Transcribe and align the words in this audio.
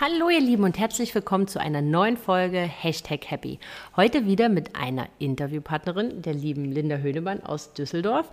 Hallo 0.00 0.28
ihr 0.28 0.40
Lieben 0.40 0.62
und 0.62 0.78
herzlich 0.78 1.12
willkommen 1.12 1.48
zu 1.48 1.60
einer 1.60 1.82
neuen 1.82 2.16
Folge 2.16 2.60
Hashtag 2.60 3.28
Happy. 3.32 3.58
Heute 3.96 4.26
wieder 4.26 4.48
mit 4.48 4.76
einer 4.76 5.08
Interviewpartnerin, 5.18 6.22
der 6.22 6.34
lieben 6.34 6.66
Linda 6.66 6.98
Hönemann 6.98 7.42
aus 7.42 7.72
Düsseldorf. 7.72 8.30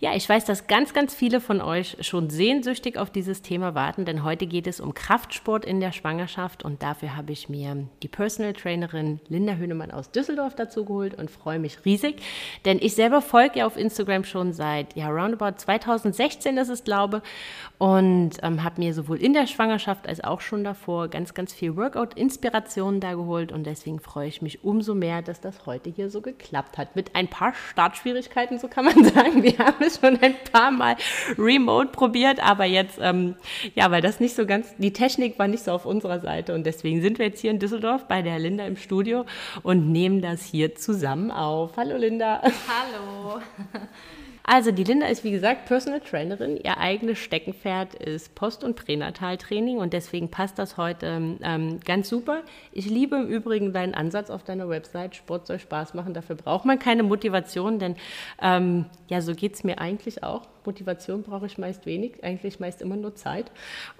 Ja, 0.00 0.16
ich 0.16 0.28
weiß, 0.28 0.44
dass 0.44 0.66
ganz, 0.66 0.92
ganz 0.92 1.14
viele 1.14 1.40
von 1.40 1.60
euch 1.60 1.98
schon 2.00 2.30
sehnsüchtig 2.30 2.98
auf 2.98 3.10
dieses 3.10 3.42
Thema 3.42 3.76
warten, 3.76 4.04
denn 4.04 4.24
heute 4.24 4.48
geht 4.48 4.66
es 4.66 4.80
um 4.80 4.92
Kraftsport 4.92 5.64
in 5.64 5.78
der 5.78 5.92
Schwangerschaft 5.92 6.64
und 6.64 6.82
dafür 6.82 7.14
habe 7.14 7.30
ich 7.30 7.48
mir 7.48 7.86
die 8.02 8.08
Personal 8.08 8.52
Trainerin 8.52 9.20
Linda 9.28 9.54
Hönemann 9.54 9.92
aus 9.92 10.10
Düsseldorf 10.10 10.56
dazu 10.56 10.84
geholt 10.84 11.14
und 11.14 11.30
freue 11.30 11.60
mich 11.60 11.84
riesig, 11.84 12.16
denn 12.64 12.80
ich 12.80 12.96
selber 12.96 13.22
folge 13.22 13.60
ja 13.60 13.66
auf 13.66 13.76
Instagram 13.76 14.24
schon 14.24 14.52
seit, 14.52 14.96
ja, 14.96 15.10
roundabout 15.10 15.58
2016 15.58 16.56
ist 16.56 16.70
es, 16.70 16.82
glaube 16.82 17.22
und 17.78 18.32
ähm, 18.42 18.64
habe 18.64 18.80
mir 18.80 18.92
sowohl 18.94 19.18
in 19.18 19.32
der 19.32 19.46
Schwangerschaft 19.46 20.08
als 20.08 20.24
auch 20.24 20.40
schon 20.40 20.64
davor 20.64 21.03
ganz, 21.08 21.34
ganz 21.34 21.52
viel 21.52 21.76
Workout-Inspirationen 21.76 23.00
da 23.00 23.14
geholt 23.14 23.52
und 23.52 23.64
deswegen 23.64 24.00
freue 24.00 24.28
ich 24.28 24.42
mich 24.42 24.64
umso 24.64 24.94
mehr, 24.94 25.22
dass 25.22 25.40
das 25.40 25.66
heute 25.66 25.90
hier 25.90 26.10
so 26.10 26.20
geklappt 26.20 26.78
hat. 26.78 26.96
Mit 26.96 27.14
ein 27.14 27.28
paar 27.28 27.54
Startschwierigkeiten, 27.54 28.58
so 28.58 28.68
kann 28.68 28.84
man 28.84 29.04
sagen. 29.14 29.42
Wir 29.42 29.58
haben 29.58 29.82
es 29.84 30.00
schon 30.00 30.18
ein 30.20 30.34
paar 30.52 30.70
Mal 30.70 30.96
remote 31.38 31.88
probiert, 31.88 32.40
aber 32.40 32.64
jetzt, 32.64 32.98
ähm, 33.00 33.36
ja, 33.74 33.90
weil 33.90 34.02
das 34.02 34.20
nicht 34.20 34.34
so 34.34 34.46
ganz, 34.46 34.74
die 34.78 34.92
Technik 34.92 35.38
war 35.38 35.48
nicht 35.48 35.64
so 35.64 35.72
auf 35.72 35.86
unserer 35.86 36.20
Seite 36.20 36.54
und 36.54 36.64
deswegen 36.64 37.02
sind 37.02 37.18
wir 37.18 37.26
jetzt 37.26 37.40
hier 37.40 37.50
in 37.50 37.58
Düsseldorf 37.58 38.06
bei 38.08 38.22
der 38.22 38.38
Linda 38.38 38.66
im 38.66 38.76
Studio 38.76 39.24
und 39.62 39.90
nehmen 39.90 40.20
das 40.20 40.44
hier 40.44 40.74
zusammen 40.74 41.30
auf. 41.30 41.76
Hallo 41.76 41.96
Linda. 41.96 42.42
Hallo. 42.42 43.40
Also 44.46 44.72
die 44.72 44.84
Linda 44.84 45.06
ist 45.06 45.24
wie 45.24 45.30
gesagt 45.30 45.64
Personal 45.64 46.00
Trainerin. 46.00 46.58
Ihr 46.62 46.76
eigenes 46.76 47.18
Steckenpferd 47.18 47.94
ist 47.94 48.34
Post- 48.34 48.62
und 48.62 48.76
Pränataltraining 48.76 49.78
und 49.78 49.94
deswegen 49.94 50.30
passt 50.30 50.58
das 50.58 50.76
heute 50.76 51.38
ähm, 51.42 51.80
ganz 51.82 52.10
super. 52.10 52.42
Ich 52.70 52.84
liebe 52.84 53.16
im 53.16 53.26
Übrigen 53.26 53.72
deinen 53.72 53.94
Ansatz 53.94 54.28
auf 54.28 54.44
deiner 54.44 54.68
Website. 54.68 55.16
Sport 55.16 55.46
soll 55.46 55.58
Spaß 55.58 55.94
machen. 55.94 56.12
Dafür 56.12 56.36
braucht 56.36 56.66
man 56.66 56.78
keine 56.78 57.02
Motivation, 57.02 57.78
denn 57.78 57.96
ähm, 58.42 58.84
ja, 59.08 59.22
so 59.22 59.34
geht 59.34 59.54
es 59.54 59.64
mir 59.64 59.78
eigentlich 59.78 60.22
auch. 60.22 60.42
Motivation 60.66 61.22
brauche 61.22 61.46
ich 61.46 61.56
meist 61.56 61.86
wenig, 61.86 62.22
eigentlich 62.22 62.60
meist 62.60 62.82
immer 62.82 62.96
nur 62.96 63.14
Zeit. 63.14 63.50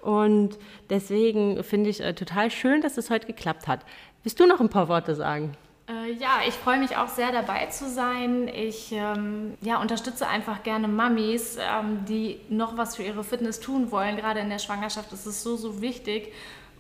Und 0.03 0.59
deswegen 0.91 1.65
finde 1.65 1.89
ich 1.89 2.03
äh, 2.03 2.13
total 2.13 2.51
schön, 2.51 2.83
dass 2.83 2.99
es 2.99 3.09
heute 3.09 3.27
geklappt 3.27 3.67
hat. 3.67 3.81
Willst 4.23 4.39
du 4.39 4.47
noch 4.47 4.61
ein 4.61 4.69
paar 4.69 4.89
Worte 4.89 5.15
sagen? 5.15 5.57
Äh, 5.89 6.13
ja, 6.13 6.41
ich 6.47 6.55
freue 6.55 6.79
mich 6.79 6.97
auch 6.97 7.09
sehr 7.09 7.31
dabei 7.31 7.67
zu 7.67 7.89
sein. 7.91 8.49
Ich 8.49 8.93
ähm, 8.93 9.55
ja, 9.61 9.81
unterstütze 9.81 10.27
einfach 10.27 10.63
gerne 10.63 10.89
Mamis, 10.89 11.59
ähm, 11.61 12.05
die 12.07 12.41
noch 12.49 12.77
was 12.77 12.97
für 12.97 13.03
ihre 13.03 13.23
Fitness 13.23 13.61
tun 13.61 13.91
wollen. 13.91 14.17
Gerade 14.17 14.41
in 14.41 14.49
der 14.49 14.59
Schwangerschaft 14.59 15.13
ist 15.13 15.27
es 15.27 15.43
so, 15.43 15.57
so 15.57 15.83
wichtig 15.83 16.33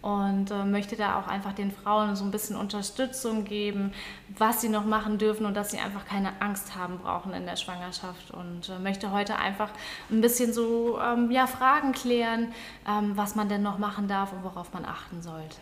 und 0.04 0.50
äh, 0.50 0.64
möchte 0.66 0.96
da 0.96 1.18
auch 1.18 1.28
einfach 1.28 1.54
den 1.54 1.70
Frauen 1.70 2.14
so 2.14 2.24
ein 2.24 2.30
bisschen 2.30 2.56
Unterstützung 2.56 3.44
geben, 3.44 3.94
was 4.36 4.60
sie 4.60 4.68
noch 4.68 4.84
machen 4.84 5.16
dürfen 5.16 5.46
und 5.46 5.54
dass 5.54 5.70
sie 5.70 5.78
einfach 5.78 6.04
keine 6.04 6.42
Angst 6.42 6.76
haben 6.76 6.98
brauchen 6.98 7.32
in 7.32 7.46
der 7.46 7.56
Schwangerschaft 7.56 8.30
und 8.30 8.68
äh, 8.68 8.78
möchte 8.78 9.12
heute 9.12 9.36
einfach 9.36 9.70
ein 10.10 10.20
bisschen 10.20 10.52
so 10.52 10.98
ähm, 11.00 11.30
ja, 11.30 11.46
Fragen 11.46 11.92
klären, 11.92 12.52
ähm, 12.86 13.16
was 13.16 13.34
man 13.34 13.48
denn 13.48 13.62
noch 13.62 13.78
machen 13.78 14.06
darf 14.06 14.34
und 14.34 14.44
worauf 14.44 14.74
man 14.74 14.84
achten 14.84 15.22
sollte. 15.22 15.60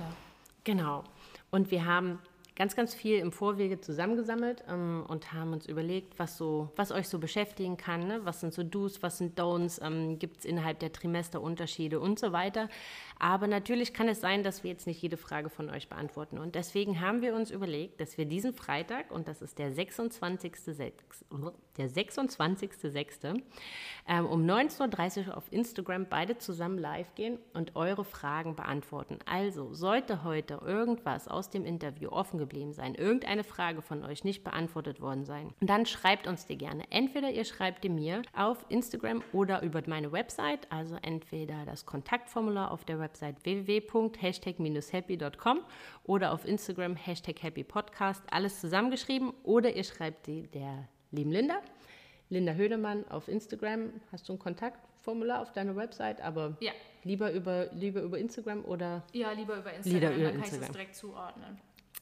Genau. 0.65 1.05
Und 1.53 1.71
wir 1.71 1.87
haben 1.87 2.19
ganz, 2.55 2.77
ganz 2.77 2.95
viel 2.95 3.19
im 3.19 3.33
Vorwege 3.33 3.81
zusammengesammelt 3.81 4.65
ähm, 4.69 5.05
und 5.09 5.33
haben 5.33 5.53
uns 5.53 5.67
überlegt, 5.67 6.19
was, 6.19 6.37
so, 6.37 6.71
was 6.77 6.93
euch 6.93 7.09
so 7.09 7.19
beschäftigen 7.19 7.77
kann. 7.77 8.07
Ne? 8.07 8.21
Was 8.25 8.41
sind 8.41 8.53
so 8.53 8.63
Do's, 8.63 9.03
was 9.03 9.19
sind 9.19 9.39
Don'ts, 9.39 9.81
ähm, 9.85 10.19
gibt 10.19 10.39
es 10.39 10.45
innerhalb 10.45 10.79
der 10.79 10.93
Trimester 10.93 11.41
Unterschiede 11.41 12.01
und 12.01 12.19
so 12.19 12.33
weiter. 12.33 12.69
Aber 13.23 13.47
natürlich 13.47 13.95
kann 13.95 14.09
es 14.09 14.21
sein, 14.21 14.43
dass 14.43 14.65
wir 14.65 14.73
jetzt 14.73 14.89
nicht 14.89 15.01
jede 15.01 15.17
Frage 15.17 15.49
von 15.49 15.71
euch 15.71 15.89
beantworten. 15.89 16.39
Und 16.39 16.57
deswegen 16.57 17.01
haben 17.01 17.23
wir 17.23 17.37
uns 17.37 17.53
überlegt, 17.53 18.01
dass 18.01 18.19
wir 18.19 18.25
diesen 18.25 18.53
Freitag, 18.53 19.13
und 19.13 19.29
das 19.29 19.43
ist 19.43 19.61
der 19.61 19.73
26.06., 19.73 20.91
der 21.79 21.89
26.06., 21.89 23.41
ähm, 24.09 24.27
um 24.27 24.45
19.30 24.45 25.29
Uhr 25.29 25.37
auf 25.37 25.45
Instagram 25.53 26.07
beide 26.11 26.37
zusammen 26.39 26.79
live 26.79 27.15
gehen 27.15 27.39
und 27.55 27.77
eure 27.77 28.05
Fragen 28.05 28.57
beantworten. 28.57 29.21
Also 29.25 29.73
sollte 29.73 30.25
heute 30.25 30.55
irgendwas 30.55 31.29
aus 31.29 31.49
dem 31.49 31.65
Interview 31.65 32.09
offen 32.09 32.41
geblieben 32.41 32.73
sein, 32.73 32.97
irgendeine 32.97 33.45
Frage 33.45 33.83
von 33.83 34.05
euch 34.05 34.25
nicht 34.25 34.43
beantwortet 34.43 35.01
worden 35.01 35.25
sein, 35.25 35.55
dann 35.61 35.87
schreibt 35.87 36.27
uns 36.27 36.47
die 36.47 36.59
gerne. 36.59 36.91
Entweder 36.91 37.31
ihr 37.31 37.45
schreibt 37.45 37.85
die 37.85 37.89
mir 37.89 38.23
auf 38.35 38.67
Instagram 38.69 39.23
oder 39.33 39.63
über 39.63 39.81
meine 39.87 40.11
Website, 40.11 40.67
also 40.73 40.97
entweder 41.03 41.65
das 41.65 41.87
Kontaktformular 41.87 42.73
auf 42.73 42.85
der 42.85 42.99
Website 42.99 43.12
www.hashtag-happy.com 43.21 45.61
oder 46.05 46.33
auf 46.33 46.45
Instagram 46.45 46.97
Hashtag 46.97 47.43
Happy 47.43 47.65
Podcast, 47.65 48.23
alles 48.31 48.61
zusammengeschrieben 48.61 49.33
oder 49.43 49.75
ihr 49.75 49.85
schreibt 49.85 50.27
die 50.27 50.43
der 50.49 50.89
lieben 51.11 51.31
Linda. 51.31 51.61
Linda 52.31 52.55
Hödemann 52.55 53.07
auf 53.09 53.29
Instagram. 53.29 53.93
Hast 54.11 54.27
du 54.29 54.33
ein 54.33 54.39
Kontaktformular 54.39 55.43
auf 55.43 55.53
deiner 55.53 55.77
Website? 55.77 56.23
Aber 56.23 56.57
ja. 56.61 56.73
lieber, 57.05 57.31
über, 57.33 57.67
lieber 57.73 58.01
über 58.01 58.19
Instagram 58.19 58.65
oder? 58.65 59.03
Ja, 59.13 59.33
lieber 59.33 59.59
über 59.59 59.75
Instagram. 59.75 60.01
Lieber 60.01 60.15
über 60.15 60.25
dann 60.25 60.33
kann 60.33 60.41
Instagram. 60.41 60.63
ich 60.63 60.69
das 60.69 60.77
direkt 60.77 60.97
zuordnen. 60.97 61.61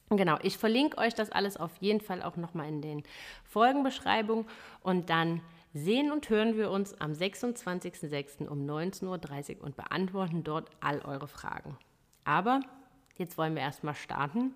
Genau, 0.09 0.37
ich 0.41 0.57
verlinke 0.57 0.97
euch 0.97 1.13
das 1.13 1.31
alles 1.31 1.57
auf 1.57 1.71
jeden 1.79 2.01
Fall 2.01 2.21
auch 2.21 2.35
nochmal 2.35 2.67
in 2.67 2.81
den 2.81 3.03
Folgenbeschreibungen 3.45 4.45
und 4.81 5.09
dann 5.09 5.41
sehen 5.73 6.11
und 6.11 6.29
hören 6.29 6.57
wir 6.57 6.71
uns 6.71 6.99
am 6.99 7.11
26.06. 7.11 8.47
um 8.47 8.67
19.30 8.67 9.57
Uhr 9.57 9.63
und 9.63 9.75
beantworten 9.75 10.43
dort 10.43 10.69
all 10.79 11.01
eure 11.01 11.27
Fragen. 11.27 11.77
Aber 12.23 12.61
jetzt 13.17 13.37
wollen 13.37 13.55
wir 13.55 13.61
erstmal 13.61 13.95
starten 13.95 14.53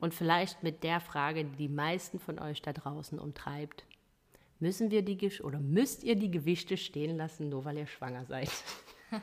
und 0.00 0.14
vielleicht 0.14 0.62
mit 0.62 0.82
der 0.82 1.00
Frage, 1.00 1.44
die 1.44 1.56
die 1.56 1.68
meisten 1.68 2.18
von 2.18 2.38
euch 2.38 2.62
da 2.62 2.72
draußen 2.72 3.18
umtreibt. 3.18 3.84
Müssen 4.60 4.90
wir 4.90 5.02
die 5.02 5.42
oder 5.42 5.60
müsst 5.60 6.04
ihr 6.04 6.16
die 6.16 6.30
Gewichte 6.30 6.76
stehen 6.76 7.16
lassen, 7.16 7.48
nur 7.48 7.64
weil 7.64 7.78
ihr 7.78 7.86
schwanger 7.86 8.24
seid? 8.24 8.50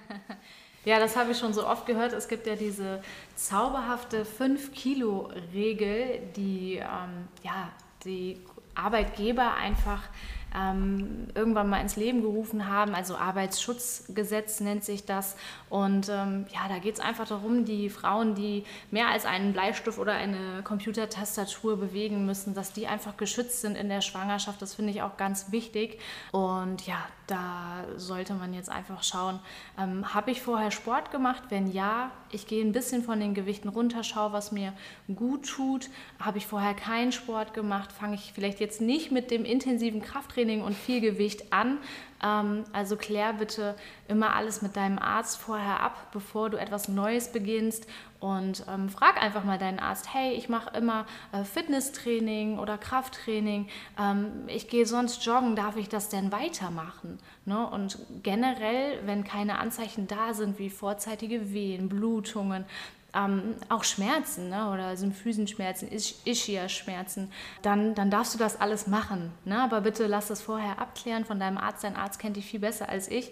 Ja, 0.84 1.00
das 1.00 1.16
habe 1.16 1.32
ich 1.32 1.38
schon 1.38 1.54
so 1.54 1.68
oft 1.68 1.86
gehört. 1.86 2.12
Es 2.12 2.28
gibt 2.28 2.48
ja 2.48 2.56
diese 2.56 3.04
zauberhafte 3.36 4.26
5-Kilo-Regel, 4.26 6.32
die 6.36 6.78
ähm, 6.78 7.28
ja, 7.44 7.72
die 8.04 8.42
Arbeitgeber 8.74 9.54
einfach 9.54 10.10
ähm, 10.56 11.28
irgendwann 11.36 11.70
mal 11.70 11.82
ins 11.82 11.96
Leben 11.96 12.22
gerufen 12.22 12.68
haben. 12.68 12.94
Also 12.96 13.16
Arbeitsschutzgesetz 13.16 14.60
nennt 14.60 14.84
sich 14.84 15.06
das. 15.06 15.36
Und 15.70 16.10
ähm, 16.10 16.46
ja, 16.54 16.68
da 16.68 16.80
geht 16.80 16.96
es 16.96 17.00
einfach 17.00 17.28
darum, 17.28 17.66
die 17.66 17.90
Frauen, 17.90 18.36
die 18.36 18.64
mehr 18.90 19.08
als 19.08 19.26
einen 19.26 19.54
Bleistift 19.54 20.00
oder 20.00 20.14
eine 20.14 20.62
Computertastatur 20.64 21.78
bewegen 21.78 22.26
müssen, 22.26 22.54
dass 22.54 22.74
die 22.74 22.88
einfach 22.88 23.18
geschützt 23.18 23.62
sind 23.62 23.76
in 23.76 23.90
der 23.90 24.02
Schwangerschaft. 24.02 24.62
Das 24.62 24.76
finde 24.76 24.92
ich 24.92 25.02
auch 25.02 25.18
ganz 25.18 25.52
wichtig. 25.52 26.00
Und 26.32 26.86
ja, 26.88 27.06
da 27.32 27.86
sollte 27.96 28.34
man 28.34 28.54
jetzt 28.54 28.70
einfach 28.70 29.04
schauen, 29.04 29.40
ähm, 29.80 30.14
habe 30.14 30.32
ich 30.32 30.42
vorher 30.42 30.70
Sport 30.70 31.12
gemacht? 31.12 31.44
Wenn 31.48 31.72
ja, 31.72 32.12
ich 32.30 32.46
gehe 32.46 32.64
ein 32.64 32.74
bisschen 32.74 33.04
von 33.04 33.22
den 33.22 33.34
Gewichten 33.34 33.70
runter, 33.70 34.04
schaue, 34.04 34.34
was 34.34 34.52
mir 34.52 34.74
gut 35.16 35.48
tut. 35.48 35.90
Habe 36.20 36.40
ich 36.40 36.46
vorher 36.46 36.74
keinen 36.74 37.14
Sport 37.14 37.54
gemacht? 37.54 37.94
Fange 37.94 38.16
ich 38.16 38.34
vielleicht 38.34 38.60
jetzt 38.60 38.82
nicht 38.82 39.12
mit 39.12 39.32
dem 39.32 39.46
intensiven 39.46 40.02
Krafttraining 40.02 40.62
und 40.62 40.76
viel 40.76 41.00
Gewicht 41.00 41.54
an, 41.54 41.78
ähm, 42.24 42.64
also 42.74 42.96
klär 42.96 43.34
bitte 43.34 43.76
immer 44.08 44.36
alles 44.36 44.62
mit 44.62 44.76
deinem 44.76 45.00
Arzt 45.00 45.38
vorher 45.38 45.80
ab, 45.80 46.08
bevor 46.12 46.50
du 46.50 46.58
etwas 46.58 46.88
Neues 46.88 47.32
beginnst 47.32 47.88
und 48.20 48.64
ähm, 48.70 48.90
frag 48.90 49.22
einfach 49.22 49.44
mal 49.44 49.58
deinen 49.58 49.80
Arzt, 49.80 50.14
hey, 50.14 50.34
ich 50.34 50.48
mache 50.48 50.78
immer 50.78 51.08
äh, 51.32 51.44
Fitnesstraining 51.44 52.60
oder 52.60 52.78
Krafttraining, 52.78 53.68
ähm, 54.00 54.44
ich 54.48 54.70
gehe 54.70 54.86
sonst 54.86 55.26
joggen, 55.26 55.56
darf 55.56 55.76
ich 55.76 55.90
das 55.90 56.10
denn 56.10 56.32
weitermachen? 56.32 57.18
Ne? 57.46 57.68
Und 57.68 57.98
generell, 58.22 59.00
wenn 59.06 59.24
keine 59.24 59.58
Anzeichen 59.58 60.08
da 60.08 60.36
sind 60.36 60.60
wie 60.60 60.70
vorzeitige 60.70 61.52
Wehen, 61.52 61.90
Blutungen, 61.90 62.66
ähm, 63.14 63.56
auch 63.70 63.84
Schmerzen 63.84 64.50
ne? 64.50 64.72
oder 64.72 64.96
Symphysenschmerzen, 64.96 65.90
Ischia-Schmerzen, 65.92 67.32
dann, 67.62 67.96
dann 67.96 68.10
darfst 68.10 68.34
du 68.34 68.38
das 68.38 68.60
alles 68.60 68.88
machen. 68.88 69.32
Ne? 69.46 69.60
Aber 69.62 69.82
bitte 69.82 70.08
lass 70.08 70.28
das 70.28 70.42
vorher 70.42 70.80
abklären 70.80 71.26
von 71.26 71.40
deinem 71.40 71.58
Arzt. 71.58 71.84
Dein 71.84 71.96
Arzt 71.96 72.20
kennt 72.20 72.38
dich 72.38 72.46
viel 72.46 72.60
besser 72.60 72.90
als 72.90 73.10
ich. 73.10 73.32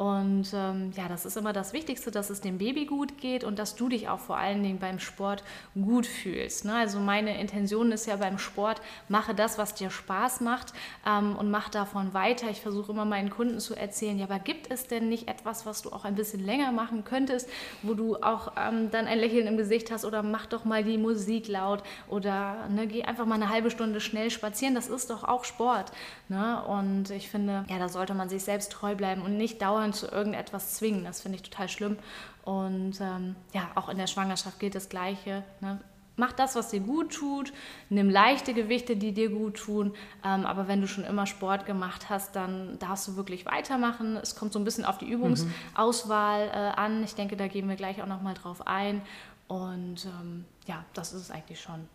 Und 0.00 0.46
ähm, 0.54 0.92
ja, 0.96 1.08
das 1.08 1.26
ist 1.26 1.36
immer 1.36 1.52
das 1.52 1.74
Wichtigste, 1.74 2.10
dass 2.10 2.30
es 2.30 2.40
dem 2.40 2.56
Baby 2.56 2.86
gut 2.86 3.18
geht 3.18 3.44
und 3.44 3.58
dass 3.58 3.74
du 3.74 3.90
dich 3.90 4.08
auch 4.08 4.18
vor 4.18 4.38
allen 4.38 4.62
Dingen 4.62 4.78
beim 4.78 4.98
Sport 4.98 5.44
gut 5.74 6.06
fühlst. 6.06 6.64
Ne? 6.64 6.74
Also 6.74 7.00
meine 7.00 7.38
Intention 7.38 7.92
ist 7.92 8.06
ja 8.06 8.16
beim 8.16 8.38
Sport, 8.38 8.80
mache 9.08 9.34
das, 9.34 9.58
was 9.58 9.74
dir 9.74 9.90
Spaß 9.90 10.40
macht 10.40 10.72
ähm, 11.06 11.36
und 11.36 11.50
mach 11.50 11.68
davon 11.68 12.14
weiter. 12.14 12.48
Ich 12.48 12.62
versuche 12.62 12.92
immer 12.92 13.04
meinen 13.04 13.28
Kunden 13.28 13.60
zu 13.60 13.74
erzählen, 13.74 14.18
ja, 14.18 14.24
aber 14.24 14.38
gibt 14.38 14.70
es 14.70 14.86
denn 14.86 15.10
nicht 15.10 15.28
etwas, 15.28 15.66
was 15.66 15.82
du 15.82 15.90
auch 15.90 16.06
ein 16.06 16.14
bisschen 16.14 16.42
länger 16.46 16.72
machen 16.72 17.04
könntest, 17.04 17.46
wo 17.82 17.92
du 17.92 18.16
auch 18.16 18.52
ähm, 18.56 18.90
dann 18.90 19.06
ein 19.06 19.19
Lächeln 19.20 19.46
im 19.46 19.56
Gesicht 19.56 19.90
hast 19.90 20.04
oder 20.04 20.22
mach 20.22 20.46
doch 20.46 20.64
mal 20.64 20.82
die 20.82 20.98
Musik 20.98 21.48
laut 21.48 21.82
oder 22.08 22.68
ne, 22.68 22.86
geh 22.86 23.04
einfach 23.04 23.26
mal 23.26 23.36
eine 23.36 23.48
halbe 23.48 23.70
Stunde 23.70 24.00
schnell 24.00 24.30
spazieren. 24.30 24.74
Das 24.74 24.88
ist 24.88 25.10
doch 25.10 25.24
auch 25.24 25.44
Sport. 25.44 25.92
Ne? 26.28 26.62
Und 26.64 27.10
ich 27.10 27.28
finde, 27.28 27.64
ja, 27.68 27.78
da 27.78 27.88
sollte 27.88 28.14
man 28.14 28.28
sich 28.28 28.42
selbst 28.42 28.72
treu 28.72 28.94
bleiben 28.94 29.22
und 29.22 29.36
nicht 29.36 29.62
dauernd 29.62 29.94
zu 29.94 30.08
irgendetwas 30.08 30.74
zwingen. 30.74 31.04
Das 31.04 31.20
finde 31.20 31.36
ich 31.36 31.42
total 31.42 31.68
schlimm. 31.68 31.98
Und 32.44 33.00
ähm, 33.00 33.36
ja, 33.52 33.70
auch 33.74 33.88
in 33.88 33.98
der 33.98 34.06
Schwangerschaft 34.06 34.58
gilt 34.58 34.74
das 34.74 34.88
Gleiche. 34.88 35.44
Ne? 35.60 35.78
Mach 36.20 36.32
das, 36.32 36.54
was 36.54 36.68
dir 36.68 36.80
gut 36.80 37.14
tut, 37.14 37.52
nimm 37.88 38.10
leichte 38.10 38.52
Gewichte, 38.52 38.94
die 38.94 39.12
dir 39.12 39.30
gut 39.30 39.56
tun. 39.56 39.94
Ähm, 40.22 40.44
aber 40.44 40.68
wenn 40.68 40.82
du 40.82 40.86
schon 40.86 41.04
immer 41.04 41.26
Sport 41.26 41.64
gemacht 41.64 42.10
hast, 42.10 42.36
dann 42.36 42.78
darfst 42.78 43.08
du 43.08 43.16
wirklich 43.16 43.46
weitermachen. 43.46 44.16
Es 44.16 44.36
kommt 44.36 44.52
so 44.52 44.58
ein 44.58 44.64
bisschen 44.64 44.84
auf 44.84 44.98
die 44.98 45.08
Übungsauswahl 45.08 46.48
äh, 46.48 46.78
an. 46.78 47.02
Ich 47.02 47.14
denke, 47.14 47.36
da 47.36 47.48
gehen 47.48 47.68
wir 47.70 47.76
gleich 47.76 48.02
auch 48.02 48.06
nochmal 48.06 48.34
drauf 48.34 48.66
ein. 48.66 49.00
Und 49.48 50.04
ähm, 50.04 50.44
ja, 50.66 50.84
das 50.92 51.14
ist 51.14 51.22
es 51.22 51.30
eigentlich 51.30 51.60
schon. 51.60 51.88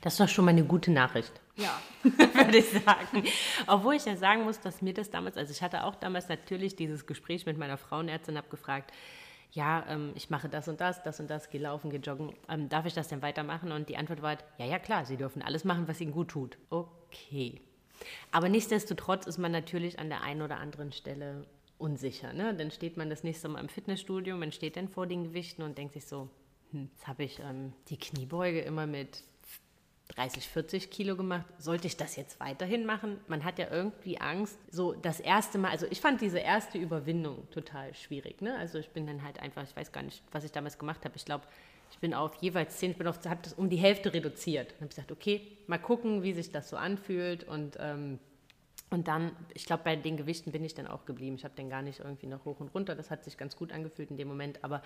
Das 0.00 0.14
ist 0.14 0.20
doch 0.20 0.28
schon 0.28 0.44
mal 0.44 0.52
eine 0.52 0.64
gute 0.64 0.92
Nachricht. 0.92 1.32
Ja. 1.56 1.78
würde 2.02 2.58
ich 2.58 2.70
sagen. 2.70 3.24
Obwohl 3.66 3.94
ich 3.94 4.04
ja 4.04 4.16
sagen 4.16 4.44
muss, 4.44 4.60
dass 4.60 4.80
mir 4.80 4.94
das 4.94 5.10
damals, 5.10 5.36
also 5.36 5.50
ich 5.50 5.62
hatte 5.62 5.84
auch 5.84 5.96
damals 5.96 6.28
natürlich 6.28 6.76
dieses 6.76 7.06
Gespräch 7.06 7.46
mit 7.46 7.58
meiner 7.58 7.76
Frauenärztin, 7.76 8.36
habe 8.36 8.48
gefragt, 8.48 8.92
ja, 9.52 9.84
ähm, 9.88 10.12
ich 10.14 10.30
mache 10.30 10.48
das 10.48 10.68
und 10.68 10.80
das, 10.80 11.02
das 11.02 11.20
und 11.20 11.28
das, 11.28 11.50
gehe 11.50 11.60
laufen, 11.60 11.90
gehe 11.90 12.00
joggen, 12.00 12.34
ähm, 12.48 12.68
darf 12.68 12.86
ich 12.86 12.94
das 12.94 13.08
denn 13.08 13.22
weitermachen? 13.22 13.70
Und 13.70 13.88
die 13.88 13.96
Antwort 13.96 14.22
war, 14.22 14.38
ja, 14.58 14.66
ja, 14.66 14.78
klar, 14.78 15.04
Sie 15.04 15.16
dürfen 15.16 15.42
alles 15.42 15.64
machen, 15.64 15.86
was 15.88 16.00
Ihnen 16.00 16.12
gut 16.12 16.28
tut. 16.28 16.58
Okay. 16.70 17.60
Aber 18.30 18.48
nichtsdestotrotz 18.48 19.26
ist 19.26 19.38
man 19.38 19.52
natürlich 19.52 19.98
an 19.98 20.08
der 20.08 20.22
einen 20.22 20.42
oder 20.42 20.58
anderen 20.58 20.92
Stelle 20.92 21.46
unsicher. 21.78 22.32
Ne? 22.32 22.54
Dann 22.54 22.70
steht 22.70 22.96
man 22.96 23.10
das 23.10 23.24
nächste 23.24 23.48
Mal 23.48 23.60
im 23.60 23.68
Fitnessstudio, 23.68 24.36
man 24.36 24.52
steht 24.52 24.76
dann 24.76 24.88
vor 24.88 25.06
den 25.06 25.24
Gewichten 25.24 25.62
und 25.62 25.76
denkt 25.76 25.94
sich 25.94 26.06
so, 26.06 26.30
hm, 26.70 26.88
jetzt 26.92 27.06
habe 27.06 27.24
ich 27.24 27.38
ähm, 27.40 27.72
die 27.88 27.98
Kniebeuge 27.98 28.60
immer 28.60 28.86
mit 28.86 29.24
30, 30.16 30.48
40 30.48 30.90
Kilo 30.90 31.16
gemacht. 31.16 31.46
Sollte 31.58 31.86
ich 31.86 31.96
das 31.96 32.16
jetzt 32.16 32.38
weiterhin 32.40 32.84
machen? 32.84 33.18
Man 33.28 33.44
hat 33.44 33.58
ja 33.58 33.70
irgendwie 33.70 34.18
Angst. 34.20 34.58
So 34.70 34.92
das 34.92 35.20
erste 35.20 35.58
Mal, 35.58 35.70
also 35.70 35.86
ich 35.90 36.00
fand 36.00 36.20
diese 36.20 36.38
erste 36.38 36.78
Überwindung 36.78 37.48
total 37.50 37.94
schwierig. 37.94 38.40
Ne? 38.42 38.56
Also 38.56 38.78
ich 38.78 38.90
bin 38.90 39.06
dann 39.06 39.22
halt 39.22 39.40
einfach, 39.40 39.62
ich 39.62 39.74
weiß 39.74 39.92
gar 39.92 40.02
nicht, 40.02 40.22
was 40.32 40.44
ich 40.44 40.52
damals 40.52 40.78
gemacht 40.78 41.04
habe. 41.04 41.16
Ich 41.16 41.24
glaube, 41.24 41.44
ich 41.90 41.98
bin 41.98 42.14
auf 42.14 42.34
jeweils 42.36 42.78
10, 42.78 42.92
ich 42.92 42.98
bin 42.98 43.06
auf, 43.06 43.24
habe 43.26 43.40
das 43.42 43.54
um 43.54 43.68
die 43.68 43.76
Hälfte 43.76 44.12
reduziert. 44.12 44.70
Dann 44.70 44.76
habe 44.76 44.84
ich 44.86 44.90
gesagt, 44.90 45.12
okay, 45.12 45.46
mal 45.66 45.78
gucken, 45.78 46.22
wie 46.22 46.32
sich 46.32 46.50
das 46.50 46.68
so 46.68 46.76
anfühlt 46.76 47.44
und 47.44 47.76
ähm, 47.80 48.18
und 48.92 49.08
dann, 49.08 49.34
ich 49.54 49.64
glaube, 49.64 49.84
bei 49.84 49.96
den 49.96 50.18
Gewichten 50.18 50.52
bin 50.52 50.62
ich 50.64 50.74
dann 50.74 50.86
auch 50.86 51.06
geblieben. 51.06 51.36
Ich 51.36 51.44
habe 51.44 51.54
dann 51.56 51.70
gar 51.70 51.80
nicht 51.80 52.00
irgendwie 52.00 52.26
noch 52.26 52.44
hoch 52.44 52.60
und 52.60 52.74
runter. 52.74 52.94
Das 52.94 53.10
hat 53.10 53.24
sich 53.24 53.38
ganz 53.38 53.56
gut 53.56 53.72
angefühlt 53.72 54.10
in 54.10 54.18
dem 54.18 54.28
Moment. 54.28 54.62
Aber 54.62 54.82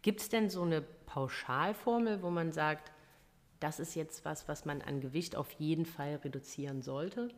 gibt 0.00 0.20
es 0.20 0.30
denn 0.30 0.48
so 0.48 0.62
eine 0.62 0.80
Pauschalformel, 0.80 2.22
wo 2.22 2.30
man 2.30 2.52
sagt, 2.52 2.92
das 3.60 3.80
ist 3.80 3.94
jetzt 3.94 4.24
was, 4.24 4.48
was 4.48 4.64
man 4.64 4.82
an 4.82 5.00
Gewicht 5.00 5.36
auf 5.36 5.50
jeden 5.52 5.86
Fall 5.86 6.16
reduzieren 6.16 6.82
sollte? 6.82 7.30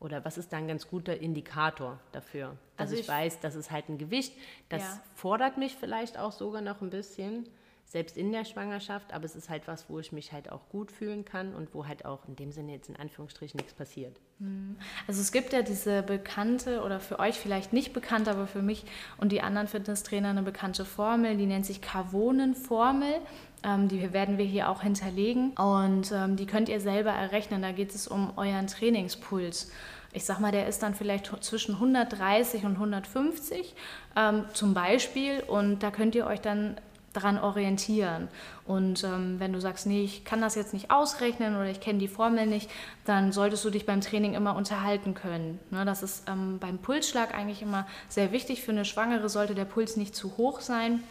Oder 0.00 0.24
was 0.24 0.36
ist 0.36 0.52
da 0.52 0.56
ein 0.56 0.66
ganz 0.66 0.88
guter 0.88 1.16
Indikator 1.16 2.00
dafür, 2.10 2.56
dass 2.76 2.88
also 2.88 2.94
ich, 2.94 3.02
ich, 3.02 3.08
weiß, 3.08 3.38
das 3.38 3.54
ist 3.54 3.70
halt 3.70 3.88
ein 3.88 3.98
Gewicht, 3.98 4.34
das 4.68 4.82
ja. 4.82 5.02
fordert 5.14 5.58
mich 5.58 5.76
vielleicht 5.76 6.18
auch 6.18 6.32
sogar 6.32 6.60
noch 6.60 6.80
ein 6.82 6.90
bisschen, 6.90 7.48
selbst 7.92 8.16
in 8.16 8.32
der 8.32 8.46
Schwangerschaft, 8.46 9.12
aber 9.12 9.26
es 9.26 9.36
ist 9.36 9.50
halt 9.50 9.68
was, 9.68 9.90
wo 9.90 9.98
ich 9.98 10.12
mich 10.12 10.32
halt 10.32 10.50
auch 10.50 10.66
gut 10.70 10.90
fühlen 10.90 11.26
kann 11.26 11.54
und 11.54 11.74
wo 11.74 11.86
halt 11.86 12.06
auch 12.06 12.26
in 12.26 12.36
dem 12.36 12.50
Sinne 12.50 12.72
jetzt 12.72 12.88
in 12.88 12.96
Anführungsstrichen 12.96 13.58
nichts 13.58 13.74
passiert. 13.74 14.18
Hm. 14.38 14.76
Also 15.06 15.20
es 15.20 15.30
gibt 15.30 15.52
ja 15.52 15.60
diese 15.60 16.02
bekannte 16.02 16.82
oder 16.82 17.00
für 17.00 17.18
euch 17.18 17.38
vielleicht 17.38 17.74
nicht 17.74 17.92
bekannt, 17.92 18.28
aber 18.28 18.46
für 18.46 18.62
mich 18.62 18.86
und 19.18 19.30
die 19.30 19.42
anderen 19.42 19.68
Fitnesstrainer 19.68 20.30
eine 20.30 20.42
bekannte 20.42 20.86
Formel, 20.86 21.36
die 21.36 21.44
nennt 21.44 21.66
sich 21.66 21.82
Cavonen-Formel. 21.82 23.20
Ähm, 23.62 23.88
die 23.88 24.14
werden 24.14 24.38
wir 24.38 24.46
hier 24.46 24.70
auch 24.70 24.80
hinterlegen 24.80 25.50
und 25.50 26.12
ähm, 26.12 26.36
die 26.36 26.46
könnt 26.46 26.70
ihr 26.70 26.80
selber 26.80 27.10
errechnen. 27.10 27.60
Da 27.60 27.72
geht 27.72 27.94
es 27.94 28.08
um 28.08 28.32
euren 28.36 28.68
Trainingspuls 28.68 29.70
ich 30.14 30.26
sag 30.26 30.40
mal, 30.40 30.52
der 30.52 30.66
ist 30.66 30.82
dann 30.82 30.94
vielleicht 30.94 31.32
zwischen 31.42 31.76
130 31.76 32.66
und 32.66 32.72
150 32.72 33.74
ähm, 34.14 34.44
zum 34.52 34.74
Beispiel. 34.74 35.40
Und 35.40 35.82
da 35.82 35.90
könnt 35.90 36.14
ihr 36.14 36.26
euch 36.26 36.42
dann 36.42 36.76
daran 37.12 37.38
orientieren. 37.38 38.28
Und 38.64 39.04
ähm, 39.04 39.38
wenn 39.38 39.52
du 39.52 39.60
sagst, 39.60 39.86
nee, 39.86 40.02
ich 40.02 40.24
kann 40.24 40.40
das 40.40 40.54
jetzt 40.54 40.72
nicht 40.72 40.90
ausrechnen 40.90 41.56
oder 41.56 41.66
ich 41.66 41.80
kenne 41.80 41.98
die 41.98 42.08
Formel 42.08 42.46
nicht, 42.46 42.70
dann 43.04 43.32
solltest 43.32 43.64
du 43.64 43.70
dich 43.70 43.86
beim 43.86 44.00
Training 44.00 44.34
immer 44.34 44.56
unterhalten 44.56 45.14
können. 45.14 45.58
Ne, 45.70 45.84
das 45.84 46.02
ist 46.02 46.28
ähm, 46.28 46.58
beim 46.58 46.78
Pulsschlag 46.78 47.34
eigentlich 47.34 47.62
immer 47.62 47.86
sehr 48.08 48.32
wichtig. 48.32 48.62
Für 48.62 48.72
eine 48.72 48.84
Schwangere 48.84 49.28
sollte 49.28 49.54
der 49.54 49.64
Puls 49.64 49.96
nicht 49.96 50.14
zu 50.14 50.36
hoch 50.36 50.60
sein, 50.60 51.02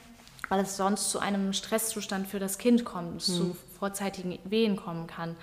weil 0.49 0.61
es 0.61 0.77
sonst 0.77 1.11
zu 1.11 1.19
einem 1.19 1.53
Stresszustand 1.53 2.27
für 2.27 2.39
das 2.39 2.57
Kind 2.57 2.83
kommt, 2.83 3.15
mhm. 3.15 3.19
zu 3.19 3.57
vorzeitigen 3.79 4.37
Wehen 4.43 4.75
kommen 4.75 5.07
kann. 5.07 5.35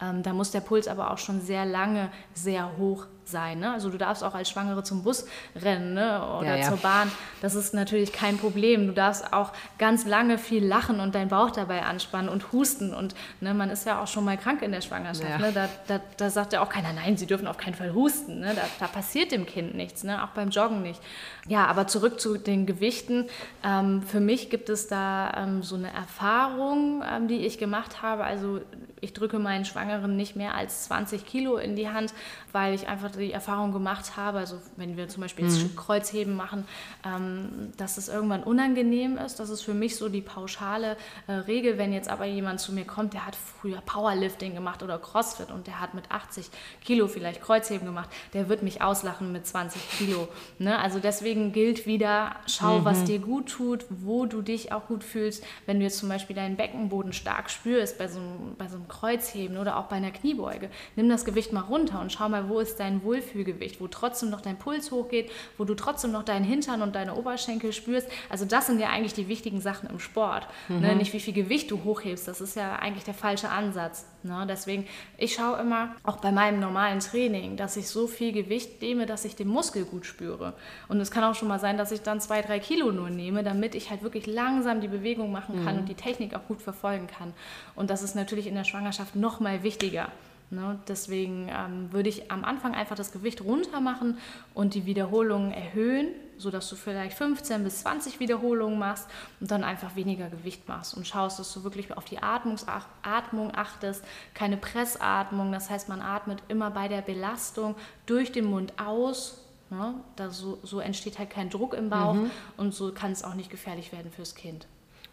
Ähm, 0.00 0.22
da 0.22 0.32
muss 0.32 0.50
der 0.50 0.60
Puls 0.60 0.88
aber 0.88 1.10
auch 1.10 1.18
schon 1.18 1.40
sehr 1.40 1.64
lange 1.64 2.10
sehr 2.34 2.76
hoch 2.76 3.06
sein. 3.32 3.58
Ne? 3.58 3.72
Also 3.72 3.90
du 3.90 3.98
darfst 3.98 4.22
auch 4.22 4.34
als 4.34 4.48
Schwangere 4.48 4.84
zum 4.84 5.02
Bus 5.02 5.26
rennen 5.56 5.94
ne? 5.94 6.24
oder 6.38 6.50
ja, 6.50 6.56
ja. 6.56 6.68
zur 6.68 6.76
Bahn. 6.76 7.10
Das 7.40 7.56
ist 7.56 7.74
natürlich 7.74 8.12
kein 8.12 8.38
Problem. 8.38 8.86
Du 8.86 8.92
darfst 8.92 9.32
auch 9.32 9.50
ganz 9.78 10.06
lange 10.06 10.38
viel 10.38 10.64
lachen 10.64 11.00
und 11.00 11.16
deinen 11.16 11.28
Bauch 11.28 11.50
dabei 11.50 11.82
anspannen 11.82 12.28
und 12.28 12.52
husten. 12.52 12.94
Und 12.94 13.16
ne, 13.40 13.54
man 13.54 13.70
ist 13.70 13.84
ja 13.84 14.00
auch 14.00 14.06
schon 14.06 14.24
mal 14.24 14.38
krank 14.38 14.62
in 14.62 14.70
der 14.70 14.80
Schwangerschaft. 14.82 15.28
Ja. 15.28 15.38
Ne? 15.38 15.52
Da, 15.52 15.68
da, 15.88 16.00
da, 16.16 16.30
sagt 16.30 16.52
ja 16.52 16.62
auch 16.62 16.68
keiner, 16.68 16.92
nein, 16.92 17.16
sie 17.16 17.26
dürfen 17.26 17.48
auf 17.48 17.56
keinen 17.56 17.74
Fall 17.74 17.92
husten. 17.92 18.38
Ne? 18.38 18.52
Da, 18.54 18.62
da, 18.78 18.86
passiert 18.86 19.32
dem 19.32 19.46
Kind 19.46 19.74
nichts, 19.74 20.04
ne? 20.04 20.22
auch 20.22 20.28
beim 20.28 20.50
Joggen 20.50 20.82
nicht. 20.82 21.00
Ja, 21.48 21.66
aber 21.66 21.88
zurück 21.88 22.20
zu 22.20 22.38
den 22.38 22.66
Gewichten. 22.66 23.26
Ähm, 23.64 24.02
für 24.02 24.20
mich 24.20 24.50
gibt 24.50 24.68
es 24.68 24.86
da 24.86 25.32
ähm, 25.36 25.62
so 25.62 25.74
eine 25.74 25.92
Erfahrung, 25.92 27.02
ähm, 27.10 27.26
die 27.26 27.38
ich 27.38 27.58
gemacht 27.58 28.02
habe. 28.02 28.24
Also 28.24 28.60
ich 29.00 29.12
drücke 29.12 29.38
meinen 29.38 29.64
Schwangeren 29.64 30.16
nicht 30.16 30.36
mehr 30.36 30.54
als 30.54 30.84
20 30.84 31.26
Kilo 31.26 31.56
in 31.56 31.74
die 31.74 31.88
Hand, 31.88 32.14
weil 32.52 32.74
ich 32.74 32.88
einfach 32.88 33.16
die 33.22 33.32
Erfahrung 33.32 33.72
gemacht 33.72 34.16
habe, 34.16 34.38
also 34.38 34.58
wenn 34.76 34.96
wir 34.96 35.08
zum 35.08 35.22
Beispiel 35.22 35.46
jetzt 35.46 35.62
mhm. 35.62 35.76
Kreuzheben 35.76 36.34
machen, 36.34 36.66
ähm, 37.04 37.72
dass 37.76 37.96
es 37.96 38.08
irgendwann 38.08 38.42
unangenehm 38.42 39.16
ist. 39.18 39.40
Das 39.40 39.50
ist 39.50 39.62
für 39.62 39.74
mich 39.74 39.96
so 39.96 40.08
die 40.08 40.20
pauschale 40.20 40.96
äh, 41.26 41.32
Regel. 41.32 41.78
Wenn 41.78 41.92
jetzt 41.92 42.08
aber 42.08 42.26
jemand 42.26 42.60
zu 42.60 42.72
mir 42.72 42.84
kommt, 42.84 43.14
der 43.14 43.26
hat 43.26 43.36
früher 43.36 43.80
Powerlifting 43.80 44.54
gemacht 44.54 44.82
oder 44.82 44.98
Crossfit 44.98 45.50
und 45.50 45.66
der 45.66 45.80
hat 45.80 45.94
mit 45.94 46.10
80 46.10 46.50
Kilo 46.84 47.08
vielleicht 47.08 47.42
Kreuzheben 47.42 47.86
gemacht, 47.86 48.10
der 48.32 48.48
wird 48.48 48.62
mich 48.62 48.82
auslachen 48.82 49.32
mit 49.32 49.46
20 49.46 49.90
Kilo. 49.90 50.28
Ne? 50.58 50.78
Also 50.78 50.98
deswegen 50.98 51.52
gilt 51.52 51.86
wieder, 51.86 52.36
schau, 52.46 52.80
mhm. 52.80 52.84
was 52.84 53.04
dir 53.04 53.18
gut 53.18 53.48
tut, 53.48 53.84
wo 53.88 54.26
du 54.26 54.42
dich 54.42 54.72
auch 54.72 54.86
gut 54.86 55.04
fühlst. 55.04 55.44
Wenn 55.66 55.78
du 55.78 55.84
jetzt 55.84 55.98
zum 55.98 56.08
Beispiel 56.08 56.36
deinen 56.36 56.56
Beckenboden 56.56 57.12
stark 57.12 57.50
spürst 57.50 57.98
bei 57.98 58.08
so 58.08 58.18
einem, 58.18 58.56
bei 58.56 58.68
so 58.68 58.76
einem 58.76 58.88
Kreuzheben 58.88 59.58
oder 59.58 59.76
auch 59.76 59.84
bei 59.84 59.96
einer 59.96 60.10
Kniebeuge, 60.10 60.70
nimm 60.96 61.08
das 61.08 61.24
Gewicht 61.24 61.52
mal 61.52 61.60
runter 61.60 62.00
und 62.00 62.12
schau 62.12 62.28
mal, 62.28 62.48
wo 62.48 62.60
ist 62.60 62.80
dein 62.80 63.01
Wohlfühlgewicht, 63.02 63.80
wo 63.80 63.88
trotzdem 63.88 64.30
noch 64.30 64.40
dein 64.40 64.58
Puls 64.58 64.90
hochgeht, 64.90 65.30
wo 65.58 65.64
du 65.64 65.74
trotzdem 65.74 66.12
noch 66.12 66.22
deinen 66.22 66.44
Hintern 66.44 66.82
und 66.82 66.94
deine 66.94 67.14
Oberschenkel 67.14 67.72
spürst. 67.72 68.08
Also 68.28 68.44
das 68.44 68.66
sind 68.66 68.80
ja 68.80 68.90
eigentlich 68.90 69.14
die 69.14 69.28
wichtigen 69.28 69.60
Sachen 69.60 69.88
im 69.88 69.98
Sport. 69.98 70.46
Ne? 70.68 70.76
Mhm. 70.76 70.82
Ne? 70.82 70.96
Nicht 70.96 71.12
wie 71.12 71.20
viel 71.20 71.34
Gewicht 71.34 71.70
du 71.70 71.84
hochhebst, 71.84 72.28
das 72.28 72.40
ist 72.40 72.56
ja 72.56 72.76
eigentlich 72.76 73.04
der 73.04 73.14
falsche 73.14 73.48
Ansatz. 73.48 74.06
Ne? 74.22 74.46
Deswegen, 74.48 74.86
ich 75.18 75.34
schaue 75.34 75.58
immer, 75.60 75.94
auch 76.02 76.18
bei 76.18 76.32
meinem 76.32 76.60
normalen 76.60 77.00
Training, 77.00 77.56
dass 77.56 77.76
ich 77.76 77.88
so 77.88 78.06
viel 78.06 78.32
Gewicht 78.32 78.80
nehme, 78.82 79.06
dass 79.06 79.24
ich 79.24 79.36
den 79.36 79.48
Muskel 79.48 79.84
gut 79.84 80.06
spüre. 80.06 80.54
Und 80.88 81.00
es 81.00 81.10
kann 81.10 81.24
auch 81.24 81.34
schon 81.34 81.48
mal 81.48 81.58
sein, 81.58 81.76
dass 81.76 81.92
ich 81.92 82.02
dann 82.02 82.20
zwei, 82.20 82.42
drei 82.42 82.58
Kilo 82.58 82.92
nur 82.92 83.10
nehme, 83.10 83.42
damit 83.42 83.74
ich 83.74 83.90
halt 83.90 84.02
wirklich 84.02 84.26
langsam 84.26 84.80
die 84.80 84.88
Bewegung 84.88 85.32
machen 85.32 85.64
kann 85.64 85.74
mhm. 85.74 85.80
und 85.80 85.88
die 85.88 85.94
Technik 85.94 86.34
auch 86.34 86.46
gut 86.46 86.62
verfolgen 86.62 87.06
kann. 87.06 87.32
Und 87.74 87.90
das 87.90 88.02
ist 88.02 88.14
natürlich 88.14 88.46
in 88.46 88.54
der 88.54 88.64
Schwangerschaft 88.64 89.16
noch 89.16 89.40
mal 89.40 89.62
wichtiger. 89.62 90.08
Ne? 90.52 90.78
Deswegen 90.86 91.48
ähm, 91.48 91.90
würde 91.92 92.10
ich 92.10 92.30
am 92.30 92.44
Anfang 92.44 92.74
einfach 92.74 92.94
das 92.94 93.10
Gewicht 93.10 93.40
runter 93.40 93.80
machen 93.80 94.18
und 94.52 94.74
die 94.74 94.84
Wiederholungen 94.84 95.50
erhöhen, 95.50 96.08
sodass 96.36 96.68
du 96.68 96.76
vielleicht 96.76 97.16
15 97.16 97.64
bis 97.64 97.80
20 97.80 98.20
Wiederholungen 98.20 98.78
machst 98.78 99.08
und 99.40 99.50
dann 99.50 99.64
einfach 99.64 99.96
weniger 99.96 100.28
Gewicht 100.28 100.68
machst 100.68 100.94
und 100.94 101.06
schaust, 101.06 101.38
dass 101.38 101.54
du 101.54 101.64
wirklich 101.64 101.96
auf 101.96 102.04
die 102.04 102.22
Atmungsach 102.22 102.84
Atmung 103.02 103.54
achtest, 103.54 104.04
keine 104.34 104.58
Pressatmung, 104.58 105.52
das 105.52 105.70
heißt, 105.70 105.88
man 105.88 106.02
atmet 106.02 106.42
immer 106.48 106.70
bei 106.70 106.86
der 106.86 107.00
Belastung 107.00 107.74
durch 108.04 108.30
den 108.30 108.44
Mund 108.44 108.74
aus. 108.78 109.38
Ne? 109.70 109.94
Da 110.16 110.28
so, 110.28 110.58
so 110.62 110.80
entsteht 110.80 111.18
halt 111.18 111.30
kein 111.30 111.48
Druck 111.48 111.72
im 111.72 111.88
Bauch 111.88 112.12
mhm. 112.12 112.30
und 112.58 112.74
so 112.74 112.92
kann 112.92 113.12
es 113.12 113.24
auch 113.24 113.34
nicht 113.34 113.48
gefährlich 113.48 113.90
werden 113.90 114.12
fürs 114.12 114.34
Kind. 114.34 114.66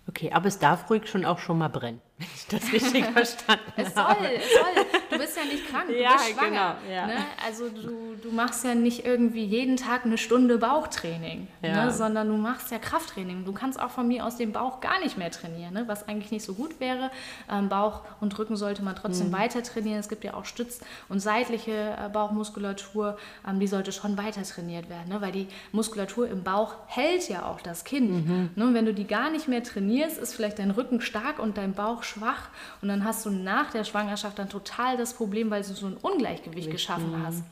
Okay, 0.10 0.31
aber 0.34 0.48
es 0.48 0.60
darf 0.60 0.89
ruhig 0.89 1.08
schon 1.08 1.24
auch 1.24 1.39
schon 1.39 1.60
mal 1.60 1.69
brennen, 1.69 2.01
wenn 2.17 2.27
ich 2.36 2.48
das 2.48 2.74
richtig 2.74 3.05
verstanden 3.13 3.72
es 3.77 3.96
habe. 3.96 4.19
Soll, 4.19 4.31
es 4.36 4.53
soll. 4.53 4.99
Du 5.19 5.25
bist 5.25 5.38
ja 5.38 5.43
nicht 5.43 5.67
krank, 5.67 5.88
du 5.88 5.99
ja, 5.99 6.13
bist 6.13 6.29
schwanger. 6.29 6.77
Genau, 6.81 6.95
ja. 6.95 7.07
ne? 7.07 7.15
Also 7.45 7.67
du, 7.67 8.15
du 8.21 8.31
machst 8.31 8.63
ja 8.63 8.73
nicht 8.73 9.05
irgendwie 9.05 9.43
jeden 9.43 9.75
Tag 9.75 10.05
eine 10.05 10.17
Stunde 10.17 10.57
Bauchtraining, 10.57 11.47
ja. 11.61 11.85
ne? 11.85 11.91
sondern 11.91 12.29
du 12.29 12.38
machst 12.38 12.71
ja 12.71 12.79
Krafttraining. 12.79 13.43
Du 13.43 13.51
kannst 13.51 13.81
auch 13.81 13.89
von 13.89 14.07
mir 14.07 14.25
aus 14.25 14.38
dem 14.38 14.53
Bauch 14.53 14.79
gar 14.79 14.99
nicht 15.01 15.17
mehr 15.17 15.29
trainieren, 15.29 15.73
ne? 15.73 15.83
was 15.88 16.07
eigentlich 16.07 16.31
nicht 16.31 16.45
so 16.45 16.53
gut 16.53 16.79
wäre. 16.79 17.11
Ähm, 17.51 17.67
Bauch 17.67 18.03
und 18.21 18.38
Rücken 18.39 18.55
sollte 18.55 18.81
man 18.81 18.95
trotzdem 18.95 19.27
mhm. 19.27 19.33
weiter 19.33 19.61
trainieren. 19.61 19.99
Es 19.99 20.07
gibt 20.07 20.23
ja 20.23 20.35
auch 20.35 20.45
Stütz- 20.45 20.79
und 21.09 21.19
seitliche 21.19 21.71
äh, 21.71 22.07
Bauchmuskulatur, 22.07 23.17
ähm, 23.45 23.59
die 23.59 23.67
sollte 23.67 23.91
schon 23.91 24.17
weiter 24.17 24.43
trainiert 24.43 24.89
werden, 24.89 25.09
ne? 25.09 25.19
weil 25.19 25.33
die 25.33 25.47
Muskulatur 25.73 26.29
im 26.29 26.43
Bauch 26.43 26.75
hält 26.88 27.27
ja 27.27 27.45
auch 27.45 27.59
das 27.59 27.83
Kind. 27.83 28.09
Mhm. 28.09 28.49
Ne? 28.55 28.63
Und 28.63 28.73
wenn 28.73 28.85
du 28.85 28.93
die 28.93 29.05
gar 29.05 29.29
nicht 29.29 29.49
mehr 29.49 29.63
trainierst, 29.63 30.17
ist 30.17 30.33
vielleicht 30.33 30.59
dein 30.59 30.71
Rücken 30.71 31.01
stark 31.01 31.39
und 31.39 31.57
dein 31.57 31.73
Bauch 31.73 32.03
schwach 32.03 32.47
und 32.81 32.88
dann 32.88 33.03
hast 33.03 33.25
du 33.25 33.29
nach 33.29 33.71
der 33.71 33.83
Schwangerschaft 33.83 34.39
dann 34.39 34.47
total 34.47 34.95
das 34.95 35.09
Problem, 35.13 35.50
weil 35.50 35.63
du 35.63 35.74
so 35.74 35.88
ein 35.88 35.98
Ungleichgewicht 35.98 36.72
geschaffen 36.72 37.12
mhm. 37.12 37.25
hast. 37.25 37.44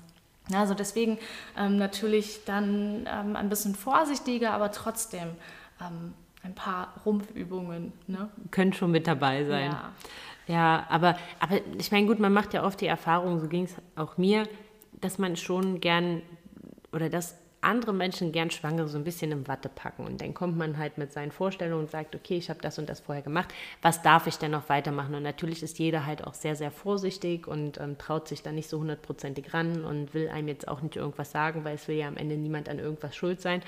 Also 0.53 0.73
deswegen 0.73 1.17
ähm, 1.57 1.77
natürlich 1.77 2.45
dann 2.45 3.07
ähm, 3.11 3.35
ein 3.35 3.49
bisschen 3.49 3.75
vorsichtiger, 3.75 4.53
aber 4.53 4.71
trotzdem 4.71 5.29
ähm, 5.81 6.13
ein 6.43 6.55
paar 6.55 6.93
Rumpfübungen. 7.05 7.91
Ne? 8.07 8.29
Können 8.51 8.73
schon 8.73 8.91
mit 8.91 9.07
dabei 9.07 9.43
sein. 9.43 9.71
Ja, 9.71 9.91
ja 10.47 10.85
aber, 10.89 11.17
aber 11.39 11.59
ich 11.77 11.91
meine, 11.91 12.07
gut, 12.07 12.19
man 12.19 12.31
macht 12.31 12.53
ja 12.53 12.63
oft 12.63 12.79
die 12.79 12.87
Erfahrung, 12.87 13.39
so 13.39 13.47
ging 13.47 13.65
es 13.65 13.75
auch 13.95 14.17
mir, 14.17 14.47
dass 15.01 15.17
man 15.17 15.35
schon 15.35 15.81
gern 15.81 16.21
oder 16.93 17.09
dass 17.09 17.35
andere 17.67 17.93
Menschen 17.93 18.31
gern 18.31 18.49
Schwangere 18.49 18.87
so 18.87 18.97
ein 18.97 19.03
bisschen 19.03 19.31
im 19.31 19.47
Watte 19.47 19.69
packen. 19.69 20.05
Und 20.05 20.21
dann 20.21 20.33
kommt 20.33 20.57
man 20.57 20.77
halt 20.77 20.97
mit 20.97 21.11
seinen 21.11 21.31
Vorstellungen 21.31 21.83
und 21.83 21.91
sagt, 21.91 22.15
okay, 22.15 22.37
ich 22.37 22.49
habe 22.49 22.61
das 22.61 22.79
und 22.79 22.89
das 22.89 23.01
vorher 23.01 23.21
gemacht, 23.21 23.53
was 23.81 24.01
darf 24.01 24.25
ich 24.25 24.37
denn 24.37 24.51
noch 24.51 24.69
weitermachen? 24.69 25.13
Und 25.15 25.23
natürlich 25.23 25.61
ist 25.61 25.77
jeder 25.77 26.05
halt 26.05 26.25
auch 26.25 26.33
sehr, 26.33 26.55
sehr 26.55 26.71
vorsichtig 26.71 27.47
und 27.47 27.79
ähm, 27.79 27.97
traut 27.97 28.27
sich 28.27 28.41
da 28.41 28.51
nicht 28.51 28.69
so 28.69 28.79
hundertprozentig 28.79 29.53
ran 29.53 29.83
und 29.83 30.13
will 30.13 30.29
einem 30.29 30.47
jetzt 30.47 30.67
auch 30.67 30.81
nicht 30.81 30.95
irgendwas 30.95 31.31
sagen, 31.31 31.63
weil 31.63 31.75
es 31.75 31.87
will 31.87 31.97
ja 31.97 32.07
am 32.07 32.17
Ende 32.17 32.37
niemand 32.37 32.69
an 32.69 32.79
irgendwas 32.79 33.15
schuld 33.15 33.41
sein. 33.41 33.61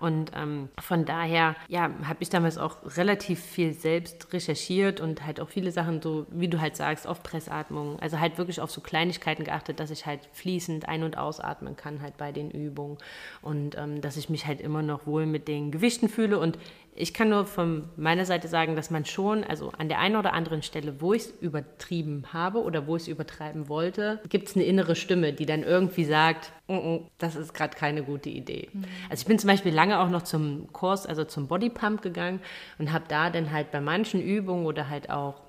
Und 0.00 0.32
ähm, 0.34 0.70
von 0.80 1.04
daher, 1.04 1.56
ja, 1.68 1.90
habe 2.04 2.22
ich 2.22 2.30
damals 2.30 2.56
auch 2.56 2.78
relativ 2.96 3.40
viel 3.40 3.74
selbst 3.74 4.32
recherchiert 4.32 5.00
und 5.00 5.26
halt 5.26 5.40
auch 5.40 5.50
viele 5.50 5.72
Sachen 5.72 6.00
so, 6.00 6.26
wie 6.30 6.48
du 6.48 6.58
halt 6.58 6.74
sagst, 6.76 7.06
auf 7.06 7.22
Pressatmung, 7.22 8.00
also 8.00 8.18
halt 8.18 8.38
wirklich 8.38 8.62
auf 8.62 8.70
so 8.70 8.80
Kleinigkeiten 8.80 9.44
geachtet, 9.44 9.78
dass 9.78 9.90
ich 9.90 10.06
halt 10.06 10.20
fließend 10.32 10.88
ein- 10.88 11.02
und 11.02 11.18
ausatmen 11.18 11.76
kann 11.76 12.00
halt 12.00 12.16
bei 12.16 12.32
den 12.32 12.50
Übungen 12.50 12.96
und 13.42 13.76
ähm, 13.76 14.00
dass 14.00 14.16
ich 14.16 14.28
mich 14.28 14.46
halt 14.46 14.60
immer 14.60 14.82
noch 14.82 15.06
wohl 15.06 15.26
mit 15.26 15.48
den 15.48 15.70
Gewichten 15.70 16.08
fühle 16.08 16.38
und 16.38 16.58
ich 16.94 17.14
kann 17.14 17.30
nur 17.30 17.46
von 17.46 17.84
meiner 17.96 18.26
Seite 18.26 18.48
sagen, 18.48 18.76
dass 18.76 18.90
man 18.90 19.04
schon, 19.04 19.44
also 19.44 19.70
an 19.78 19.88
der 19.88 20.00
einen 20.00 20.16
oder 20.16 20.32
anderen 20.32 20.62
Stelle, 20.62 21.00
wo 21.00 21.14
ich 21.14 21.22
es 21.22 21.30
übertrieben 21.40 22.24
habe 22.32 22.62
oder 22.62 22.86
wo 22.86 22.96
ich 22.96 23.02
es 23.02 23.08
übertreiben 23.08 23.68
wollte, 23.68 24.20
gibt 24.28 24.48
es 24.48 24.56
eine 24.56 24.64
innere 24.64 24.96
Stimme, 24.96 25.32
die 25.32 25.46
dann 25.46 25.62
irgendwie 25.62 26.04
sagt, 26.04 26.52
mm 26.68 26.72
-mm, 26.72 27.00
das 27.18 27.36
ist 27.36 27.54
gerade 27.54 27.76
keine 27.76 28.02
gute 28.02 28.28
Idee. 28.28 28.68
Mhm. 28.72 28.84
Also 29.08 29.22
ich 29.22 29.26
bin 29.26 29.38
zum 29.38 29.48
Beispiel 29.48 29.72
lange 29.72 30.00
auch 30.00 30.10
noch 30.10 30.22
zum 30.22 30.72
Kurs, 30.72 31.06
also 31.06 31.24
zum 31.24 31.46
Bodypump 31.46 32.02
gegangen 32.02 32.40
und 32.78 32.92
habe 32.92 33.04
da 33.08 33.30
dann 33.30 33.50
halt 33.52 33.70
bei 33.70 33.80
manchen 33.80 34.20
Übungen 34.20 34.66
oder 34.66 34.88
halt 34.88 35.10
auch 35.10 35.40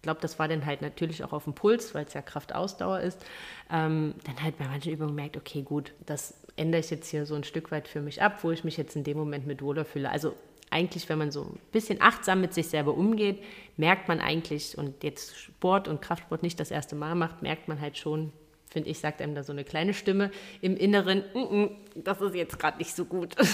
ich 0.00 0.02
glaube, 0.02 0.20
das 0.22 0.38
war 0.38 0.48
dann 0.48 0.64
halt 0.64 0.80
natürlich 0.80 1.22
auch 1.24 1.34
auf 1.34 1.44
dem 1.44 1.52
Puls, 1.52 1.94
weil 1.94 2.06
es 2.06 2.14
ja 2.14 2.22
Kraftausdauer 2.22 3.00
ist, 3.00 3.22
ähm, 3.70 4.14
dann 4.24 4.42
halt 4.42 4.56
bei 4.56 4.64
manchen 4.64 4.94
Übungen 4.94 5.14
merkt, 5.14 5.36
okay, 5.36 5.60
gut, 5.60 5.92
das 6.06 6.39
ändere 6.60 6.80
ich 6.80 6.90
jetzt 6.90 7.08
hier 7.08 7.24
so 7.26 7.34
ein 7.34 7.44
Stück 7.44 7.70
weit 7.72 7.88
für 7.88 8.00
mich 8.00 8.20
ab, 8.22 8.44
wo 8.44 8.50
ich 8.50 8.64
mich 8.64 8.76
jetzt 8.76 8.94
in 8.94 9.02
dem 9.02 9.16
Moment 9.16 9.46
mit 9.46 9.62
wohler 9.62 9.84
fühle. 9.84 10.10
Also 10.10 10.34
eigentlich, 10.68 11.08
wenn 11.08 11.18
man 11.18 11.30
so 11.30 11.42
ein 11.42 11.58
bisschen 11.72 12.00
achtsam 12.00 12.40
mit 12.40 12.54
sich 12.54 12.68
selber 12.68 12.94
umgeht, 12.94 13.42
merkt 13.76 14.08
man 14.08 14.20
eigentlich, 14.20 14.76
und 14.78 15.02
jetzt 15.02 15.36
Sport 15.36 15.88
und 15.88 16.02
Kraftsport 16.02 16.42
nicht 16.42 16.60
das 16.60 16.70
erste 16.70 16.94
Mal 16.94 17.14
macht, 17.14 17.42
merkt 17.42 17.66
man 17.66 17.80
halt 17.80 17.96
schon, 17.96 18.32
finde 18.70 18.88
ich, 18.88 19.00
sagt 19.00 19.20
einem 19.20 19.34
da 19.34 19.42
so 19.42 19.52
eine 19.52 19.64
kleine 19.64 19.94
Stimme 19.94 20.30
im 20.60 20.76
Inneren, 20.76 21.24
mm 21.34 21.38
-mm, 21.38 21.70
das 21.96 22.20
ist 22.20 22.34
jetzt 22.34 22.58
gerade 22.58 22.78
nicht 22.78 22.94
so 22.94 23.04
gut. 23.04 23.34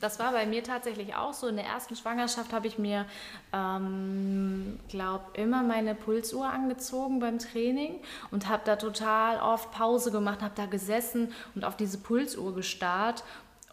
Das 0.00 0.18
war 0.18 0.32
bei 0.32 0.44
mir 0.44 0.62
tatsächlich 0.62 1.14
auch 1.14 1.32
so. 1.32 1.46
In 1.46 1.56
der 1.56 1.64
ersten 1.64 1.96
Schwangerschaft 1.96 2.52
habe 2.52 2.66
ich 2.66 2.78
mir, 2.78 3.06
ähm, 3.54 4.78
glaube 4.88 5.24
immer 5.34 5.62
meine 5.62 5.94
Pulsuhr 5.94 6.46
angezogen 6.46 7.20
beim 7.20 7.38
Training 7.38 8.00
und 8.30 8.48
habe 8.48 8.62
da 8.66 8.76
total 8.76 9.40
oft 9.40 9.70
Pause 9.70 10.10
gemacht, 10.10 10.42
habe 10.42 10.52
da 10.54 10.66
gesessen 10.66 11.32
und 11.54 11.64
auf 11.64 11.76
diese 11.76 11.96
Pulsuhr 11.96 12.54
gestarrt 12.54 13.24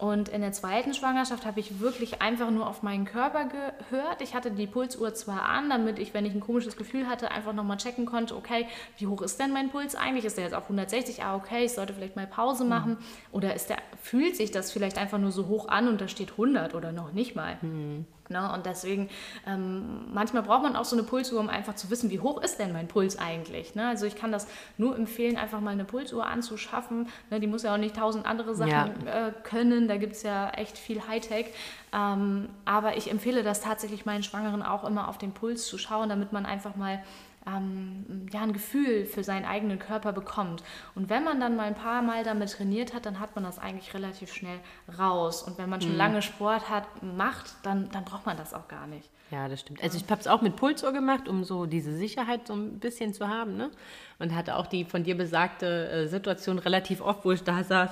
und 0.02 0.28
in 0.30 0.40
der 0.40 0.50
zweiten 0.50 0.94
Schwangerschaft 0.94 1.46
habe 1.46 1.60
ich 1.60 1.78
wirklich 1.78 2.20
einfach 2.20 2.50
nur 2.50 2.66
auf 2.66 2.82
meinen 2.82 3.04
Körper 3.04 3.44
gehört. 3.44 4.20
Ich 4.20 4.34
hatte 4.34 4.50
die 4.50 4.66
Pulsuhr 4.66 5.14
zwar 5.14 5.42
an, 5.42 5.70
damit 5.70 6.00
ich, 6.00 6.12
wenn 6.12 6.26
ich 6.26 6.34
ein 6.34 6.40
komisches 6.40 6.76
Gefühl 6.76 7.06
hatte, 7.06 7.30
einfach 7.30 7.52
nochmal 7.52 7.76
checken 7.76 8.04
konnte, 8.04 8.34
okay, 8.34 8.66
wie 8.98 9.06
hoch 9.06 9.22
ist 9.22 9.38
denn 9.38 9.52
mein 9.52 9.70
Puls 9.70 9.94
eigentlich? 9.94 10.24
Ist 10.24 10.38
der 10.38 10.44
jetzt 10.46 10.54
auf 10.54 10.64
160? 10.64 11.22
Ah, 11.22 11.36
okay, 11.36 11.66
ich 11.66 11.74
sollte 11.74 11.94
vielleicht 11.94 12.16
mal 12.16 12.26
Pause 12.26 12.64
machen. 12.64 12.94
Mhm. 12.94 12.98
Oder 13.30 13.54
ist 13.54 13.70
der, 13.70 13.76
fühlt 14.02 14.34
sich 14.34 14.50
das 14.50 14.72
vielleicht 14.72 14.98
einfach 14.98 15.18
nur 15.18 15.30
so 15.30 15.46
hoch 15.46 15.68
an 15.68 15.86
und 15.86 16.00
da 16.00 16.08
steht 16.08 16.32
100 16.32 16.74
oder 16.74 16.90
noch 16.90 17.12
nicht 17.12 17.36
mal? 17.36 17.58
Mhm. 17.62 18.04
Ne? 18.32 18.52
Und 18.52 18.66
deswegen, 18.66 19.08
ähm, 19.46 20.12
manchmal 20.12 20.42
braucht 20.42 20.62
man 20.62 20.76
auch 20.76 20.84
so 20.84 20.96
eine 20.96 21.04
Pulsuhr, 21.04 21.38
um 21.38 21.48
einfach 21.48 21.74
zu 21.74 21.90
wissen, 21.90 22.10
wie 22.10 22.20
hoch 22.20 22.42
ist 22.42 22.58
denn 22.58 22.72
mein 22.72 22.88
Puls 22.88 23.18
eigentlich. 23.18 23.74
Ne? 23.74 23.86
Also 23.86 24.06
ich 24.06 24.16
kann 24.16 24.32
das 24.32 24.46
nur 24.78 24.96
empfehlen, 24.96 25.36
einfach 25.36 25.60
mal 25.60 25.70
eine 25.70 25.84
Pulsuhr 25.84 26.26
anzuschaffen. 26.26 27.08
Ne? 27.30 27.40
Die 27.40 27.46
muss 27.46 27.62
ja 27.62 27.74
auch 27.74 27.78
nicht 27.78 27.96
tausend 27.96 28.26
andere 28.26 28.54
Sachen 28.54 28.70
ja. 29.06 29.28
äh, 29.28 29.32
können. 29.44 29.88
Da 29.88 29.96
gibt 29.96 30.14
es 30.14 30.22
ja 30.22 30.50
echt 30.50 30.78
viel 30.78 31.06
Hightech. 31.06 31.46
Ähm, 31.92 32.48
aber 32.64 32.96
ich 32.96 33.10
empfehle 33.10 33.42
das 33.42 33.60
tatsächlich 33.60 34.06
meinen 34.06 34.22
Schwangeren 34.22 34.62
auch 34.62 34.84
immer 34.84 35.08
auf 35.08 35.18
den 35.18 35.32
Puls 35.32 35.66
zu 35.66 35.78
schauen, 35.78 36.08
damit 36.08 36.32
man 36.32 36.46
einfach 36.46 36.74
mal 36.74 37.02
ähm, 37.46 38.26
ja, 38.32 38.42
ein 38.42 38.52
Gefühl 38.52 39.04
für 39.04 39.24
seinen 39.24 39.44
eigenen 39.44 39.78
Körper 39.78 40.12
bekommt. 40.12 40.62
Und 40.94 41.10
wenn 41.10 41.24
man 41.24 41.40
dann 41.40 41.56
mal 41.56 41.66
ein 41.66 41.74
paar 41.74 42.02
Mal 42.02 42.24
damit 42.24 42.52
trainiert 42.52 42.94
hat, 42.94 43.06
dann 43.06 43.20
hat 43.20 43.34
man 43.34 43.44
das 43.44 43.58
eigentlich 43.58 43.92
relativ 43.94 44.32
schnell 44.32 44.58
raus. 44.98 45.42
Und 45.42 45.58
wenn 45.58 45.68
man 45.68 45.80
schon 45.80 45.92
mhm. 45.92 45.98
lange 45.98 46.22
Sport 46.22 46.68
hat, 46.68 47.02
macht, 47.02 47.54
dann, 47.62 47.90
dann 47.90 48.04
braucht 48.04 48.26
man 48.26 48.36
das 48.36 48.54
auch 48.54 48.68
gar 48.68 48.86
nicht. 48.86 49.08
Ja, 49.30 49.48
das 49.48 49.60
stimmt. 49.60 49.82
Also 49.82 49.96
ich 49.96 50.08
habe 50.10 50.20
es 50.20 50.26
auch 50.26 50.42
mit 50.42 50.56
Pulsuhr 50.56 50.92
gemacht, 50.92 51.26
um 51.26 51.42
so 51.42 51.66
diese 51.66 51.96
Sicherheit 51.96 52.46
so 52.46 52.54
ein 52.54 52.78
bisschen 52.78 53.14
zu 53.14 53.28
haben. 53.28 53.56
Ne? 53.56 53.70
Und 54.18 54.34
hatte 54.34 54.56
auch 54.56 54.66
die 54.66 54.84
von 54.84 55.04
dir 55.04 55.16
besagte 55.16 55.88
äh, 55.88 56.06
Situation 56.06 56.58
relativ 56.58 57.00
oft, 57.00 57.24
wo 57.24 57.32
ich 57.32 57.42
da 57.42 57.64
saß 57.64 57.90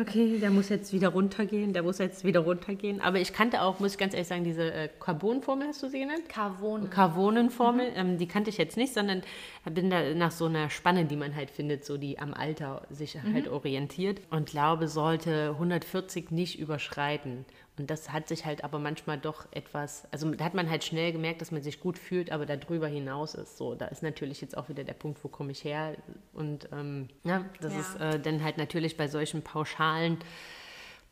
okay, 0.00 0.38
der 0.38 0.50
muss 0.50 0.68
jetzt 0.68 0.92
wieder 0.92 1.08
runtergehen, 1.08 1.72
der 1.72 1.82
muss 1.82 1.98
jetzt 1.98 2.24
wieder 2.24 2.40
runtergehen. 2.40 3.00
Aber 3.00 3.18
ich 3.18 3.32
kannte 3.32 3.62
auch, 3.62 3.80
muss 3.80 3.92
ich 3.92 3.98
ganz 3.98 4.14
ehrlich 4.14 4.28
sagen, 4.28 4.44
diese 4.44 4.72
äh, 4.72 4.88
Carbon-Formel, 4.98 5.68
hast 5.68 5.82
du 5.82 5.88
sie 5.88 6.00
genannt? 6.00 6.28
Carbonen. 6.28 6.90
Carbonen-Formel, 6.90 7.90
mhm. 7.90 7.96
ähm, 7.96 8.18
die 8.18 8.26
kannte 8.26 8.50
ich 8.50 8.56
jetzt 8.56 8.76
nicht, 8.76 8.94
sondern 8.94 9.22
bin 9.64 9.90
da 9.90 10.14
nach 10.14 10.30
so 10.30 10.46
einer 10.46 10.70
Spanne, 10.70 11.04
die 11.04 11.16
man 11.16 11.36
halt 11.36 11.50
findet, 11.50 11.84
so 11.84 11.96
die 11.96 12.18
am 12.18 12.34
Alter 12.34 12.86
sich 12.90 13.14
mhm. 13.14 13.34
halt 13.34 13.48
orientiert 13.48 14.20
und 14.30 14.48
glaube, 14.48 14.88
sollte 14.88 15.50
140 15.50 16.30
nicht 16.30 16.58
überschreiten. 16.58 17.44
Und 17.76 17.90
das 17.90 18.12
hat 18.12 18.28
sich 18.28 18.44
halt 18.44 18.62
aber 18.62 18.78
manchmal 18.78 19.18
doch 19.18 19.46
etwas, 19.50 20.06
also 20.12 20.30
da 20.30 20.44
hat 20.44 20.54
man 20.54 20.70
halt 20.70 20.84
schnell 20.84 21.10
gemerkt, 21.12 21.40
dass 21.40 21.50
man 21.50 21.60
sich 21.60 21.80
gut 21.80 21.98
fühlt, 21.98 22.30
aber 22.30 22.46
darüber 22.46 22.86
hinaus 22.86 23.34
ist 23.34 23.56
so. 23.56 23.74
Da 23.74 23.86
ist 23.86 24.02
natürlich 24.02 24.40
jetzt 24.40 24.56
auch 24.56 24.68
wieder 24.68 24.84
der 24.84 24.94
Punkt, 24.94 25.22
wo 25.24 25.28
komme 25.28 25.50
ich 25.50 25.64
her? 25.64 25.96
Und 26.32 26.68
ähm, 26.72 27.08
ja, 27.24 27.44
das 27.60 27.72
ja. 27.72 27.80
ist 27.80 28.00
äh, 28.00 28.20
dann 28.20 28.44
halt 28.44 28.58
natürlich 28.58 28.96
bei 28.96 29.08
solchen 29.08 29.42
pauschalen 29.42 30.18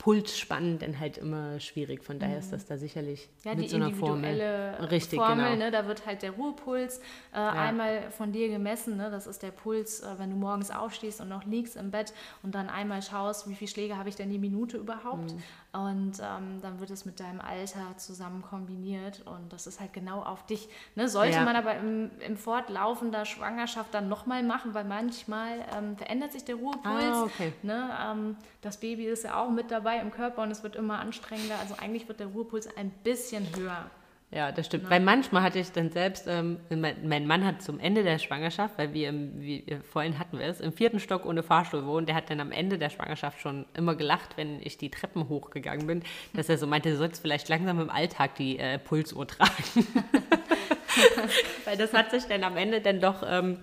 Pulsspannen 0.02 0.80
dann 0.80 0.98
halt 0.98 1.16
immer 1.18 1.60
schwierig. 1.60 2.02
Von 2.02 2.18
daher 2.18 2.38
ist 2.38 2.48
mhm. 2.48 2.52
das 2.52 2.66
da 2.66 2.76
sicherlich 2.76 3.28
ja, 3.44 3.54
mit 3.54 3.70
so 3.70 3.76
einer 3.76 3.92
Formel. 3.92 4.40
Richtig, 4.90 5.16
Formel, 5.16 5.52
genau. 5.52 5.64
ne, 5.64 5.70
da 5.70 5.86
wird 5.86 6.06
halt 6.06 6.22
der 6.22 6.32
Ruhepuls 6.32 6.98
äh, 6.98 7.36
ja. 7.36 7.50
einmal 7.50 8.10
von 8.10 8.32
dir 8.32 8.48
gemessen. 8.48 8.96
Ne, 8.96 9.12
das 9.12 9.28
ist 9.28 9.44
der 9.44 9.52
Puls, 9.52 10.00
äh, 10.00 10.18
wenn 10.18 10.30
du 10.30 10.36
morgens 10.36 10.72
aufstehst 10.72 11.20
und 11.20 11.28
noch 11.28 11.44
liegst 11.44 11.76
im 11.76 11.92
Bett 11.92 12.12
und 12.42 12.56
dann 12.56 12.68
einmal 12.68 13.00
schaust, 13.00 13.48
wie 13.48 13.54
viele 13.54 13.70
Schläge 13.70 13.96
habe 13.96 14.08
ich 14.08 14.16
denn 14.16 14.28
die 14.28 14.40
Minute 14.40 14.76
überhaupt. 14.76 15.34
Mhm. 15.34 15.42
Und 15.72 16.20
ähm, 16.20 16.60
dann 16.60 16.80
wird 16.80 16.90
es 16.90 17.06
mit 17.06 17.18
deinem 17.18 17.40
Alter 17.40 17.96
zusammen 17.96 18.42
kombiniert 18.42 19.22
und 19.24 19.54
das 19.54 19.66
ist 19.66 19.80
halt 19.80 19.94
genau 19.94 20.22
auf 20.22 20.44
dich. 20.44 20.68
Ne? 20.96 21.08
Sollte 21.08 21.36
ja. 21.36 21.44
man 21.44 21.56
aber 21.56 21.74
im, 21.76 22.10
im 22.20 22.36
Fortlaufen 22.36 23.10
der 23.10 23.24
Schwangerschaft 23.24 23.94
dann 23.94 24.06
nochmal 24.06 24.42
machen, 24.42 24.74
weil 24.74 24.84
manchmal 24.84 25.64
ähm, 25.74 25.96
verändert 25.96 26.32
sich 26.32 26.44
der 26.44 26.56
Ruhepuls. 26.56 26.84
Ah, 26.84 27.22
okay. 27.22 27.54
ne? 27.62 27.88
ähm, 28.04 28.36
das 28.60 28.80
Baby 28.80 29.06
ist 29.06 29.24
ja 29.24 29.40
auch 29.40 29.48
mit 29.48 29.70
dabei 29.70 29.98
im 30.00 30.10
Körper 30.10 30.42
und 30.42 30.50
es 30.50 30.62
wird 30.62 30.76
immer 30.76 30.98
anstrengender. 30.98 31.58
Also 31.58 31.74
eigentlich 31.80 32.06
wird 32.06 32.20
der 32.20 32.26
Ruhepuls 32.26 32.68
ein 32.76 32.90
bisschen 33.02 33.46
höher. 33.56 33.90
Ja, 34.34 34.50
das 34.50 34.66
stimmt. 34.66 34.84
Ja. 34.84 34.90
Weil 34.90 35.00
manchmal 35.00 35.42
hatte 35.42 35.58
ich 35.58 35.72
dann 35.72 35.90
selbst, 35.90 36.26
ähm, 36.26 36.58
mein, 36.70 37.06
mein, 37.06 37.26
Mann 37.26 37.44
hat 37.44 37.60
zum 37.60 37.78
Ende 37.78 38.02
der 38.02 38.18
Schwangerschaft, 38.18 38.78
weil 38.78 38.94
wir, 38.94 39.10
im, 39.10 39.38
wie, 39.38 39.64
vorhin 39.82 40.18
hatten 40.18 40.38
wir 40.38 40.46
es, 40.46 40.60
im 40.60 40.72
vierten 40.72 41.00
Stock 41.00 41.26
ohne 41.26 41.42
Fahrstuhl 41.42 41.84
wohnen, 41.84 42.06
der 42.06 42.14
hat 42.14 42.30
dann 42.30 42.40
am 42.40 42.50
Ende 42.50 42.78
der 42.78 42.88
Schwangerschaft 42.88 43.40
schon 43.40 43.66
immer 43.74 43.94
gelacht, 43.94 44.38
wenn 44.38 44.60
ich 44.62 44.78
die 44.78 44.90
Treppen 44.90 45.28
hochgegangen 45.28 45.86
bin, 45.86 46.02
dass 46.32 46.48
er 46.48 46.56
so 46.56 46.66
meinte, 46.66 46.90
du 46.90 46.96
sollst 46.96 47.20
vielleicht 47.20 47.50
langsam 47.50 47.78
im 47.78 47.90
Alltag 47.90 48.36
die 48.36 48.58
äh, 48.58 48.78
Pulsuhr 48.78 49.26
tragen. 49.26 49.52
Weil 51.64 51.76
das 51.76 51.92
hat 51.92 52.10
sich 52.10 52.24
dann 52.24 52.44
am 52.44 52.56
Ende 52.56 52.80
dann 52.80 53.00
doch 53.00 53.22
ähm, 53.26 53.58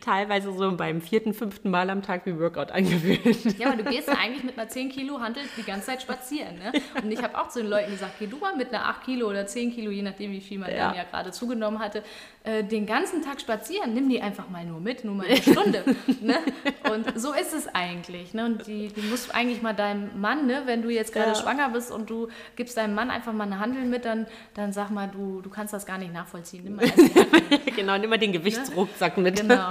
teilweise 0.00 0.52
so 0.52 0.76
beim 0.76 1.00
vierten, 1.00 1.34
fünften 1.34 1.70
Mal 1.70 1.90
am 1.90 2.02
Tag 2.02 2.26
wie 2.26 2.38
Workout 2.38 2.70
angewöhnt. 2.70 3.58
Ja, 3.58 3.68
aber 3.68 3.82
du 3.82 3.90
gehst 3.90 4.08
ja 4.08 4.14
eigentlich 4.14 4.44
mit 4.44 4.58
einer 4.58 4.68
10 4.68 4.90
Kilo 4.90 5.20
Handel 5.20 5.42
die 5.56 5.62
ganze 5.62 5.86
Zeit 5.86 6.02
spazieren. 6.02 6.58
Ne? 6.58 6.72
Und 7.02 7.10
ich 7.10 7.22
habe 7.22 7.38
auch 7.38 7.48
zu 7.48 7.60
den 7.60 7.68
Leuten 7.68 7.90
gesagt, 7.90 8.14
geh 8.18 8.26
du 8.26 8.36
mal 8.38 8.56
mit 8.56 8.72
einer 8.72 8.86
8 8.86 9.04
Kilo 9.04 9.28
oder 9.28 9.46
10 9.46 9.74
Kilo, 9.74 9.90
je 9.90 10.02
nachdem 10.02 10.32
wie 10.32 10.40
viel 10.40 10.58
man 10.58 10.70
ja. 10.70 10.88
dann 10.88 10.96
ja 10.96 11.04
gerade 11.04 11.30
zugenommen 11.32 11.78
hatte, 11.78 12.02
äh, 12.44 12.64
den 12.64 12.86
ganzen 12.86 13.22
Tag 13.22 13.40
spazieren. 13.40 13.94
Nimm 13.94 14.08
die 14.08 14.20
einfach 14.20 14.48
mal 14.48 14.64
nur 14.64 14.80
mit, 14.80 15.04
nur 15.04 15.14
mal 15.14 15.26
eine 15.26 15.36
Stunde. 15.36 15.84
ne? 16.20 16.38
Und 16.90 17.18
so 17.18 17.32
ist 17.32 17.54
es 17.54 17.68
eigentlich. 17.74 18.34
Ne? 18.34 18.44
Und 18.44 18.66
die, 18.66 18.88
die 18.88 19.02
musst 19.02 19.34
eigentlich 19.34 19.62
mal 19.62 19.74
deinem 19.74 20.20
Mann, 20.20 20.46
ne? 20.46 20.62
wenn 20.66 20.82
du 20.82 20.90
jetzt 20.90 21.12
gerade 21.12 21.30
ja. 21.30 21.34
schwanger 21.34 21.70
bist 21.70 21.90
und 21.90 22.10
du 22.10 22.28
gibst 22.56 22.76
deinem 22.76 22.94
Mann 22.94 23.10
einfach 23.10 23.32
mal 23.32 23.44
eine 23.44 23.58
Handel 23.58 23.84
mit, 23.84 24.04
dann, 24.04 24.26
dann 24.54 24.72
sag 24.72 24.90
mal, 24.90 25.08
du, 25.08 25.40
du 25.40 25.50
kannst 25.50 25.72
das 25.72 25.86
gar 25.86 25.98
nicht 25.98 26.12
nachvollziehen. 26.12 26.64
Nimm 26.68 26.76
mal 26.76 26.86
genau, 27.76 27.96
nimm 27.96 28.10
mal 28.10 28.18
den 28.18 28.32
Gewichtsrucksack 28.32 29.16
mit. 29.18 29.40
Genau. 29.40 29.70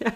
ja, 0.00 0.12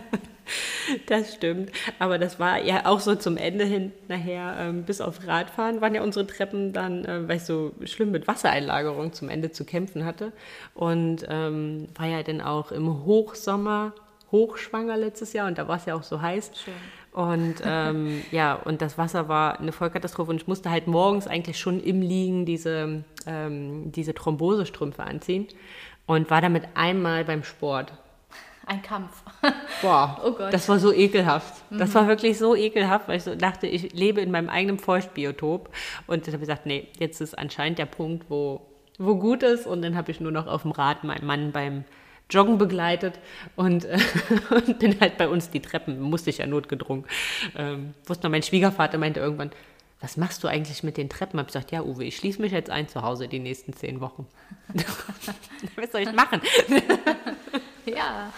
das 1.07 1.35
stimmt. 1.35 1.73
Aber 1.99 2.19
das 2.19 2.39
war 2.39 2.63
ja 2.63 2.85
auch 2.87 3.01
so 3.01 3.15
zum 3.15 3.37
Ende 3.37 3.65
hin 3.65 3.93
nachher, 4.09 4.57
ähm, 4.59 4.83
bis 4.85 5.01
auf 5.01 5.27
Radfahren, 5.27 5.81
waren 5.81 5.95
ja 5.95 6.03
unsere 6.03 6.27
Treppen 6.27 6.73
dann, 6.73 7.05
äh, 7.05 7.27
weil 7.29 7.39
ich 7.39 7.45
so 7.45 7.73
schlimm 7.85 8.11
mit 8.11 8.29
Wassereinlagerung 8.29 9.13
zum 9.15 9.31
Ende 9.31 9.53
zu 9.53 9.65
kämpfen 9.65 10.05
hatte. 10.05 10.33
Und 10.75 11.27
ähm, 11.29 11.89
war 11.95 12.07
ja 12.07 12.23
dann 12.23 12.41
auch 12.41 12.73
im 12.73 13.05
Hochsommer 13.05 13.95
hochschwanger 14.31 14.99
letztes 14.99 15.33
Jahr 15.33 15.49
und 15.49 15.57
da 15.57 15.69
war 15.69 15.77
es 15.77 15.87
ja 15.87 15.95
auch 15.95 16.03
so 16.03 16.21
heiß. 16.21 16.51
Schön. 16.63 16.75
Und 17.13 17.57
ähm, 17.65 18.23
ja, 18.31 18.55
und 18.55 18.83
das 18.83 18.99
Wasser 18.99 19.29
war 19.29 19.59
eine 19.59 19.73
Vollkatastrophe 19.73 20.31
und 20.31 20.37
ich 20.37 20.47
musste 20.47 20.71
halt 20.71 20.87
morgens 20.87 21.27
eigentlich 21.27 21.59
schon 21.59 21.81
im 21.81 22.03
Liegen 22.03 22.47
diese, 22.47 23.05
ähm, 23.27 23.91
diese 23.93 24.15
Thrombosestrümpfe 24.15 25.03
anziehen 25.03 25.49
und 26.07 26.31
war 26.31 26.41
damit 26.41 26.65
einmal 26.75 27.25
beim 27.25 27.45
Sport. 27.45 27.93
Ein 28.67 28.83
Kampf. 28.83 29.23
Boah, 29.81 30.21
oh 30.25 30.33
Gott. 30.33 30.53
das 30.53 30.69
war 30.69 30.79
so 30.79 30.93
ekelhaft. 30.93 31.55
Mhm. 31.71 31.79
Das 31.79 31.95
war 31.95 32.07
wirklich 32.07 32.37
so 32.37 32.55
ekelhaft, 32.55 33.09
weil 33.09 33.17
ich 33.17 33.25
so 33.25 33.35
dachte, 33.35 33.67
ich 33.67 33.95
lebe 33.95 34.21
in 34.21 34.31
meinem 34.31 34.51
eigenen 34.51 34.79
Feuchtbiotop. 34.79 35.71
Und 36.07 36.27
dann 36.27 36.35
habe 36.35 36.43
ich 36.43 36.49
gesagt, 36.49 36.67
nee, 36.67 36.89
jetzt 36.99 37.23
ist 37.23 37.37
anscheinend 37.39 37.79
der 37.79 37.87
Punkt, 37.87 38.27
wo, 38.29 38.61
wo 38.99 39.17
gut 39.17 39.43
ist. 39.43 39.67
Und 39.67 39.81
dann 39.81 39.97
habe 39.97 40.11
ich 40.11 40.21
nur 40.21 40.33
noch 40.33 40.47
auf 40.47 40.63
dem 40.63 40.73
Rad 40.73 41.03
meinen 41.03 41.27
Mann 41.27 41.51
beim 41.51 41.85
Joggen 42.31 42.59
begleitet 42.59 43.19
und, 43.57 43.85
äh, 43.85 43.99
und 44.51 44.79
bin 44.79 45.01
halt 45.01 45.17
bei 45.17 45.29
uns 45.29 45.51
die 45.51 45.61
Treppen, 45.61 46.01
musste 46.01 46.31
ich 46.31 46.39
ja 46.39 46.47
notgedrungen. 46.47 47.05
Ähm, 47.57 47.95
wusste 48.07 48.27
noch, 48.27 48.31
mein 48.31 48.43
Schwiegervater 48.43 48.99
meinte 48.99 49.21
irgendwann, 49.21 49.51
was 50.01 50.17
machst 50.17 50.45
du 50.45 50.49
eigentlich 50.49 50.83
mit 50.83 50.97
den 50.97 51.09
Treppen? 51.09 51.41
Hab 51.41 51.49
ich 51.49 51.55
gesagt, 51.55 51.73
ja, 51.73 51.83
Uwe, 51.83 52.05
ich 52.05 52.17
schließe 52.17 52.41
mich 52.41 52.53
jetzt 52.53 52.71
ein 52.71 52.89
zu 52.89 53.03
Hause 53.03 53.27
die 53.27 53.41
nächsten 53.41 53.73
zehn 53.73 54.01
Wochen. 54.01 54.27
was 55.77 55.91
soll 55.91 56.03
ich 56.03 56.13
machen? 56.13 56.41
ja. 57.87 58.33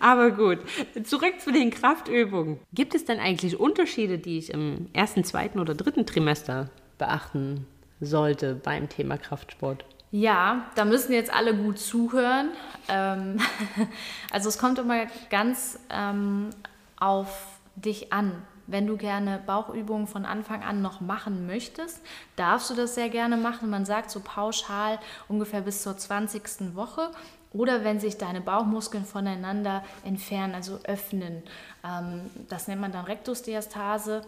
Aber 0.00 0.30
gut, 0.30 0.60
zurück 1.04 1.40
zu 1.40 1.52
den 1.52 1.70
Kraftübungen. 1.70 2.58
Gibt 2.72 2.94
es 2.94 3.04
denn 3.04 3.18
eigentlich 3.18 3.60
Unterschiede, 3.60 4.18
die 4.18 4.38
ich 4.38 4.50
im 4.50 4.88
ersten, 4.94 5.24
zweiten 5.24 5.58
oder 5.58 5.74
dritten 5.74 6.06
Trimester 6.06 6.70
beachten 6.96 7.66
sollte 8.00 8.54
beim 8.54 8.88
Thema 8.88 9.18
Kraftsport? 9.18 9.84
Ja, 10.10 10.66
da 10.76 10.84
müssen 10.84 11.12
jetzt 11.12 11.32
alle 11.32 11.54
gut 11.54 11.78
zuhören. 11.78 12.50
Ähm, 12.88 13.38
also 14.30 14.48
es 14.48 14.58
kommt 14.58 14.78
immer 14.78 15.06
ganz 15.30 15.78
ähm, 15.90 16.50
auf 16.98 17.58
dich 17.74 18.12
an. 18.12 18.42
Wenn 18.68 18.86
du 18.86 18.96
gerne 18.96 19.40
Bauchübungen 19.46 20.06
von 20.08 20.24
Anfang 20.24 20.62
an 20.62 20.82
noch 20.82 21.00
machen 21.00 21.46
möchtest, 21.46 22.00
darfst 22.34 22.70
du 22.70 22.74
das 22.74 22.96
sehr 22.96 23.08
gerne 23.10 23.36
machen. 23.36 23.70
Man 23.70 23.84
sagt 23.84 24.10
so 24.10 24.20
pauschal 24.20 24.98
ungefähr 25.28 25.60
bis 25.60 25.82
zur 25.82 25.96
20. 25.96 26.74
Woche. 26.74 27.10
Oder 27.52 27.84
wenn 27.84 28.00
sich 28.00 28.18
deine 28.18 28.40
Bauchmuskeln 28.40 29.04
voneinander 29.04 29.84
entfernen, 30.04 30.54
also 30.54 30.78
öffnen. 30.84 31.42
Ähm, 31.84 32.30
das 32.48 32.68
nennt 32.68 32.80
man 32.80 32.92
dann 32.92 33.04
Rektusdiastase 33.04 34.22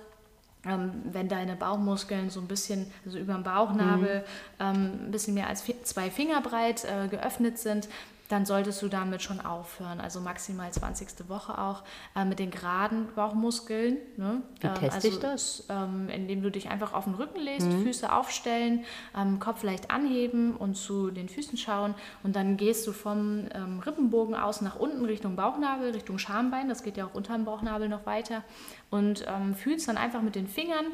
ähm, 0.66 0.92
wenn 1.04 1.28
deine 1.28 1.56
Bauchmuskeln 1.56 2.30
so 2.30 2.40
ein 2.40 2.48
bisschen, 2.48 2.90
also 3.04 3.18
über 3.18 3.34
dem 3.34 3.44
Bauchnabel, 3.44 4.20
mhm. 4.20 4.24
ähm, 4.60 4.92
ein 5.06 5.10
bisschen 5.10 5.34
mehr 5.34 5.48
als 5.48 5.64
zwei 5.84 6.10
Finger 6.10 6.40
breit 6.40 6.84
äh, 6.84 7.08
geöffnet 7.08 7.58
sind, 7.58 7.88
dann 8.28 8.44
solltest 8.44 8.82
du 8.82 8.88
damit 8.88 9.22
schon 9.22 9.40
aufhören. 9.40 10.00
Also 10.00 10.20
maximal 10.20 10.70
20. 10.70 11.28
Woche 11.28 11.58
auch 11.58 11.82
äh, 12.14 12.24
mit 12.24 12.38
den 12.38 12.50
geraden 12.50 13.08
Bauchmuskeln. 13.14 13.96
Ne? 14.16 14.42
Wie 14.60 14.66
ähm, 14.66 14.74
teste 14.74 14.94
also, 14.94 15.08
ich 15.08 15.18
das? 15.18 15.64
Ähm, 15.70 16.08
indem 16.10 16.42
du 16.42 16.50
dich 16.50 16.68
einfach 16.68 16.92
auf 16.92 17.04
den 17.04 17.14
Rücken 17.14 17.40
legst, 17.40 17.66
mhm. 17.66 17.82
Füße 17.82 18.12
aufstellen, 18.12 18.84
ähm, 19.16 19.40
Kopf 19.40 19.62
leicht 19.62 19.90
anheben 19.90 20.56
und 20.56 20.76
zu 20.76 21.10
den 21.10 21.28
Füßen 21.28 21.56
schauen. 21.56 21.94
Und 22.22 22.36
dann 22.36 22.58
gehst 22.58 22.86
du 22.86 22.92
vom 22.92 23.46
ähm, 23.54 23.80
Rippenbogen 23.80 24.34
aus 24.34 24.60
nach 24.60 24.76
unten 24.76 25.04
Richtung 25.06 25.34
Bauchnabel, 25.34 25.92
Richtung 25.92 26.18
Schambein. 26.18 26.68
Das 26.68 26.82
geht 26.82 26.98
ja 26.98 27.06
auch 27.06 27.14
unter 27.14 27.32
dem 27.32 27.46
Bauchnabel 27.46 27.88
noch 27.88 28.04
weiter. 28.04 28.44
Und 28.90 29.24
ähm, 29.28 29.54
fühlst 29.54 29.88
dann 29.88 29.98
einfach 29.98 30.22
mit 30.22 30.34
den 30.34 30.48
Fingern 30.48 30.86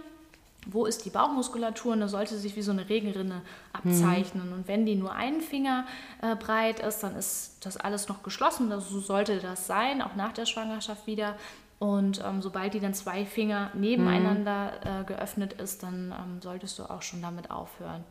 wo 0.67 0.87
ist 0.87 1.05
die 1.05 1.11
Bauchmuskulatur 1.11 1.93
und 1.93 2.01
da 2.01 2.09
sollte 2.09 2.37
sich 2.37 2.57
wie 2.57 2.63
so 2.63 2.73
eine 2.73 2.89
Regenrinne 2.89 3.43
abzeichnen. 3.73 4.49
Mhm. 4.49 4.53
Und 4.55 4.69
wenn 4.69 4.87
die 4.87 4.95
nur 4.95 5.13
einen 5.13 5.41
Finger 5.41 5.87
äh, 6.23 6.37
breit 6.37 6.81
ist, 6.81 7.03
dann 7.03 7.17
ist 7.17 7.65
das 7.65 7.77
alles 7.77 8.09
noch 8.09 8.23
geschlossen. 8.23 8.73
Also 8.73 8.95
so 8.95 9.01
sollte 9.01 9.39
das 9.39 9.67
sein, 9.67 10.03
auch 10.03 10.15
nach 10.17 10.33
der 10.33 10.47
Schwangerschaft 10.47 11.07
wieder. 11.07 11.37
Und 11.79 12.23
ähm, 12.25 12.41
sobald 12.41 12.73
die 12.75 12.81
dann 12.81 12.95
zwei 12.95 13.27
Finger 13.27 13.71
nebeneinander 13.75 14.73
mhm. 14.85 15.03
äh, 15.03 15.05
geöffnet 15.05 15.55
ist, 15.55 15.83
dann 15.83 16.13
ähm, 16.13 16.41
solltest 16.41 16.79
du 16.79 16.85
auch 16.85 17.03
schon 17.03 17.21
damit 17.21 17.51
aufhören. 17.51 18.05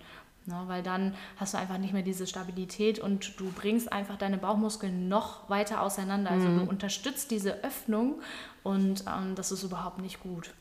Ne, 0.46 0.62
weil 0.68 0.84
dann 0.84 1.16
hast 1.38 1.54
du 1.54 1.58
einfach 1.58 1.78
nicht 1.78 1.94
mehr 1.94 2.02
diese 2.02 2.28
Stabilität 2.28 3.00
und 3.00 3.40
du 3.40 3.50
bringst 3.52 3.94
einfach 3.94 4.18
deine 4.18 4.38
Bauchmuskeln 4.38 5.08
noch 5.08 5.50
weiter 5.50 5.82
auseinander. 5.82 6.32
Also 6.32 6.50
mhm. 6.50 6.60
du 6.60 6.70
unterstützt 6.70 7.32
diese 7.32 7.64
Öffnung 7.64 8.16
und 8.62 9.06
ähm, 9.08 9.36
das 9.36 9.54
ist 9.54 9.64
überhaupt 9.64 10.00
nicht 10.00 10.20
gut. 10.20 10.54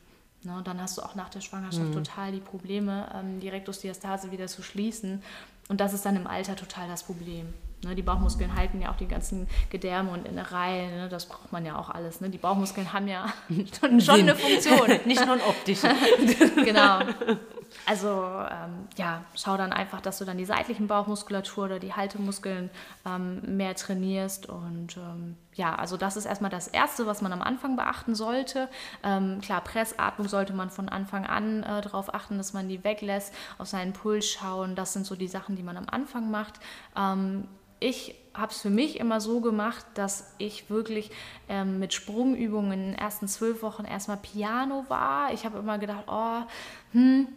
Ne, 0.43 0.61
dann 0.63 0.81
hast 0.81 0.97
du 0.97 1.01
auch 1.01 1.15
nach 1.15 1.29
der 1.29 1.41
Schwangerschaft 1.41 1.89
mhm. 1.89 1.93
total 1.93 2.31
die 2.31 2.39
Probleme, 2.39 3.09
ähm, 3.13 3.41
die 3.41 3.49
Rektusdiastase 3.49 4.31
wieder 4.31 4.47
zu 4.47 4.63
schließen. 4.63 5.21
Und 5.67 5.81
das 5.81 5.93
ist 5.93 6.05
dann 6.05 6.15
im 6.15 6.27
Alter 6.27 6.55
total 6.55 6.87
das 6.87 7.03
Problem. 7.03 7.53
Ne, 7.83 7.95
die 7.95 8.01
Bauchmuskeln 8.01 8.55
halten 8.55 8.81
ja 8.81 8.91
auch 8.91 8.97
die 8.97 9.07
ganzen 9.07 9.47
Gedärme 9.69 10.11
und 10.11 10.25
Innereien. 10.25 10.91
Ne, 10.95 11.09
das 11.09 11.27
braucht 11.27 11.51
man 11.51 11.65
ja 11.65 11.77
auch 11.77 11.89
alles. 11.89 12.21
Ne? 12.21 12.29
Die 12.29 12.37
Bauchmuskeln 12.37 12.93
haben 12.93 13.07
ja 13.07 13.33
schon, 13.79 13.99
schon 13.99 14.19
eine 14.21 14.35
Funktion. 14.35 14.87
Nicht 15.05 15.25
nur 15.25 15.35
ein 15.35 15.41
optische. 15.41 15.89
genau. 16.63 16.99
Also 17.85 18.07
ähm, 18.07 18.87
ja, 18.97 19.23
schau 19.35 19.57
dann 19.57 19.73
einfach, 19.73 20.01
dass 20.01 20.17
du 20.19 20.25
dann 20.25 20.37
die 20.37 20.45
seitlichen 20.45 20.87
Bauchmuskulatur 20.87 21.65
oder 21.65 21.79
die 21.79 21.93
Haltemuskeln 21.93 22.69
ähm, 23.05 23.57
mehr 23.57 23.75
trainierst. 23.75 24.47
Und 24.47 24.97
ähm, 24.97 25.35
ja, 25.53 25.75
also 25.75 25.97
das 25.97 26.17
ist 26.17 26.25
erstmal 26.25 26.51
das 26.51 26.67
Erste, 26.67 27.05
was 27.05 27.21
man 27.21 27.33
am 27.33 27.41
Anfang 27.41 27.75
beachten 27.75 28.15
sollte. 28.15 28.69
Ähm, 29.03 29.41
klar, 29.41 29.61
Pressatmung 29.61 30.27
sollte 30.27 30.53
man 30.53 30.69
von 30.69 30.89
Anfang 30.89 31.25
an 31.25 31.63
äh, 31.63 31.81
darauf 31.81 32.13
achten, 32.13 32.37
dass 32.37 32.53
man 32.53 32.69
die 32.69 32.83
weglässt, 32.83 33.33
auf 33.57 33.67
seinen 33.67 33.93
Puls 33.93 34.29
schauen. 34.29 34.75
Das 34.75 34.93
sind 34.93 35.05
so 35.05 35.15
die 35.15 35.27
Sachen, 35.27 35.55
die 35.55 35.63
man 35.63 35.77
am 35.77 35.87
Anfang 35.89 36.31
macht. 36.31 36.59
Ähm, 36.97 37.47
ich 37.79 38.15
habe 38.33 38.51
es 38.51 38.61
für 38.61 38.69
mich 38.69 38.99
immer 38.99 39.19
so 39.19 39.41
gemacht, 39.41 39.85
dass 39.93 40.33
ich 40.37 40.69
wirklich 40.69 41.11
ähm, 41.49 41.79
mit 41.79 41.93
Sprungübungen 41.93 42.71
in 42.71 42.79
den 42.79 42.95
ersten 42.95 43.27
zwölf 43.27 43.61
Wochen 43.61 43.83
erstmal 43.83 44.17
Piano 44.17 44.85
war. 44.87 45.33
Ich 45.33 45.45
habe 45.45 45.59
immer 45.59 45.77
gedacht, 45.77 46.05
oh, 46.07 46.41
hm, 46.93 47.27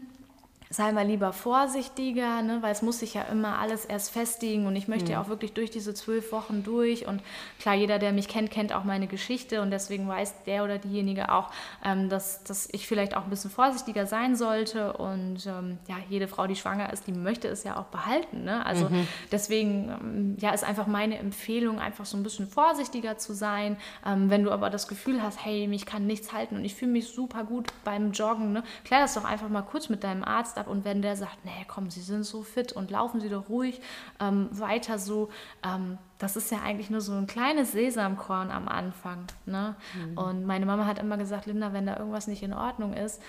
sei 0.69 0.91
mal 0.93 1.07
lieber 1.07 1.33
vorsichtiger, 1.33 2.43
ne, 2.43 2.59
weil 2.61 2.73
es 2.73 2.83
muss 2.83 2.99
sich 2.99 3.15
ja 3.15 3.23
immer 3.23 3.59
alles 3.59 3.85
erst 3.85 4.11
festigen 4.11 4.67
und 4.67 4.75
ich 4.75 4.89
möchte 4.89 5.07
mhm. 5.07 5.11
ja 5.13 5.23
auch 5.23 5.29
wirklich 5.29 5.53
durch 5.53 5.71
diese 5.71 5.95
zwölf 5.95 6.33
Wochen 6.33 6.65
durch 6.65 7.07
und 7.07 7.23
klar, 7.61 7.75
jeder, 7.75 7.99
der 8.01 8.13
mich 8.13 8.27
kennt, 8.27 8.51
kennt 8.51 8.75
auch 8.75 8.83
meine 8.83 9.07
Geschichte 9.07 9.63
und 9.63 9.71
deswegen 9.71 10.09
weiß 10.09 10.43
der 10.45 10.65
oder 10.65 10.79
diejenige 10.79 11.31
auch, 11.33 11.51
ähm, 11.85 12.09
dass, 12.09 12.43
dass 12.43 12.69
ich 12.73 12.89
vielleicht 12.89 13.17
auch 13.17 13.25
ein 13.25 13.31
bisschen 13.31 13.51
vorsichtiger 13.51 14.07
sein 14.07 14.35
sollte 14.35 14.95
und 14.95 15.47
ähm, 15.47 15.79
ja, 15.87 15.97
jede 16.09 16.27
Frau, 16.27 16.49
die 16.49 16.57
schwanger 16.57 16.93
ist, 16.93 17.07
die 17.07 17.13
möchte 17.13 17.47
es 17.47 17.63
ja 17.63 17.79
auch 17.79 17.87
behalten, 17.87 18.43
ne? 18.43 18.67
also 18.67 18.89
mhm. 18.89 19.07
deswegen 19.31 19.89
ähm, 19.89 20.37
ja, 20.41 20.51
ist 20.51 20.65
einfach 20.65 20.89
meine 20.89 21.19
Empfehlung, 21.19 21.79
einfach 21.79 22.07
so 22.07 22.17
ein 22.17 22.25
bisschen 22.25 22.49
vorsichtiger 22.49 23.19
zu 23.19 23.35
sein, 23.35 23.77
ähm, 24.05 24.31
wenn 24.31 24.43
du 24.43 24.51
aber 24.51 24.69
das 24.69 24.89
Gefühl 24.89 25.23
hast, 25.23 25.45
hey, 25.45 25.69
mich 25.69 25.87
kann 25.87 26.09
nichts 26.09 26.33
halten 26.33 26.57
und 26.57 26.65
ich 26.65 26.75
fühle 26.75 26.91
mich 26.91 27.07
super 27.07 27.45
gut 27.45 27.69
beim 27.85 28.11
Joggen, 28.11 28.53
ne? 28.53 28.65
klär 28.85 29.01
das 29.01 29.15
doch 29.15 29.25
einfach 29.25 29.49
mal 29.49 29.63
kurz 29.63 29.89
mit 29.89 30.03
deinem 30.03 30.25
Arzt 30.25 30.56
Arzt 30.57 30.59
ab 30.59 30.69
und 30.69 30.85
wenn 30.85 31.03
der 31.03 31.17
sagt, 31.17 31.45
nee, 31.45 31.65
komm, 31.67 31.91
Sie 31.91 32.01
sind 32.01 32.25
so 32.25 32.43
fit 32.43 32.73
und 32.73 32.91
laufen 32.91 33.21
Sie 33.21 33.29
doch 33.29 33.49
ruhig 33.49 33.81
ähm, 34.21 34.49
weiter 34.51 34.99
so, 34.99 35.29
ähm, 35.63 35.99
das 36.19 36.37
ist 36.37 36.51
ja 36.51 36.63
eigentlich 36.63 36.91
nur 36.91 37.01
so 37.01 37.13
ein 37.13 37.27
kleines 37.27 37.73
Sesamkorn 37.73 38.51
am 38.51 38.69
Anfang. 38.69 39.27
Ne? 39.45 39.75
Mhm. 39.95 40.19
Und 40.19 40.47
meine 40.47 40.67
Mama 40.67 40.87
hat 40.87 40.99
immer 40.99 41.17
gesagt, 41.17 41.47
Linda, 41.47 41.73
wenn 41.73 41.87
da 41.87 41.97
irgendwas 41.97 42.27
nicht 42.27 42.43
in 42.43 42.53
Ordnung 42.53 42.95
ist, 42.95 43.21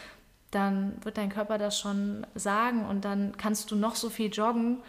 dann 0.51 0.93
wird 1.03 1.17
dein 1.17 1.29
Körper 1.29 1.57
das 1.57 1.77
schon 1.77 2.25
sagen 2.33 2.85
und 2.85 3.03
dann 3.03 3.35
kannst 3.37 3.69
du 3.71 3.75
noch 3.75 3.95
so 3.95 4.09
viel 4.09 4.31
joggen. 4.31 4.79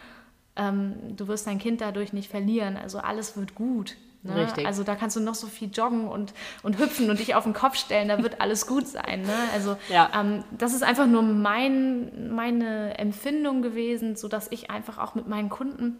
Ähm, 0.55 1.15
du 1.15 1.27
wirst 1.27 1.47
dein 1.47 1.59
Kind 1.59 1.81
dadurch 1.81 2.13
nicht 2.13 2.29
verlieren. 2.29 2.77
Also 2.77 2.99
alles 2.99 3.35
wird 3.35 3.55
gut. 3.55 3.97
Ne? 4.21 4.35
Richtig. 4.35 4.65
Also 4.65 4.83
da 4.83 4.95
kannst 4.95 5.15
du 5.15 5.21
noch 5.21 5.35
so 5.35 5.47
viel 5.47 5.69
joggen 5.73 6.07
und, 6.07 6.33
und 6.61 6.77
hüpfen 6.77 7.09
und 7.09 7.19
dich 7.19 7.35
auf 7.35 7.45
den 7.45 7.53
Kopf 7.53 7.75
stellen, 7.75 8.09
da 8.09 8.21
wird 8.21 8.41
alles 8.41 8.67
gut 8.67 8.85
sein. 8.87 9.21
Ne? 9.21 9.33
Also 9.53 9.77
Ja. 9.89 10.09
ähm, 10.13 10.43
das 10.51 10.73
ist 10.73 10.83
einfach 10.83 11.07
nur 11.07 11.21
mein, 11.21 12.33
meine 12.33 12.97
Empfindung 12.97 13.61
gewesen, 13.61 14.15
sodass 14.17 14.47
ich 14.51 14.69
einfach 14.69 14.97
auch 14.97 15.15
mit 15.15 15.27
meinen 15.27 15.49
Kunden 15.49 15.99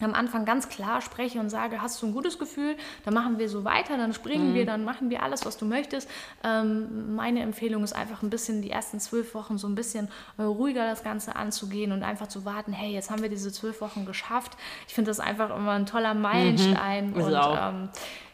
am 0.00 0.14
Anfang 0.14 0.44
ganz 0.44 0.68
klar 0.68 1.00
spreche 1.00 1.40
und 1.40 1.50
sage, 1.50 1.80
hast 1.82 2.00
du 2.02 2.06
ein 2.06 2.12
gutes 2.12 2.38
Gefühl, 2.38 2.76
dann 3.04 3.14
machen 3.14 3.38
wir 3.38 3.48
so 3.48 3.64
weiter, 3.64 3.96
dann 3.96 4.12
springen 4.12 4.54
wir, 4.54 4.66
dann 4.66 4.84
machen 4.84 5.10
wir 5.10 5.22
alles, 5.22 5.44
was 5.44 5.56
du 5.56 5.64
möchtest. 5.64 6.08
Ähm, 6.44 7.14
meine 7.14 7.40
Empfehlung 7.40 7.84
ist 7.84 7.92
einfach 7.92 8.22
ein 8.22 8.30
bisschen 8.30 8.62
die 8.62 8.70
ersten 8.70 9.00
zwölf 9.00 9.34
Wochen 9.34 9.58
so 9.58 9.68
ein 9.68 9.74
bisschen 9.74 10.08
äh, 10.38 10.42
ruhiger 10.42 10.86
das 10.86 11.02
Ganze 11.02 11.36
anzugehen 11.36 11.92
und 11.92 12.02
einfach 12.02 12.28
zu 12.28 12.44
warten, 12.44 12.72
hey, 12.72 12.92
jetzt 12.92 13.10
haben 13.10 13.22
wir 13.22 13.28
diese 13.28 13.52
zwölf 13.52 13.80
Wochen 13.80 14.06
geschafft. 14.06 14.56
Ich 14.88 14.94
finde 14.94 15.10
das 15.10 15.20
einfach 15.20 15.54
immer 15.56 15.72
ein 15.72 15.86
toller 15.86 16.14
Meilenstein 16.14 17.14
Ist 17.14 17.24
und 17.24 17.34
ähm, 17.34 17.88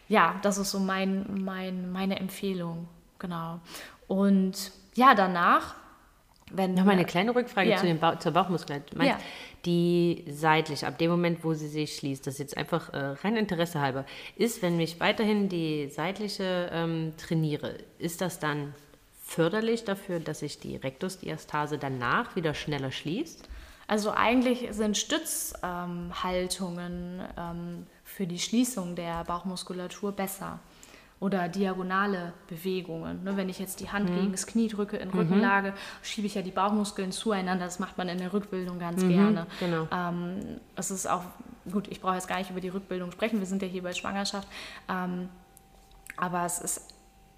ja, 0.09 0.37
das 0.43 0.59
ist 0.59 0.71
so 0.71 0.79
mein, 0.79 1.43
mein, 1.45 1.91
meine 1.91 2.19
Empfehlung, 2.19 2.89
genau. 3.19 3.61
Und 4.07 4.73
ja, 4.95 5.15
danach, 5.15 5.75
wenn 6.53 6.75
Nochmal 6.75 6.95
eine 6.95 7.05
kleine 7.05 7.35
Rückfrage 7.35 7.71
Ja. 7.71 7.77
zu 7.77 7.87
dem 7.87 7.99
Bauch, 7.99 8.19
zur 8.19 8.33
Bauchmuskulatur. 8.33 8.99
Meinst, 8.99 9.15
Ja. 9.15 9.19
Die 9.65 10.25
seitlich, 10.29 10.87
ab 10.87 10.97
dem 10.99 11.11
Moment, 11.11 11.43
wo 11.43 11.55
sie 11.55 11.67
sich 11.67 11.97
schließt, 11.97 12.25
das 12.27 12.35
ist 12.35 12.39
jetzt 12.41 12.57
einfach 12.57 12.93
äh, 12.93 12.99
rein 13.23 13.37
Interesse 13.37 13.81
halber, 13.81 14.05
ist, 14.37 14.63
wenn 14.63 14.79
ich 14.79 15.01
weiterhin 15.01 15.49
die 15.49 15.89
seitliche 15.89 16.71
ähm, 16.73 17.15
trainiere, 17.17 17.75
ist 17.99 18.21
das 18.21 18.39
dann 18.39 18.75
förderlich 19.25 19.85
dafür, 19.85 20.21
dass 20.21 20.39
sich 20.39 20.61
die 20.61 20.77
Rektusdiastase 20.77 21.79
danach 21.79 22.37
wieder 22.37 22.55
schneller 22.55 22.93
schließt? 22.93 23.49
Also 23.89 24.13
eigentlich 24.13 24.69
sind 24.71 24.97
Stützhaltungen 24.97 27.23
ähm, 27.37 27.87
für 28.05 28.27
die 28.27 28.39
Schließung 28.39 28.95
der 28.97 29.25
Bauchmuskulatur 29.25 30.13
besser. 30.13 30.59
Oder 31.19 31.49
diagonale 31.49 32.35
Bewegungen. 32.47 33.25
Ne, 33.25 33.37
wenn 33.39 33.49
ich 33.49 33.59
jetzt 33.59 33.81
die 33.81 33.89
Hand 33.91 34.09
gegen 34.15 34.33
das 34.33 34.47
Knie 34.47 34.69
drücke 34.69 34.99
in 34.99 35.09
Rückenlage, 35.09 35.73
schiebe 36.03 36.27
ich 36.27 36.35
ja 36.35 36.43
die 36.43 36.51
Bauchmuskeln 36.51 37.11
zueinander. 37.11 37.65
Das 37.65 37.79
macht 37.79 37.97
man 37.97 38.09
in 38.11 38.19
der 38.19 38.35
Rückbildung 38.35 38.79
ganz 38.79 39.01
gerne. 39.09 39.47
genau. 39.59 39.89
Ähm, 39.91 40.61
es 40.75 40.91
ist 40.91 41.09
auch, 41.09 41.23
gut, 41.73 41.89
ich 41.89 42.03
brauche 42.03 42.17
jetzt 42.17 42.29
gar 42.29 42.37
nicht 42.37 42.51
über 42.51 42.61
die 42.61 42.69
Rückbildung 42.69 43.13
sprechen, 43.13 43.39
wir 43.39 43.47
sind 43.47 43.63
ja 43.63 43.69
hier 43.69 43.83
bei 43.83 43.95
Schwangerschaft. 43.95 44.47
Ähm, 44.91 45.31
aber 46.19 46.45
es 46.45 46.59
ist, 46.59 46.89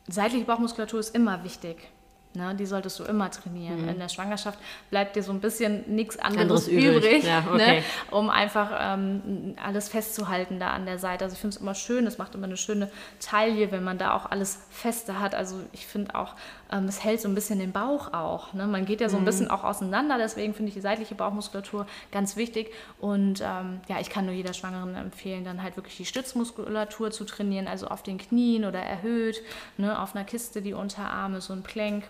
seitliche 0.09 0.45
Bauchmuskulatur 0.45 0.99
ist 0.99 1.15
immer 1.15 1.45
wichtig. 1.45 1.89
Ne? 2.35 2.55
Die 2.55 2.67
solltest 2.67 2.99
du 3.01 3.05
immer 3.05 3.31
trainieren. 3.31 3.89
In 3.89 3.99
der 3.99 4.09
Schwangerschaft 4.09 4.59
bleibt 4.91 5.17
dir 5.17 5.23
so 5.23 5.33
ein 5.33 5.41
bisschen 5.41 5.83
nichts 5.95 6.19
anderes, 6.19 6.43
Anderes 6.43 6.69
übrig. 6.69 7.25
Ja, 7.25 7.43
okay. 7.53 7.79
ne? 7.79 7.83
um 8.11 8.29
einfach 8.31 8.71
ähm, 8.79 9.55
alles 9.63 9.89
festzuhalten 9.89 10.61
da 10.61 10.71
an 10.71 10.85
der 10.87 10.99
Seite. 10.99 11.25
Also 11.25 11.35
ich 11.35 11.41
finde 11.41 11.57
es 11.57 11.63
immer 11.63 11.75
schön, 11.75 12.07
es 12.07 12.19
macht 12.19 12.35
immer 12.35 12.47
eine 12.47 12.57
schöne 12.57 12.91
Taille, 13.19 13.73
wenn 13.73 13.83
man 13.83 13.99
da 13.99 14.15
auch 14.15 14.27
alles 14.31 14.61
feste 14.71 15.19
hat. 15.21 15.35
Also 15.35 15.57
ich 15.73 15.87
finde 15.87 16.15
auch, 16.15 16.35
ähm, 16.71 16.85
es 16.85 17.03
hält 17.03 17.21
so 17.21 17.29
ein 17.29 17.35
bisschen 17.35 17.59
den 17.59 17.73
Bauch 17.73 18.13
auch. 18.13 18.53
Ne? 18.53 18.67
Man 18.67 18.85
geht 18.85 19.01
ja 19.01 19.09
so 19.09 19.17
Mhm. 19.17 19.23
ein 19.23 19.27
bisschen 19.27 19.51
auch 19.51 19.65
auseinander, 19.65 20.19
deswegen 20.19 20.53
finde 20.55 20.69
ich 20.69 20.75
die 20.75 20.81
seitliche 20.83 21.15
Bauchmuskulatur 21.15 21.87
ganz 22.13 22.37
wichtig. 22.37 22.71
Und 23.01 23.41
ähm, 23.41 23.81
ja, 23.89 24.01
ich 24.01 24.11
kann 24.11 24.27
nur 24.27 24.35
jeder 24.35 24.53
Schwangeren 24.53 24.95
empfehlen, 24.95 25.45
dann 25.45 25.63
halt 25.63 25.77
wirklich 25.77 25.97
die 25.97 26.05
Stützmuskulatur 26.05 27.11
zu 27.11 27.25
trainieren, 27.25 27.67
also 27.67 27.89
auf 27.89 28.03
den 28.03 28.19
Knien 28.19 28.65
oder 28.65 28.81
erhöht, 28.81 29.43
ne? 29.79 29.99
auf 30.01 30.15
einer 30.15 30.25
Kiste 30.25 30.63
die 30.63 30.75
Unterarme, 30.75 31.41
so 31.41 31.53
ein 31.53 31.63
Plank. 31.63 32.05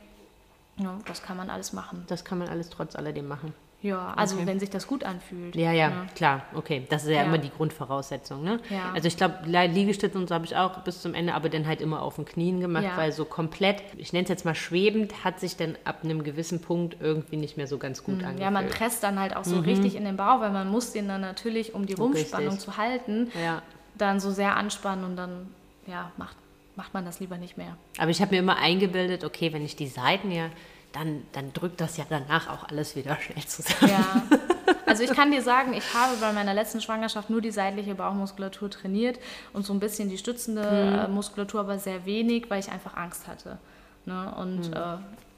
Ja, 0.79 0.99
das 1.07 1.23
kann 1.23 1.37
man 1.37 1.51
alles 1.51 1.73
machen. 1.73 2.05
Das 2.09 2.25
kann 2.25 2.39
man 2.39 2.49
alles 2.49 2.71
trotz 2.71 2.97
alledem 2.97 3.27
machen. 3.29 3.53
Ja, 3.81 4.13
also 4.17 4.35
Okay. 4.37 4.47
wenn 4.47 4.59
sich 4.59 4.71
das 4.71 4.89
gut 4.89 5.05
anfühlt. 5.05 5.55
Ja, 5.55 5.71
ja, 5.71 5.89
Ne? 5.91 6.07
klar, 6.17 6.43
okay. 6.55 6.85
Das 6.91 7.05
ist 7.05 7.11
ja, 7.11 7.19
Ja. 7.19 7.23
immer 7.23 7.39
die 7.39 7.51
Grundvoraussetzung, 7.51 8.43
ne? 8.43 8.59
Ja. 8.71 8.91
Also 8.93 9.07
ich 9.07 9.17
glaube, 9.17 9.37
Liegestütze 9.47 10.19
und 10.19 10.29
so 10.29 10.35
habe 10.35 10.45
ich 10.47 10.57
auch 10.57 10.79
bis 10.81 11.01
zum 11.01 11.15
Ende, 11.15 11.33
aber 11.35 11.49
dann 11.49 11.65
halt 11.65 11.81
immer 11.81 12.03
auf 12.03 12.17
den 12.17 12.25
Knien 12.25 12.59
gemacht, 12.59 12.83
Ja. 12.83 12.97
weil 12.97 13.13
so 13.13 13.25
komplett, 13.25 13.81
ich 13.97 14.13
nenne 14.13 14.25
es 14.25 14.31
jetzt 14.31 14.45
mal 14.45 14.57
schwebend, 14.57 15.23
hat 15.23 15.39
sich 15.39 15.57
dann 15.57 15.77
ab 15.85 15.99
einem 16.03 16.25
gewissen 16.25 16.61
Punkt 16.61 16.97
irgendwie 17.01 17.37
nicht 17.37 17.57
mehr 17.57 17.69
so 17.69 17.79
ganz 17.79 18.03
gut 18.03 18.15
angefühlt. 18.17 18.37
Mhm. 18.39 18.43
Ja, 18.43 18.51
man 18.51 18.69
presst 18.69 19.05
dann 19.05 19.21
halt 19.21 19.37
auch 19.37 19.45
so 19.45 19.61
richtig 19.61 19.95
in 19.95 20.05
den 20.05 20.17
Bauch, 20.17 20.41
weil 20.41 20.51
man 20.51 20.69
muss 20.69 20.93
den 20.93 21.07
dann 21.07 21.21
natürlich, 21.21 21.73
um 21.73 21.87
die 21.87 21.95
Rumpfspannung 21.95 22.49
Richtig. 22.55 22.65
zu 22.65 22.77
halten, 22.79 23.31
Ja. 23.41 23.63
dann 23.97 24.19
so 24.19 24.33
sehr 24.33 24.57
anspannen 24.57 25.05
und 25.05 25.15
dann 25.15 25.55
ja, 25.87 26.11
macht, 26.17 26.37
macht 26.79 26.95
man 26.95 27.05
das 27.05 27.19
lieber 27.19 27.37
nicht 27.37 27.59
mehr. 27.59 27.77
Aber 27.99 28.11
ich 28.11 28.23
habe 28.23 28.31
mir 28.35 28.39
immer 28.39 28.57
eingebildet, 28.57 29.25
okay, 29.25 29.53
wenn 29.53 29.65
ich 29.65 29.75
die 29.75 29.89
Seiten 29.89 30.31
ja, 30.31 30.49
dann, 30.93 31.25
dann 31.33 31.53
drückt 31.53 31.81
das 31.81 31.97
ja 31.99 32.05
danach 32.09 32.49
auch 32.49 32.69
alles 32.69 32.95
wieder 32.97 33.19
schnell 33.21 33.45
zusammen. 33.45 33.91
Ja. 33.93 34.23
Also 34.85 35.03
ich 35.03 35.11
kann 35.11 35.31
dir 35.31 35.43
sagen, 35.43 35.75
ich 35.75 35.93
habe 35.95 36.17
bei 36.19 36.33
meiner 36.33 36.55
letzten 36.55 36.81
Schwangerschaft 36.81 37.29
nur 37.29 37.43
die 37.43 37.51
seitliche 37.51 37.95
Bauchmuskulatur 37.95 38.71
trainiert 38.71 39.19
und 39.53 39.67
so 39.67 39.75
ein 39.75 39.81
bisschen 39.81 40.09
die 40.09 40.17
stützende 40.17 41.07
Mhm. 41.09 41.15
Muskulatur, 41.15 41.61
aber 41.61 41.79
sehr 41.79 42.07
wenig, 42.07 42.49
weil 42.49 42.61
ich 42.61 42.71
einfach 42.71 42.97
Angst 42.97 43.29
hatte. 43.29 43.59
Ne? 44.07 44.35
Und 44.39 44.75
äh, 44.75 44.81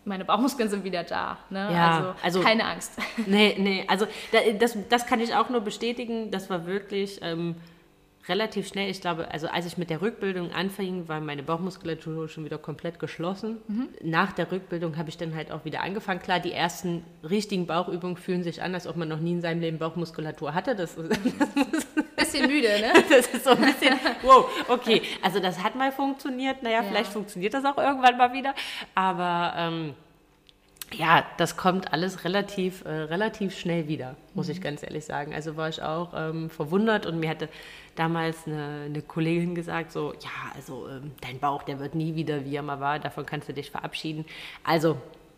meine 0.05 0.25
Bauchmuskeln 0.25 0.69
sind 0.69 0.85
wieder 0.85 1.03
da. 1.03 1.37
Ne? 1.51 1.67
Mhm. 1.69 1.75
Ja, 1.75 1.97
also, 1.97 2.15
also- 2.23 2.41
keine 2.43 2.65
Angst. 2.65 2.93
Nee, 3.27 3.57
nee, 3.59 3.85
also 3.89 4.07
da, 4.31 4.39
das, 4.57 4.77
das 4.89 5.07
kann 5.07 5.19
ich 5.21 5.35
auch 5.35 5.49
nur 5.51 5.63
bestätigen. 5.63 6.31
Das 6.31 6.49
war 6.49 6.65
wirklich 6.67 7.19
ähm, 7.23 7.57
relativ 8.31 8.67
schnell. 8.69 8.89
Ich 8.89 9.01
glaube, 9.03 9.31
also 9.31 9.49
als 9.49 9.67
ich 9.67 9.77
mit 9.77 9.91
der 9.91 10.01
Rückbildung 10.01 10.53
anfing, 10.53 11.09
war 11.09 11.21
meine 11.21 11.43
Bauchmuskulatur 11.43 12.29
schon 12.29 12.45
wieder 12.47 12.57
komplett 12.57 12.99
geschlossen. 12.99 13.59
Nach 14.03 14.33
der 14.33 14.51
Rückbildung 14.51 14.97
habe 14.97 15.11
ich 15.11 15.19
dann 15.19 15.35
halt 15.35 15.51
auch 15.53 15.65
wieder 15.67 15.83
angefangen. 15.83 16.21
Klar, 16.21 16.41
die 16.41 16.53
ersten 16.53 17.05
richtigen 17.29 17.67
Bauchübungen 17.67 18.17
fühlen 18.17 18.43
sich 18.43 18.63
an, 18.63 18.73
als 18.75 18.87
ob 18.87 18.97
man 18.97 19.09
noch 19.09 19.21
nie 19.21 19.33
in 19.33 19.41
seinem 19.43 19.61
Leben 19.61 19.79
Bauchmuskulatur 19.79 20.55
hatte. 20.55 20.75
Das 20.75 20.95
ist, 20.97 21.21
Bisschen 22.17 22.47
müde, 22.47 22.69
ne? 22.81 22.93
das 23.11 23.27
ist 23.27 23.45
so 23.45 23.51
ein 23.51 23.61
bisschen, 23.61 23.99
wow, 24.23 24.47
okay. 24.69 25.03
Also 25.23 25.41
das 25.41 25.63
hat 25.63 25.75
mal 25.75 25.91
funktioniert. 25.93 26.63
Naja, 26.63 26.77
Ja. 26.77 26.83
vielleicht 26.85 27.13
funktioniert 27.13 27.53
das 27.55 27.65
auch 27.65 27.77
irgendwann 27.79 28.17
mal 28.17 28.33
wieder. 28.33 28.55
Aber 28.95 29.53
ähm, 29.57 29.95
ja, 30.93 31.25
das 31.37 31.57
kommt 31.57 31.93
alles 31.93 32.25
relativ, 32.25 32.85
äh, 32.85 32.89
relativ 32.91 33.57
schnell 33.59 33.87
wieder, 33.89 34.17
muss 34.35 34.47
Mhm. 34.47 34.53
ich 34.53 34.61
ganz 34.61 34.83
ehrlich 34.83 35.05
sagen. 35.05 35.35
Also 35.35 35.57
war 35.57 35.69
ich 35.69 35.83
auch 35.83 36.13
ähm, 36.17 36.51
verwundert 36.51 37.07
und 37.07 37.21
mir 37.21 37.31
hatte 37.31 37.49
damals 37.95 38.47
eine, 38.47 38.83
eine 38.87 39.03
Kollegin 39.03 39.55
gesagt, 39.55 39.93
so, 39.93 40.13
ja, 40.15 40.31
also 40.55 40.89
ähm, 40.89 41.13
dein 41.21 41.39
Bauch, 41.39 41.63
der 41.63 41.79
wird 41.81 41.95
nie 41.95 42.15
wieder, 42.17 42.45
wie 42.45 42.57
er 42.57 42.63
mal 42.63 42.81
war, 42.81 42.99
davon 42.99 43.25
kannst 43.27 43.49
du 43.49 43.53
dich 43.55 43.71
verabschieden. 43.71 44.25
Also, 44.65 44.97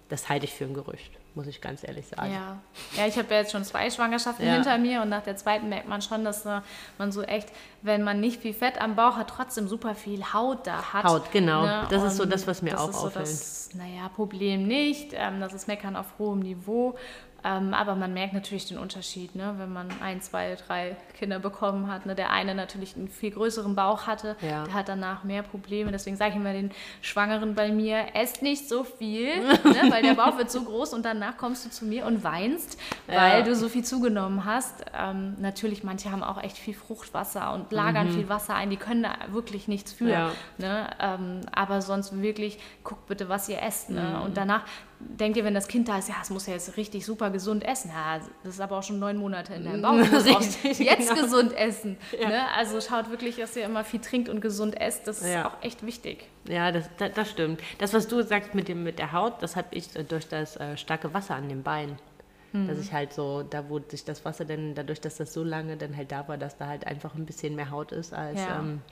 das 0.09 0.29
halte 0.29 0.45
ich 0.47 0.53
für 0.53 0.65
ein 0.65 0.75
Gerücht, 0.75 1.11
muss 1.35 1.47
ich 1.47 1.61
ganz 1.61 1.83
ehrlich 1.87 2.07
sagen. 2.07 2.33
Ja, 2.33 2.59
ja 2.97 3.07
ich 3.07 3.17
habe 3.17 3.29
ja 3.33 3.41
jetzt 3.41 3.53
schon 3.53 3.65
zwei 3.65 3.91
Schwangerschaften 3.91 4.47
Ja. 4.47 4.55
hinter 4.55 4.77
mir 4.79 5.03
und 5.03 5.09
nach 5.09 5.23
der 5.23 5.37
zweiten 5.37 5.69
merkt 5.69 5.89
man 5.89 6.03
schon, 6.03 6.25
dass 6.25 6.45
äh, 6.47 6.61
man 6.99 7.13
so 7.13 7.23
echt, 7.23 7.49
wenn 7.83 8.03
man 8.03 8.21
nicht 8.21 8.41
viel 8.43 8.55
Fett 8.55 8.81
am 8.81 8.97
Bauch 8.97 9.17
hat, 9.17 9.29
trotzdem 9.29 9.69
super 9.69 9.95
viel 9.95 10.23
Haut 10.33 10.67
da 10.67 10.93
hat. 10.93 11.05
ne? 11.05 11.11
Haut, 11.11 11.33
genau. 11.33 11.87
Das 11.89 12.03
ist 12.03 12.17
so 12.17 12.25
Und 12.25 12.33
das, 12.33 12.47
was 12.47 12.63
mir 12.63 12.73
das 12.73 12.81
auch 12.81 12.89
ist 12.91 13.01
so 13.01 13.07
auffällt. 13.07 13.27
Das, 13.27 13.71
naja, 13.75 14.09
Problem 14.15 14.67
nicht. 14.67 15.13
Ähm, 15.15 15.41
das 15.41 15.55
ist 15.55 15.69
Meckern 15.69 15.97
auf 15.97 16.07
hohem 16.19 16.41
Niveau. 16.41 16.97
Ähm, 17.45 17.75
aber 17.75 17.97
man 17.97 18.15
merkt 18.15 18.35
natürlich 18.35 18.67
den 18.67 18.79
Unterschied, 18.79 19.35
ne? 19.35 19.55
wenn 19.59 19.73
man 19.73 19.89
ein, 20.01 20.21
zwei, 20.21 20.57
drei 20.67 20.97
Kinder 21.19 21.39
bekommen 21.41 21.91
hat. 21.91 22.07
Ne? 22.07 22.15
Der 22.15 22.31
eine 22.31 22.55
natürlich 22.55 22.97
einen 22.97 23.09
viel 23.09 23.33
größeren 23.33 23.75
Bauch 23.75 24.07
hatte, 24.07 24.37
Ja. 24.41 24.65
der 24.65 24.75
hat 24.75 24.89
danach 24.89 25.25
mehr 25.25 25.43
Probleme. 25.43 25.91
Deswegen 25.91 26.17
sage 26.17 26.31
ich 26.31 26.37
immer 26.37 26.53
den 26.53 26.71
Schwangeren 27.01 27.55
bei 27.55 27.73
mir, 27.73 28.15
esst 28.15 28.43
nicht 28.43 28.69
so 28.69 28.85
viel, 28.85 29.41
ne? 29.43 29.91
weil 29.91 30.03
der 30.03 30.15
Bauch 30.15 30.39
wird 30.39 30.51
so 30.51 30.63
groß 30.63 30.95
und 30.95 31.05
danach 31.05 31.37
kommst 31.37 31.65
du 31.65 31.71
zu 31.71 31.85
mir 31.85 32.07
und 32.07 32.23
weinst, 32.23 32.79
weil 33.09 33.41
Ja. 33.41 33.43
du 33.43 33.55
so 33.57 33.69
viel 33.69 33.85
zugenommen 33.85 34.45
hast. 34.45 34.85
Ähm, 34.97 35.35
natürlich, 35.41 35.83
manche 35.83 36.13
haben 36.13 36.23
auch 36.23 36.41
echt 36.43 36.57
viel 36.59 36.75
Fruchtwasser 36.75 37.53
und 37.55 37.73
lagern 37.73 38.11
viel 38.11 38.29
Wasser 38.29 38.55
ein, 38.55 38.71
die 38.71 38.77
können 38.77 39.03
da 39.03 39.15
wirklich 39.33 39.67
nichts 39.69 39.93
für. 39.93 40.05
Mhm. 40.05 40.11
Ja. 40.11 40.31
Ne? 40.59 40.87
Ähm, 41.01 41.41
aber 41.53 41.83
sonst 41.83 42.21
wirklich, 42.23 42.59
guckt 42.85 43.07
bitte, 43.07 43.29
was 43.29 43.49
ihr 43.49 43.61
esst. 43.63 43.91
Ne? 43.91 44.15
Mhm. 44.17 44.23
Und 44.23 44.37
danach 44.37 44.63
denkt 45.19 45.37
ihr, 45.37 45.45
wenn 45.45 45.55
das 45.55 45.69
Kind 45.69 45.89
da 45.89 45.99
ist, 45.99 46.09
ja, 46.09 46.15
es 46.23 46.31
muss 46.31 46.47
ja 46.47 46.55
jetzt 46.55 46.77
richtig 46.77 47.05
super 47.07 47.31
gesund 47.31 47.65
essen. 47.65 47.91
Ja, 47.95 48.19
das 48.45 48.55
ist 48.55 48.61
aber 48.61 48.79
auch 48.79 48.83
schon 48.83 48.99
neun 48.99 49.17
Monate 49.17 49.55
in 49.55 49.65
deinem 49.65 49.83
Bauch. 49.83 49.93
Richtig, 49.95 50.79
jetzt 50.81 51.09
genau. 51.11 51.23
gesund 51.23 51.53
essen. 51.57 51.97
Ne? 52.19 52.43
Also 52.57 52.81
schaut 52.81 53.11
wirklich, 53.11 53.37
dass 53.37 53.57
ihr 53.57 53.65
immer 53.65 53.85
viel 53.85 54.01
trinkt 54.01 54.29
und 54.29 54.41
gesund 54.41 54.81
esst. 54.81 55.07
Das 55.07 55.21
ist 55.23 55.29
Ja. 55.33 55.49
auch 55.49 55.63
echt 55.63 55.85
wichtig. 55.85 56.27
Ja, 56.49 56.73
das, 56.73 56.89
das, 56.99 57.13
das 57.15 57.31
stimmt. 57.31 57.61
Das, 57.79 57.93
was 57.95 58.09
du 58.09 58.23
sagst 58.23 58.55
mit, 58.55 58.69
dem, 58.69 58.83
mit 58.83 58.99
der 58.99 59.13
Haut, 59.13 59.43
das 59.43 59.57
habe 59.57 59.69
ich 59.73 59.95
äh, 59.97 60.05
durch 60.05 60.27
das 60.29 60.57
äh, 60.57 60.77
starke 60.77 61.13
Wasser 61.15 61.35
an 61.37 61.49
den 61.49 61.63
Beinen. 61.63 61.97
Dass 62.55 62.79
ich 62.79 62.93
halt 62.93 63.15
so, 63.15 63.43
da 63.43 63.71
wo 63.71 63.79
sich 63.79 64.05
das 64.05 64.27
Wasser 64.27 64.45
dann, 64.45 64.75
dadurch, 64.75 65.01
dass 65.01 65.17
das 65.17 65.33
so 65.33 65.43
lange 65.43 65.79
dann 65.79 65.97
halt 65.97 66.13
da 66.13 66.29
war, 66.29 66.37
dass 66.37 66.59
da 66.59 66.67
halt 66.67 66.87
einfach 66.87 67.15
ein 67.15 67.25
bisschen 67.25 67.57
mehr 67.57 67.71
Haut 67.71 67.93
ist 67.93 68.13
als, 68.13 68.39
Ja. 68.41 68.59
ähm, 68.59 68.83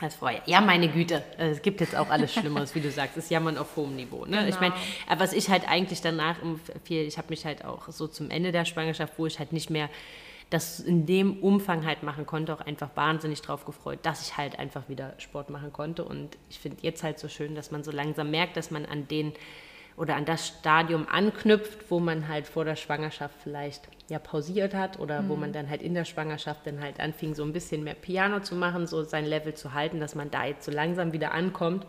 als 0.00 0.16
vorher. 0.16 0.42
Ja, 0.46 0.60
meine 0.60 0.88
Güte, 0.88 1.22
äh, 1.38 1.48
es 1.50 1.62
gibt 1.62 1.80
jetzt 1.80 1.94
auch 1.96 2.10
alles 2.10 2.32
Schlimmeres, 2.34 2.74
wie 2.74 2.80
du 2.80 2.90
sagst, 2.90 3.16
ist 3.16 3.30
Jammern 3.30 3.56
auf 3.58 3.76
hohem 3.76 3.96
Niveau. 3.96 4.24
Ne? 4.26 4.48
Ich 4.48 4.56
Genau. 4.58 4.70
meine, 4.70 4.74
äh, 5.08 5.18
was 5.18 5.32
ich 5.32 5.48
halt 5.48 5.68
eigentlich 5.68 6.00
danach, 6.00 6.42
um 6.42 6.60
viel, 6.84 7.02
ich 7.02 7.16
habe 7.16 7.28
mich 7.30 7.44
halt 7.44 7.64
auch 7.64 7.88
so 7.88 8.06
zum 8.08 8.30
Ende 8.30 8.52
der 8.52 8.64
Schwangerschaft, 8.64 9.14
wo 9.18 9.26
ich 9.26 9.38
halt 9.38 9.52
nicht 9.52 9.70
mehr 9.70 9.88
das 10.50 10.78
in 10.78 11.06
dem 11.06 11.42
Umfang 11.42 11.84
halt 11.86 12.02
machen 12.02 12.26
konnte, 12.26 12.52
auch 12.54 12.60
einfach 12.60 12.90
wahnsinnig 12.94 13.40
drauf 13.40 13.64
gefreut, 13.64 14.00
dass 14.02 14.26
ich 14.28 14.36
halt 14.36 14.58
einfach 14.58 14.88
wieder 14.88 15.14
Sport 15.18 15.48
machen 15.50 15.72
konnte. 15.72 16.04
Und 16.04 16.36
ich 16.50 16.58
finde 16.58 16.76
jetzt 16.82 17.02
halt 17.02 17.18
so 17.18 17.28
schön, 17.28 17.54
dass 17.54 17.70
man 17.70 17.82
so 17.82 17.90
langsam 17.90 18.30
merkt, 18.30 18.56
dass 18.56 18.70
man 18.70 18.84
an 18.86 19.08
den 19.08 19.32
oder 19.96 20.16
an 20.16 20.24
das 20.24 20.48
Stadium 20.48 21.06
anknüpft, 21.08 21.90
wo 21.90 22.00
man 22.00 22.28
halt 22.28 22.46
vor 22.46 22.64
der 22.64 22.76
Schwangerschaft 22.76 23.34
vielleicht 23.42 23.88
ja 24.08 24.18
pausiert 24.18 24.74
hat 24.74 24.98
oder 24.98 25.22
mhm. 25.22 25.28
wo 25.28 25.36
man 25.36 25.52
dann 25.52 25.70
halt 25.70 25.82
in 25.82 25.94
der 25.94 26.04
Schwangerschaft 26.04 26.66
dann 26.66 26.82
halt 26.82 27.00
anfing, 27.00 27.34
so 27.34 27.42
ein 27.42 27.52
bisschen 27.52 27.84
mehr 27.84 27.94
Piano 27.94 28.40
zu 28.40 28.54
machen, 28.54 28.86
so 28.86 29.02
sein 29.02 29.24
Level 29.24 29.54
zu 29.54 29.72
halten, 29.72 30.00
dass 30.00 30.14
man 30.14 30.30
da 30.30 30.44
jetzt 30.44 30.64
so 30.64 30.72
langsam 30.72 31.12
wieder 31.12 31.32
ankommt 31.32 31.86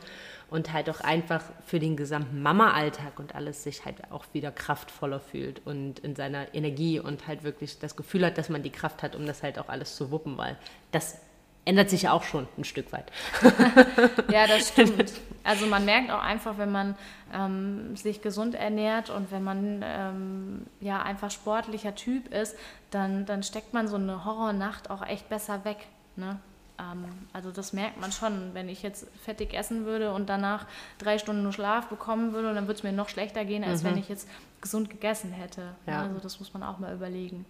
und 0.49 0.71
halt 0.71 0.89
auch 0.89 1.01
einfach 1.01 1.43
für 1.65 1.79
den 1.79 1.97
gesamten 1.97 2.41
Mama-Alltag 2.41 3.19
und 3.19 3.35
alles 3.35 3.63
sich 3.63 3.83
halt 3.85 4.11
auch 4.11 4.25
wieder 4.33 4.51
kraftvoller 4.51 5.19
fühlt 5.19 5.65
und 5.65 5.99
in 5.99 6.15
seiner 6.15 6.53
Energie 6.53 6.99
und 6.99 7.27
halt 7.27 7.43
wirklich 7.43 7.79
das 7.79 7.95
Gefühl 7.95 8.25
hat, 8.25 8.37
dass 8.37 8.49
man 8.49 8.61
die 8.63 8.69
Kraft 8.69 9.03
hat, 9.03 9.15
um 9.15 9.25
das 9.25 9.43
halt 9.43 9.57
auch 9.57 9.69
alles 9.69 9.95
zu 9.95 10.11
wuppen, 10.11 10.37
weil 10.37 10.57
das 10.91 11.19
ändert 11.65 11.89
sich 11.89 12.03
ja 12.03 12.11
auch 12.11 12.23
schon 12.23 12.47
ein 12.57 12.63
Stück 12.63 12.91
weit. 12.93 13.11
ja, 14.31 14.47
das 14.47 14.69
stimmt. 14.69 15.13
Also 15.47 15.67
man 15.67 15.85
merkt 15.85 16.09
auch 16.09 16.23
einfach, 16.23 16.57
wenn 16.57 16.71
man 16.71 16.95
ähm, 17.31 17.95
sich 17.95 18.23
gesund 18.23 18.55
ernährt 18.55 19.11
und 19.11 19.29
wenn 19.31 19.43
man 19.43 19.83
ähm, 19.85 20.65
ja 20.79 21.03
einfach 21.03 21.29
sportlicher 21.29 21.93
Typ 21.93 22.33
ist, 22.33 22.55
dann, 22.89 23.27
dann 23.27 23.43
steckt 23.43 23.71
man 23.71 23.87
so 23.87 23.95
eine 23.95 24.25
Horrornacht 24.25 24.89
auch 24.89 25.05
echt 25.05 25.29
besser 25.29 25.63
weg. 25.63 25.85
Ne? 26.15 26.39
Ähm, 26.79 27.05
also 27.31 27.51
das 27.51 27.73
merkt 27.73 28.01
man 28.01 28.11
schon. 28.11 28.55
Wenn 28.55 28.69
ich 28.69 28.81
jetzt 28.81 29.07
fettig 29.23 29.53
essen 29.53 29.85
würde 29.85 30.13
und 30.13 30.29
danach 30.29 30.65
drei 30.97 31.19
Stunden 31.19 31.43
nur 31.43 31.53
Schlaf 31.53 31.89
bekommen 31.89 32.33
würde, 32.33 32.53
dann 32.55 32.65
würde 32.65 32.79
es 32.79 32.83
mir 32.83 32.91
noch 32.91 33.09
schlechter 33.09 33.45
gehen, 33.45 33.63
als 33.63 33.83
mhm. 33.83 33.87
wenn 33.89 33.97
ich 33.99 34.09
jetzt 34.09 34.27
gesund 34.61 34.89
gegessen 34.89 35.31
hätte. 35.31 35.75
Ja. 35.85 36.01
Also 36.01 36.17
das 36.17 36.39
muss 36.39 36.53
man 36.55 36.63
auch 36.63 36.79
mal 36.79 36.91
überlegen. 36.91 37.45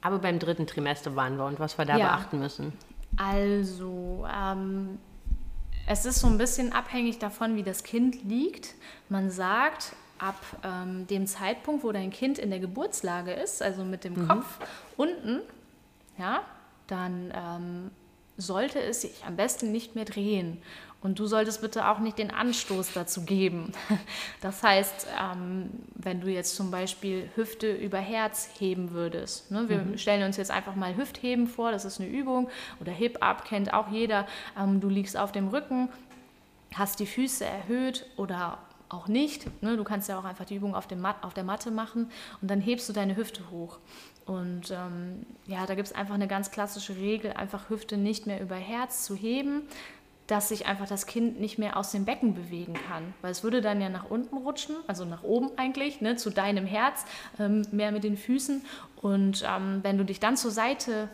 Aber 0.00 0.18
beim 0.20 0.38
dritten 0.38 0.68
Trimester 0.68 1.16
waren 1.16 1.38
wir 1.38 1.46
und 1.46 1.58
was 1.58 1.76
wir 1.76 1.86
da 1.86 1.96
ja. 1.96 2.06
beachten 2.06 2.38
müssen. 2.38 2.72
Also, 3.16 4.26
ähm, 4.32 4.98
es 5.86 6.06
ist 6.06 6.20
so 6.20 6.26
ein 6.26 6.38
bisschen 6.38 6.72
abhängig 6.72 7.18
davon, 7.18 7.56
wie 7.56 7.62
das 7.62 7.82
Kind 7.84 8.24
liegt. 8.24 8.74
Man 9.08 9.30
sagt, 9.30 9.94
ab 10.18 10.40
ähm, 10.62 11.06
dem 11.06 11.26
Zeitpunkt, 11.26 11.84
wo 11.84 11.92
dein 11.92 12.10
Kind 12.10 12.38
in 12.38 12.50
der 12.50 12.60
Geburtslage 12.60 13.32
ist, 13.32 13.62
also 13.62 13.84
mit 13.84 14.04
dem 14.04 14.14
mhm. 14.14 14.28
Kopf 14.28 14.58
unten, 14.96 15.40
ja, 16.18 16.42
dann 16.86 17.32
ähm, 17.34 17.90
sollte 18.36 18.80
es 18.80 19.02
sich 19.02 19.24
am 19.26 19.36
besten 19.36 19.72
nicht 19.72 19.94
mehr 19.94 20.04
drehen. 20.04 20.62
Und 21.04 21.18
du 21.18 21.26
solltest 21.26 21.60
bitte 21.60 21.86
auch 21.86 21.98
nicht 21.98 22.16
den 22.18 22.30
Anstoß 22.30 22.94
dazu 22.94 23.24
geben. 23.24 23.72
Das 24.40 24.62
heißt, 24.62 25.06
ähm, 25.20 25.70
wenn 25.94 26.20
du 26.20 26.28
jetzt 26.28 26.56
zum 26.56 26.70
Beispiel 26.70 27.30
Hüfte 27.34 27.72
über 27.72 27.98
Herz 27.98 28.48
heben 28.58 28.92
würdest. 28.92 29.50
Ne? 29.50 29.68
Wir 29.68 29.78
mhm. 29.78 29.98
stellen 29.98 30.22
uns 30.22 30.36
jetzt 30.36 30.50
einfach 30.50 30.74
mal 30.74 30.96
Hüftheben 30.96 31.46
vor, 31.46 31.72
das 31.72 31.84
ist 31.84 32.00
eine 32.00 32.08
Übung. 32.10 32.48
Oder 32.80 32.92
Hip-Up 32.92 33.44
kennt 33.44 33.72
auch 33.72 33.88
jeder. 33.90 34.26
Ähm, 34.58 34.80
du 34.80 34.88
liegst 34.88 35.16
auf 35.16 35.32
dem 35.32 35.48
Rücken, 35.48 35.88
hast 36.74 37.00
die 37.00 37.06
Füße 37.06 37.44
erhöht 37.44 38.06
oder 38.16 38.58
auch 38.88 39.06
nicht. 39.06 39.62
Ne? 39.62 39.76
Du 39.76 39.84
kannst 39.84 40.08
ja 40.08 40.18
auch 40.18 40.24
einfach 40.24 40.46
die 40.46 40.56
Übung 40.56 40.74
auf, 40.74 40.88
Mat 40.96 41.22
auf 41.22 41.34
der 41.34 41.44
Matte 41.44 41.70
machen 41.70 42.10
und 42.40 42.50
dann 42.50 42.60
hebst 42.60 42.88
du 42.88 42.92
deine 42.94 43.16
Hüfte 43.16 43.50
hoch. 43.50 43.78
Und 44.24 44.70
ähm, 44.70 45.26
ja, 45.46 45.66
da 45.66 45.74
gibt 45.74 45.88
es 45.88 45.94
einfach 45.94 46.14
eine 46.14 46.28
ganz 46.28 46.50
klassische 46.50 46.96
Regel, 46.96 47.32
einfach 47.32 47.68
Hüfte 47.68 47.98
nicht 47.98 48.26
mehr 48.26 48.40
über 48.40 48.56
Herz 48.56 49.04
zu 49.04 49.14
heben, 49.14 49.62
dass 50.26 50.48
sich 50.48 50.66
einfach 50.66 50.88
das 50.88 51.06
Kind 51.06 51.40
nicht 51.40 51.58
mehr 51.58 51.76
aus 51.76 51.92
dem 51.92 52.04
Becken 52.04 52.34
bewegen 52.34 52.74
kann. 52.74 53.14
Weil 53.20 53.30
es 53.30 53.42
würde 53.42 53.60
dann 53.60 53.80
ja 53.80 53.88
nach 53.88 54.08
unten 54.10 54.36
rutschen, 54.36 54.76
also 54.86 55.04
nach 55.04 55.22
oben 55.22 55.50
eigentlich, 55.56 56.00
ne, 56.00 56.16
zu 56.16 56.30
deinem 56.30 56.66
Herz, 56.66 57.04
ähm, 57.38 57.66
mehr 57.72 57.92
mit 57.92 58.04
den 58.04 58.16
Füßen. 58.16 58.64
Und 59.00 59.44
ähm, 59.46 59.80
wenn 59.82 59.98
du 59.98 60.04
dich 60.04 60.20
dann 60.20 60.36
zur 60.36 60.50
Seite 60.50 61.08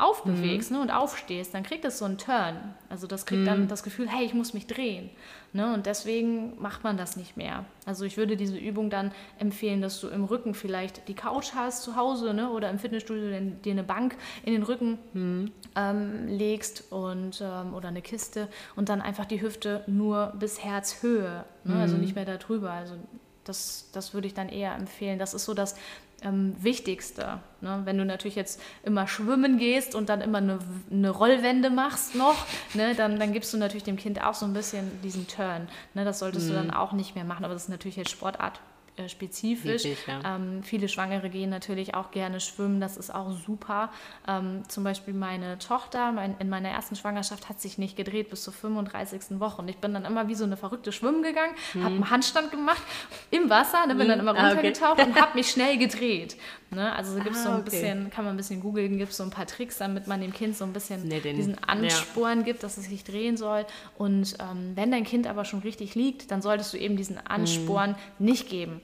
aufbewegst 0.00 0.70
mhm. 0.70 0.78
ne, 0.78 0.82
und 0.82 0.90
aufstehst, 0.90 1.54
dann 1.54 1.62
kriegt 1.62 1.84
es 1.84 1.98
so 1.98 2.04
einen 2.04 2.18
Turn. 2.18 2.56
Also 2.88 3.06
das 3.06 3.26
kriegt 3.26 3.42
mhm. 3.42 3.46
dann 3.46 3.68
das 3.68 3.82
Gefühl, 3.82 4.08
hey, 4.08 4.24
ich 4.24 4.34
muss 4.34 4.54
mich 4.54 4.66
drehen. 4.66 5.10
Ne, 5.52 5.74
und 5.74 5.86
deswegen 5.86 6.60
macht 6.60 6.84
man 6.84 6.96
das 6.96 7.16
nicht 7.16 7.36
mehr. 7.36 7.64
Also 7.84 8.04
ich 8.04 8.16
würde 8.16 8.36
diese 8.36 8.56
Übung 8.56 8.88
dann 8.88 9.10
empfehlen, 9.40 9.80
dass 9.80 10.00
du 10.00 10.06
im 10.06 10.24
Rücken 10.24 10.54
vielleicht 10.54 11.08
die 11.08 11.14
Couch 11.14 11.54
hast 11.56 11.82
zu 11.82 11.96
Hause 11.96 12.34
ne, 12.34 12.50
oder 12.50 12.70
im 12.70 12.78
Fitnessstudio 12.78 13.40
dir 13.64 13.72
eine 13.72 13.82
Bank 13.82 14.16
in 14.44 14.52
den 14.52 14.62
Rücken 14.62 14.98
mhm. 15.12 15.50
ähm, 15.74 16.28
legst 16.28 16.92
und, 16.92 17.40
ähm, 17.40 17.74
oder 17.74 17.88
eine 17.88 18.00
Kiste 18.00 18.46
und 18.76 18.88
dann 18.88 19.00
einfach 19.00 19.26
die 19.26 19.42
Hüfte 19.42 19.82
nur 19.88 20.32
bis 20.38 20.62
Herzhöhe, 20.62 21.44
ne, 21.64 21.80
also 21.80 21.96
mhm. 21.96 22.02
nicht 22.02 22.14
mehr 22.14 22.24
darüber. 22.26 22.70
Also 22.70 22.94
das, 23.42 23.88
das 23.92 24.14
würde 24.14 24.28
ich 24.28 24.34
dann 24.34 24.48
eher 24.48 24.74
empfehlen. 24.74 25.18
Das 25.18 25.34
ist 25.34 25.44
so 25.44 25.54
das 25.54 25.74
ähm, 26.22 26.54
Wichtigste. 26.58 27.40
Ne? 27.60 27.82
Wenn 27.84 27.98
du 27.98 28.04
natürlich 28.04 28.36
jetzt 28.36 28.60
immer 28.82 29.06
schwimmen 29.06 29.58
gehst 29.58 29.94
und 29.94 30.08
dann 30.08 30.20
immer 30.20 30.38
eine, 30.38 30.58
eine 30.90 31.10
Rollwende 31.10 31.70
machst 31.70 32.14
noch, 32.14 32.46
ne? 32.74 32.94
dann, 32.94 33.18
dann 33.18 33.32
gibst 33.32 33.52
du 33.52 33.58
natürlich 33.58 33.84
dem 33.84 33.96
Kind 33.96 34.22
auch 34.22 34.34
so 34.34 34.46
ein 34.46 34.52
bisschen 34.52 35.00
diesen 35.02 35.26
Turn. 35.26 35.68
Ne? 35.94 36.04
Das 36.04 36.18
solltest 36.18 36.46
mhm. 36.46 36.50
du 36.50 36.54
dann 36.56 36.66
mhm. 36.68 36.74
auch 36.74 36.92
nicht 36.92 37.14
mehr 37.14 37.24
machen, 37.24 37.44
aber 37.44 37.54
das 37.54 37.64
ist 37.64 37.68
natürlich 37.68 37.96
jetzt 37.96 38.10
Sportart 38.10 38.60
spezifisch. 39.08 39.84
Wirklich, 39.84 40.06
ja. 40.06 40.36
ähm, 40.36 40.62
viele 40.62 40.88
Schwangere 40.88 41.30
gehen 41.30 41.50
natürlich 41.50 41.94
auch 41.94 42.10
gerne 42.10 42.40
schwimmen, 42.40 42.80
das 42.80 42.96
ist 42.96 43.14
auch 43.14 43.32
super. 43.32 43.90
Ähm, 44.28 44.62
zum 44.68 44.84
Beispiel 44.84 45.14
meine 45.14 45.58
Tochter 45.58 46.12
mein, 46.12 46.36
in 46.38 46.48
meiner 46.48 46.68
ersten 46.68 46.96
Schwangerschaft 46.96 47.48
hat 47.48 47.60
sich 47.60 47.78
nicht 47.78 47.96
gedreht 47.96 48.30
bis 48.30 48.42
zur 48.42 48.52
35. 48.52 49.40
Woche. 49.40 49.62
Und 49.62 49.68
ich 49.68 49.78
bin 49.78 49.94
dann 49.94 50.04
immer 50.04 50.28
wie 50.28 50.34
so 50.34 50.44
eine 50.44 50.56
Verrückte 50.56 50.92
schwimmen 50.92 51.22
gegangen, 51.22 51.54
hm. 51.72 51.84
habe 51.84 51.94
einen 51.94 52.10
Handstand 52.10 52.50
gemacht 52.50 52.82
im 53.30 53.48
Wasser, 53.50 53.86
ne, 53.86 53.94
bin 53.94 54.02
hm. 54.02 54.08
dann 54.08 54.20
immer 54.20 54.36
runtergetaucht 54.36 54.98
ah, 54.98 55.02
okay. 55.02 55.10
und 55.10 55.20
habe 55.20 55.34
mich 55.36 55.50
schnell 55.50 55.78
gedreht. 55.78 56.36
Ne? 56.70 56.92
Also 56.92 57.14
so 57.14 57.20
gibt 57.20 57.36
es 57.36 57.42
ah, 57.42 57.44
so 57.44 57.48
ein 57.50 57.60
okay. 57.60 57.70
bisschen, 57.70 58.10
kann 58.10 58.24
man 58.24 58.34
ein 58.34 58.36
bisschen 58.36 58.60
googeln, 58.60 58.98
gibt 58.98 59.10
es 59.10 59.16
so 59.16 59.24
ein 59.24 59.30
paar 59.30 59.46
Tricks, 59.46 59.78
damit 59.78 60.06
man 60.06 60.20
dem 60.20 60.32
Kind 60.32 60.56
so 60.56 60.64
ein 60.64 60.72
bisschen 60.72 61.06
nee, 61.06 61.20
den, 61.20 61.36
diesen 61.36 61.62
Ansporn 61.64 62.38
ja. 62.38 62.44
gibt, 62.44 62.62
dass 62.62 62.76
es 62.76 62.86
sich 62.86 63.04
drehen 63.04 63.36
soll. 63.36 63.66
Und 63.98 64.36
ähm, 64.38 64.72
wenn 64.74 64.90
dein 64.90 65.04
Kind 65.04 65.26
aber 65.26 65.44
schon 65.44 65.60
richtig 65.60 65.94
liegt, 65.94 66.30
dann 66.30 66.42
solltest 66.42 66.72
du 66.72 66.78
eben 66.78 66.96
diesen 66.96 67.18
Ansporn 67.18 67.90
hm. 67.90 67.96
nicht 68.18 68.48
geben 68.48 68.80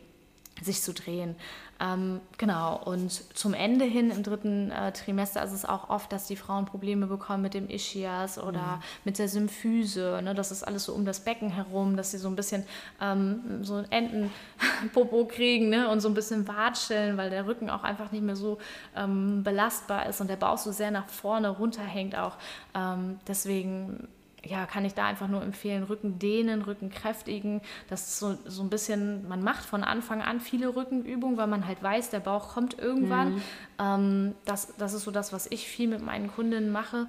sich 0.62 0.82
zu 0.82 0.92
drehen. 0.92 1.36
Ähm, 1.78 2.20
genau, 2.38 2.80
und 2.82 3.10
zum 3.36 3.52
Ende 3.52 3.84
hin 3.84 4.10
im 4.10 4.22
dritten 4.22 4.70
äh, 4.70 4.92
Trimester 4.92 5.42
ist 5.44 5.52
es 5.52 5.66
auch 5.66 5.90
oft, 5.90 6.10
dass 6.10 6.26
die 6.26 6.36
Frauen 6.36 6.64
Probleme 6.64 7.06
bekommen 7.06 7.42
mit 7.42 7.52
dem 7.52 7.68
Ischias 7.68 8.38
oder 8.38 8.76
mhm. 8.76 8.82
mit 9.04 9.18
der 9.18 9.28
Symphyse. 9.28 10.20
Ne? 10.24 10.34
Das 10.34 10.50
ist 10.50 10.62
alles 10.62 10.84
so 10.84 10.94
um 10.94 11.04
das 11.04 11.20
Becken 11.20 11.50
herum, 11.50 11.96
dass 11.96 12.12
sie 12.12 12.18
so 12.18 12.28
ein 12.28 12.36
bisschen 12.36 12.64
ähm, 13.00 13.62
so 13.62 13.74
ein 13.74 13.92
Entenpopo 13.92 15.26
kriegen 15.28 15.68
ne? 15.68 15.90
und 15.90 16.00
so 16.00 16.08
ein 16.08 16.14
bisschen 16.14 16.48
watscheln, 16.48 17.18
weil 17.18 17.28
der 17.28 17.46
Rücken 17.46 17.68
auch 17.68 17.84
einfach 17.84 18.10
nicht 18.10 18.24
mehr 18.24 18.36
so 18.36 18.56
ähm, 18.96 19.42
belastbar 19.42 20.06
ist 20.06 20.22
und 20.22 20.30
der 20.30 20.36
Bauch 20.36 20.58
so 20.58 20.72
sehr 20.72 20.90
nach 20.90 21.08
vorne 21.10 21.50
runterhängt 21.50 22.16
auch. 22.16 22.36
Ähm, 22.74 23.20
deswegen 23.28 24.08
ja, 24.46 24.66
kann 24.66 24.84
ich 24.84 24.94
da 24.94 25.06
einfach 25.06 25.28
nur 25.28 25.42
empfehlen, 25.42 25.82
Rücken 25.84 26.18
dehnen, 26.18 26.62
Rücken 26.62 26.90
kräftigen. 26.90 27.60
Das 27.88 28.06
ist 28.08 28.18
so, 28.18 28.38
so 28.46 28.62
ein 28.62 28.70
bisschen, 28.70 29.28
man 29.28 29.42
macht 29.42 29.64
von 29.64 29.84
Anfang 29.84 30.22
an 30.22 30.40
viele 30.40 30.74
Rückenübungen, 30.74 31.36
weil 31.36 31.46
man 31.46 31.66
halt 31.66 31.82
weiß, 31.82 32.10
der 32.10 32.20
Bauch 32.20 32.54
kommt 32.54 32.78
irgendwann. 32.78 33.34
Mhm. 33.34 33.42
Ähm, 33.78 34.34
das, 34.44 34.74
das 34.78 34.94
ist 34.94 35.04
so 35.04 35.10
das, 35.10 35.32
was 35.32 35.46
ich 35.50 35.68
viel 35.68 35.88
mit 35.88 36.02
meinen 36.02 36.28
Kundinnen 36.28 36.70
mache. 36.70 37.06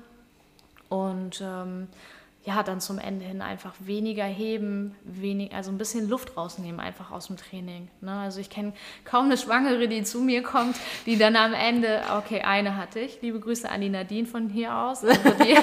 Und 0.90 1.42
ähm, 1.42 1.88
ja, 2.48 2.64
dann 2.64 2.80
zum 2.80 2.98
Ende 2.98 3.26
hin 3.26 3.42
einfach 3.42 3.74
weniger 3.80 4.24
heben, 4.24 4.96
wenig, 5.04 5.54
also 5.54 5.70
ein 5.70 5.78
bisschen 5.78 6.08
Luft 6.08 6.38
rausnehmen 6.38 6.80
einfach 6.80 7.12
aus 7.12 7.28
dem 7.28 7.36
Training. 7.36 7.90
Ne? 8.00 8.14
Also 8.14 8.40
ich 8.40 8.50
kenne 8.50 8.72
kaum 9.04 9.26
eine 9.26 9.36
Schwangere, 9.36 9.90
die 9.90 10.04
zu 10.04 10.22
mir 10.22 10.44
kommt, 10.44 10.78
die 11.06 11.18
dann 11.18 11.36
am 11.36 11.54
Ende, 11.54 12.00
okay, 12.18 12.44
eine 12.44 12.78
hatte 12.78 13.02
ich, 13.02 13.22
liebe 13.22 13.42
Grüße 13.42 13.70
an 13.70 13.82
die 13.82 13.90
Nadine 13.90 14.26
von 14.26 14.48
hier 14.48 14.74
aus, 14.74 15.04
also 15.04 15.20
die 15.44 15.58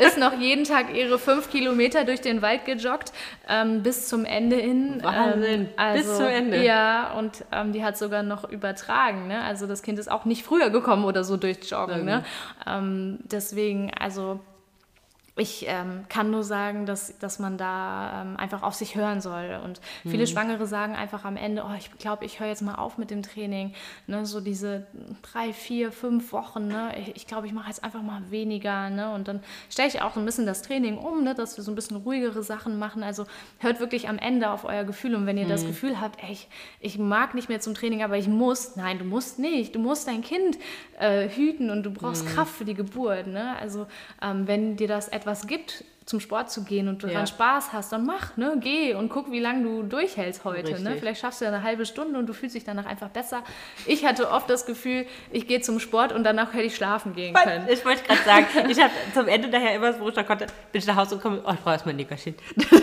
ist 0.02 0.16
noch 0.16 0.32
jeden 0.32 0.64
Tag 0.64 0.96
ihre 0.96 1.18
fünf 1.18 1.50
Kilometer 1.50 2.06
durch 2.06 2.22
den 2.22 2.40
Wald 2.40 2.64
gejoggt, 2.64 3.12
ähm, 3.46 3.82
bis 3.82 4.08
zum 4.08 4.24
Ende 4.24 4.56
hin. 4.56 5.00
Wahnsinn, 5.02 5.60
ähm, 5.60 5.68
also, 5.76 6.08
bis 6.08 6.16
zum 6.16 6.26
Ende. 6.26 6.64
Ja, 6.64 7.18
und 7.18 7.44
ähm, 7.52 7.74
die 7.74 7.84
hat 7.84 7.98
sogar 7.98 8.22
noch 8.22 8.48
übertragen. 8.48 9.28
Ne? 9.28 9.42
Also 9.42 9.66
das 9.66 9.82
Kind 9.82 9.98
ist 9.98 10.10
auch 10.10 10.24
nicht 10.24 10.42
früher 10.42 10.70
gekommen 10.70 11.04
oder 11.04 11.22
so 11.22 11.36
durch 11.36 11.58
Joggen. 11.70 12.06
Ne? 12.06 12.24
Ähm, 12.66 13.18
deswegen, 13.30 13.92
also 13.92 14.40
ich 15.40 15.64
ähm, 15.66 16.04
kann 16.10 16.30
nur 16.30 16.44
sagen, 16.44 16.84
dass, 16.84 17.18
dass 17.18 17.38
man 17.38 17.56
da 17.56 18.22
ähm, 18.22 18.36
einfach 18.36 18.62
auf 18.62 18.74
sich 18.74 18.94
hören 18.94 19.22
soll. 19.22 19.58
Und 19.64 19.80
viele 20.02 20.24
mhm. 20.24 20.26
Schwangere 20.26 20.66
sagen 20.66 20.94
einfach 20.94 21.24
am 21.24 21.36
Ende, 21.36 21.64
oh, 21.66 21.74
ich 21.78 21.90
glaube, 21.98 22.26
ich 22.26 22.40
höre 22.40 22.48
jetzt 22.48 22.60
mal 22.60 22.74
auf 22.74 22.98
mit 22.98 23.10
dem 23.10 23.22
Training. 23.22 23.72
Ne, 24.06 24.26
so 24.26 24.40
diese 24.40 24.86
drei, 25.22 25.54
vier, 25.54 25.92
fünf 25.92 26.32
Wochen. 26.32 26.68
Ne, 26.68 26.92
ich, 26.98 27.16
ich 27.16 27.26
glaube, 27.26 27.46
ich 27.46 27.54
mache 27.54 27.68
jetzt 27.68 27.82
einfach 27.82 28.02
mal 28.02 28.22
weniger. 28.30 28.90
Ne, 28.90 29.12
und 29.14 29.28
dann 29.28 29.42
stelle 29.70 29.88
ich 29.88 30.02
auch 30.02 30.16
ein 30.16 30.26
bisschen 30.26 30.44
das 30.44 30.60
Training 30.60 30.98
um, 30.98 31.24
ne, 31.24 31.34
dass 31.34 31.56
wir 31.56 31.64
so 31.64 31.72
ein 31.72 31.74
bisschen 31.74 31.96
ruhigere 31.96 32.42
Sachen 32.42 32.78
machen. 32.78 33.02
Also 33.02 33.24
hört 33.60 33.80
wirklich 33.80 34.10
am 34.10 34.18
Ende 34.18 34.50
auf 34.50 34.64
euer 34.64 34.84
Gefühl. 34.84 35.14
Und 35.14 35.24
wenn 35.24 35.38
ihr 35.38 35.46
mhm. 35.46 35.50
das 35.50 35.66
Gefühl 35.66 36.02
habt, 36.02 36.22
ey, 36.22 36.32
ich, 36.32 36.48
ich 36.80 36.98
mag 36.98 37.34
nicht 37.34 37.48
mehr 37.48 37.60
zum 37.60 37.72
Training, 37.72 38.02
aber 38.02 38.18
ich 38.18 38.28
muss, 38.28 38.76
nein, 38.76 38.98
du 38.98 39.06
musst 39.06 39.38
nicht. 39.38 39.74
Du 39.74 39.78
musst 39.78 40.06
dein 40.06 40.20
Kind 40.20 40.58
äh, 40.98 41.30
hüten 41.30 41.70
und 41.70 41.82
du 41.82 41.90
brauchst 41.90 42.24
mhm. 42.26 42.28
Kraft 42.28 42.54
für 42.54 42.66
die 42.66 42.74
Geburt. 42.74 43.26
Ne? 43.26 43.56
Also 43.58 43.86
ähm, 44.20 44.46
wenn 44.46 44.76
dir 44.76 44.86
das 44.86 45.08
etwas 45.08 45.29
was 45.30 45.46
gibt, 45.46 45.84
zum 46.10 46.18
Sport 46.18 46.50
zu 46.50 46.64
gehen 46.64 46.88
und 46.88 47.04
du 47.04 47.06
ja. 47.06 47.24
Spaß 47.24 47.72
hast, 47.72 47.92
dann 47.92 48.04
mach, 48.04 48.36
ne? 48.36 48.56
geh 48.60 48.94
und 48.94 49.10
guck, 49.10 49.30
wie 49.30 49.38
lange 49.38 49.62
du 49.62 49.84
durchhältst 49.84 50.44
heute. 50.44 50.82
Ne? 50.82 50.96
Vielleicht 50.98 51.20
schaffst 51.20 51.40
du 51.40 51.44
ja 51.44 51.52
eine 51.52 51.62
halbe 51.62 51.86
Stunde 51.86 52.18
und 52.18 52.26
du 52.26 52.32
fühlst 52.32 52.56
dich 52.56 52.64
danach 52.64 52.86
einfach 52.86 53.10
besser. 53.10 53.44
Ich 53.86 54.04
hatte 54.04 54.28
oft 54.28 54.50
das 54.50 54.66
Gefühl, 54.66 55.06
ich 55.30 55.46
gehe 55.46 55.60
zum 55.60 55.78
Sport 55.78 56.12
und 56.12 56.24
danach 56.24 56.52
hätte 56.52 56.64
ich 56.64 56.74
schlafen 56.74 57.14
gehen 57.14 57.32
können. 57.34 57.68
Ich 57.68 57.84
wollte 57.84 58.02
gerade 58.02 58.22
sagen, 58.24 58.46
ich 58.68 58.80
habe 58.80 58.90
zum 59.14 59.28
Ende 59.28 59.50
daher 59.50 59.76
immer, 59.76 60.00
wo 60.00 60.08
ich 60.08 60.14
da 60.14 60.24
konnte, 60.24 60.46
bin 60.72 60.80
ich 60.80 60.86
nach 60.86 60.96
Hause 60.96 61.16
gekommen, 61.16 61.42
oh, 61.46 61.52
ich 61.52 61.60
brauche 61.60 61.74
erstmal 61.74 61.94
ein 61.94 61.98
Nickerchen. 61.98 62.34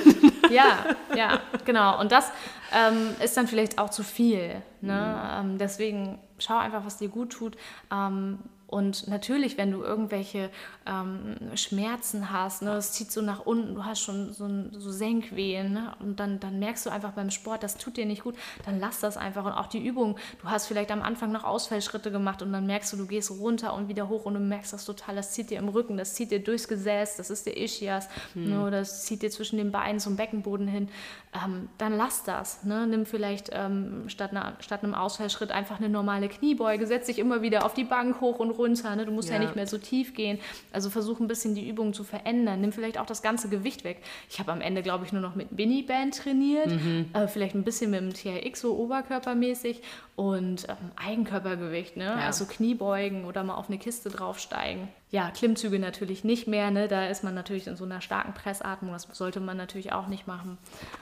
ja, 0.49 0.85
ja, 1.13 1.41
genau. 1.65 1.99
Und 1.99 2.13
das 2.13 2.31
ähm, 2.73 3.09
ist 3.21 3.35
dann 3.35 3.47
vielleicht 3.47 3.77
auch 3.77 3.89
zu 3.89 4.03
viel. 4.03 4.61
Ne? 4.79 5.41
Mhm. 5.41 5.51
Ähm, 5.51 5.57
deswegen 5.57 6.19
schau 6.39 6.57
einfach, 6.57 6.85
was 6.85 6.97
dir 6.97 7.09
gut 7.09 7.33
tut. 7.33 7.57
Ähm, 7.91 8.39
und 8.67 9.07
natürlich, 9.07 9.57
wenn 9.57 9.71
du 9.71 9.81
irgendwelche 9.81 10.49
ähm, 10.85 11.37
Schmerzen 11.55 12.33
hast, 12.33 12.61
ne, 12.61 12.71
es 12.73 12.91
zieht 12.91 13.13
so 13.13 13.21
nach 13.21 13.45
unten, 13.45 13.75
du 13.75 13.85
hast 13.85 14.01
schon 14.01 14.33
so, 14.33 14.49
so 14.77 14.91
Senkwehen 14.91 15.71
ne, 15.71 15.95
und 16.01 16.19
dann, 16.19 16.41
dann 16.41 16.59
merkst 16.59 16.85
du 16.85 16.89
einfach 16.89 17.13
beim 17.13 17.31
Sport, 17.31 17.63
das 17.63 17.77
tut 17.77 17.95
dir 17.95 18.05
nicht 18.05 18.23
gut, 18.23 18.35
dann 18.65 18.77
lass 18.77 18.99
das 18.99 19.15
einfach. 19.15 19.45
Und 19.45 19.53
auch 19.53 19.67
die 19.67 19.85
Übung, 19.85 20.17
du 20.41 20.49
hast 20.49 20.67
vielleicht 20.67 20.91
am 20.91 21.01
Anfang 21.01 21.31
noch 21.31 21.45
Ausfallschritte 21.45 22.11
gemacht 22.11 22.41
und 22.41 22.51
dann 22.51 22.65
merkst 22.65 22.91
du, 22.91 22.97
du 22.97 23.07
gehst 23.07 23.31
runter 23.31 23.73
und 23.73 23.87
wieder 23.87 24.09
hoch 24.09 24.25
und 24.25 24.33
du 24.33 24.41
merkst 24.41 24.73
das 24.73 24.83
total, 24.83 25.15
das 25.15 25.31
zieht 25.31 25.49
dir 25.49 25.59
im 25.59 25.69
Rücken, 25.69 25.95
das 25.95 26.15
zieht 26.15 26.31
dir 26.31 26.43
durchs 26.43 26.67
Gesäß, 26.67 27.15
das 27.15 27.29
ist 27.29 27.45
der 27.45 27.55
Ischias, 27.55 28.09
hm. 28.33 28.49
ne, 28.49 28.69
das 28.69 29.05
zieht 29.05 29.21
dir 29.21 29.31
zwischen 29.31 29.55
den 29.55 29.71
Beinen 29.71 30.01
zum 30.01 30.17
Beckenboden 30.17 30.67
hin. 30.67 30.89
Ähm, 31.33 31.69
dann 31.77 31.95
lass 31.95 32.23
das. 32.23 32.63
Ne? 32.63 32.85
Nimm 32.87 33.05
vielleicht 33.05 33.49
ähm, 33.53 34.09
statt, 34.09 34.31
einer, 34.31 34.57
statt 34.59 34.83
einem 34.83 34.93
Ausfallschritt 34.93 35.51
einfach 35.51 35.79
eine 35.79 35.89
normale 35.89 36.27
Kniebeuge, 36.27 36.85
setz 36.87 37.05
dich 37.05 37.19
immer 37.19 37.41
wieder 37.41 37.65
auf 37.65 37.73
die 37.73 37.83
Bank 37.83 38.19
hoch 38.19 38.39
und 38.39 38.56
runter. 38.57 38.95
Ne? 38.95 39.05
Du 39.05 39.11
musst 39.11 39.29
ja. 39.29 39.35
ja. 39.35 39.41
nicht 39.41 39.55
mehr 39.55 39.67
so 39.67 39.77
tief 39.77 40.13
gehen. 40.13 40.39
Also 40.71 40.89
versuch 40.89 41.19
ein 41.19 41.27
bisschen 41.27 41.55
die 41.55 41.67
Übung 41.67 41.93
zu 41.93 42.03
verändern. 42.03 42.61
Nimm 42.61 42.71
vielleicht 42.71 42.97
auch 42.97 43.05
das 43.05 43.21
ganze 43.21 43.49
Gewicht 43.49 43.83
weg. 43.83 44.01
Ich 44.29 44.39
habe 44.39 44.51
am 44.51 44.61
Ende, 44.61 44.83
glaube 44.83 45.05
ich, 45.05 45.11
nur 45.11 45.21
noch 45.21 45.35
mit 45.35 45.51
Miniband 45.51 46.17
trainiert. 46.17 46.67
Mhm. 46.67 47.05
Äh, 47.13 47.27
vielleicht 47.27 47.55
ein 47.55 47.63
bisschen 47.63 47.91
mit 47.91 48.01
dem 48.01 48.13
TRX 48.13 48.61
so 48.61 48.77
oberkörpermäßig 48.77 49.81
und 50.17 50.67
ähm, 50.67 50.75
Eigenkörpergewicht. 50.95 51.95
Ne? 51.95 52.05
Ja. 52.05 52.15
Also 52.15 52.45
Kniebeugen 52.45 53.25
oder 53.25 53.43
mal 53.43 53.53
auf 53.53 53.69
eine 53.69 53.77
Kiste 53.77 54.09
draufsteigen. 54.09 54.87
Ja, 55.11 55.29
Klimmzüge 55.29 55.77
natürlich 55.77 56.23
nicht 56.23 56.47
mehr. 56.47 56.71
Ne? 56.71 56.87
Da 56.87 57.05
ist 57.05 57.23
man 57.23 57.35
natürlich 57.35 57.67
in 57.67 57.75
so 57.75 57.85
einer 57.85 58.01
starken 58.01 58.33
Pressatmung. 58.33 58.93
Das 58.93 59.07
sollte 59.11 59.39
man 59.39 59.57
natürlich 59.57 59.93
auch 59.93 60.07
nicht 60.07 60.25
machen. 60.25 60.57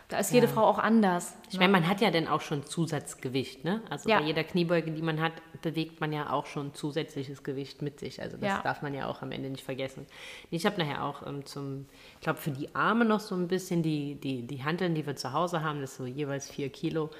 Da 0.10 0.20
ist 0.20 0.34
jede 0.34 0.50
Frau 0.50 0.66
auch 0.66 0.80
anders. 0.80 1.34
Ich 1.50 1.58
meine, 1.58 1.72
man 1.72 1.88
hat 1.88 2.02
ja 2.02 2.12
dann 2.12 2.28
auch 2.28 2.42
schon 2.42 2.66
Zusatzgewicht. 2.66 3.64
Ne? 3.64 3.82
Also 3.90 4.10
bei 4.10 4.22
jeder 4.22 4.44
Kniebeuge, 4.44 4.92
die 4.92 5.02
man 5.02 5.22
hat, 5.22 5.32
bewegt 5.62 6.02
man 6.02 6.12
ja 6.12 6.32
auch 6.32 6.46
schon 6.46 6.74
zusätzliches 6.74 7.42
Gewicht 7.42 7.82
mit 7.82 8.02
sich. 8.02 8.22
Also 8.22 8.36
das 8.36 8.64
darf 8.64 8.82
man 8.82 8.94
ja 8.94 9.08
auch 9.08 9.22
am 9.22 9.32
Ende 9.32 9.50
nicht 9.50 9.64
vergessen. 9.64 10.06
Ich 10.52 10.66
habe 10.66 10.78
nachher 10.78 11.06
auch 11.06 11.26
ähm, 11.26 11.46
zum, 11.46 11.86
ich 12.16 12.22
glaube, 12.22 12.40
für 12.40 12.52
die 12.52 12.76
Arme 12.76 13.06
noch 13.06 13.22
so 13.22 13.34
ein 13.34 13.48
bisschen 13.48 13.82
die, 13.82 14.16
die, 14.16 14.46
die 14.46 14.62
Hanteln, 14.66 14.94
die 14.94 15.08
wir 15.08 15.16
zu 15.16 15.32
Hause 15.32 15.64
haben, 15.64 15.80
das 15.80 15.92
ist 15.92 15.98
so 16.00 16.06
jeweils 16.06 16.50
vier 16.50 16.68
Kilo 16.68 17.12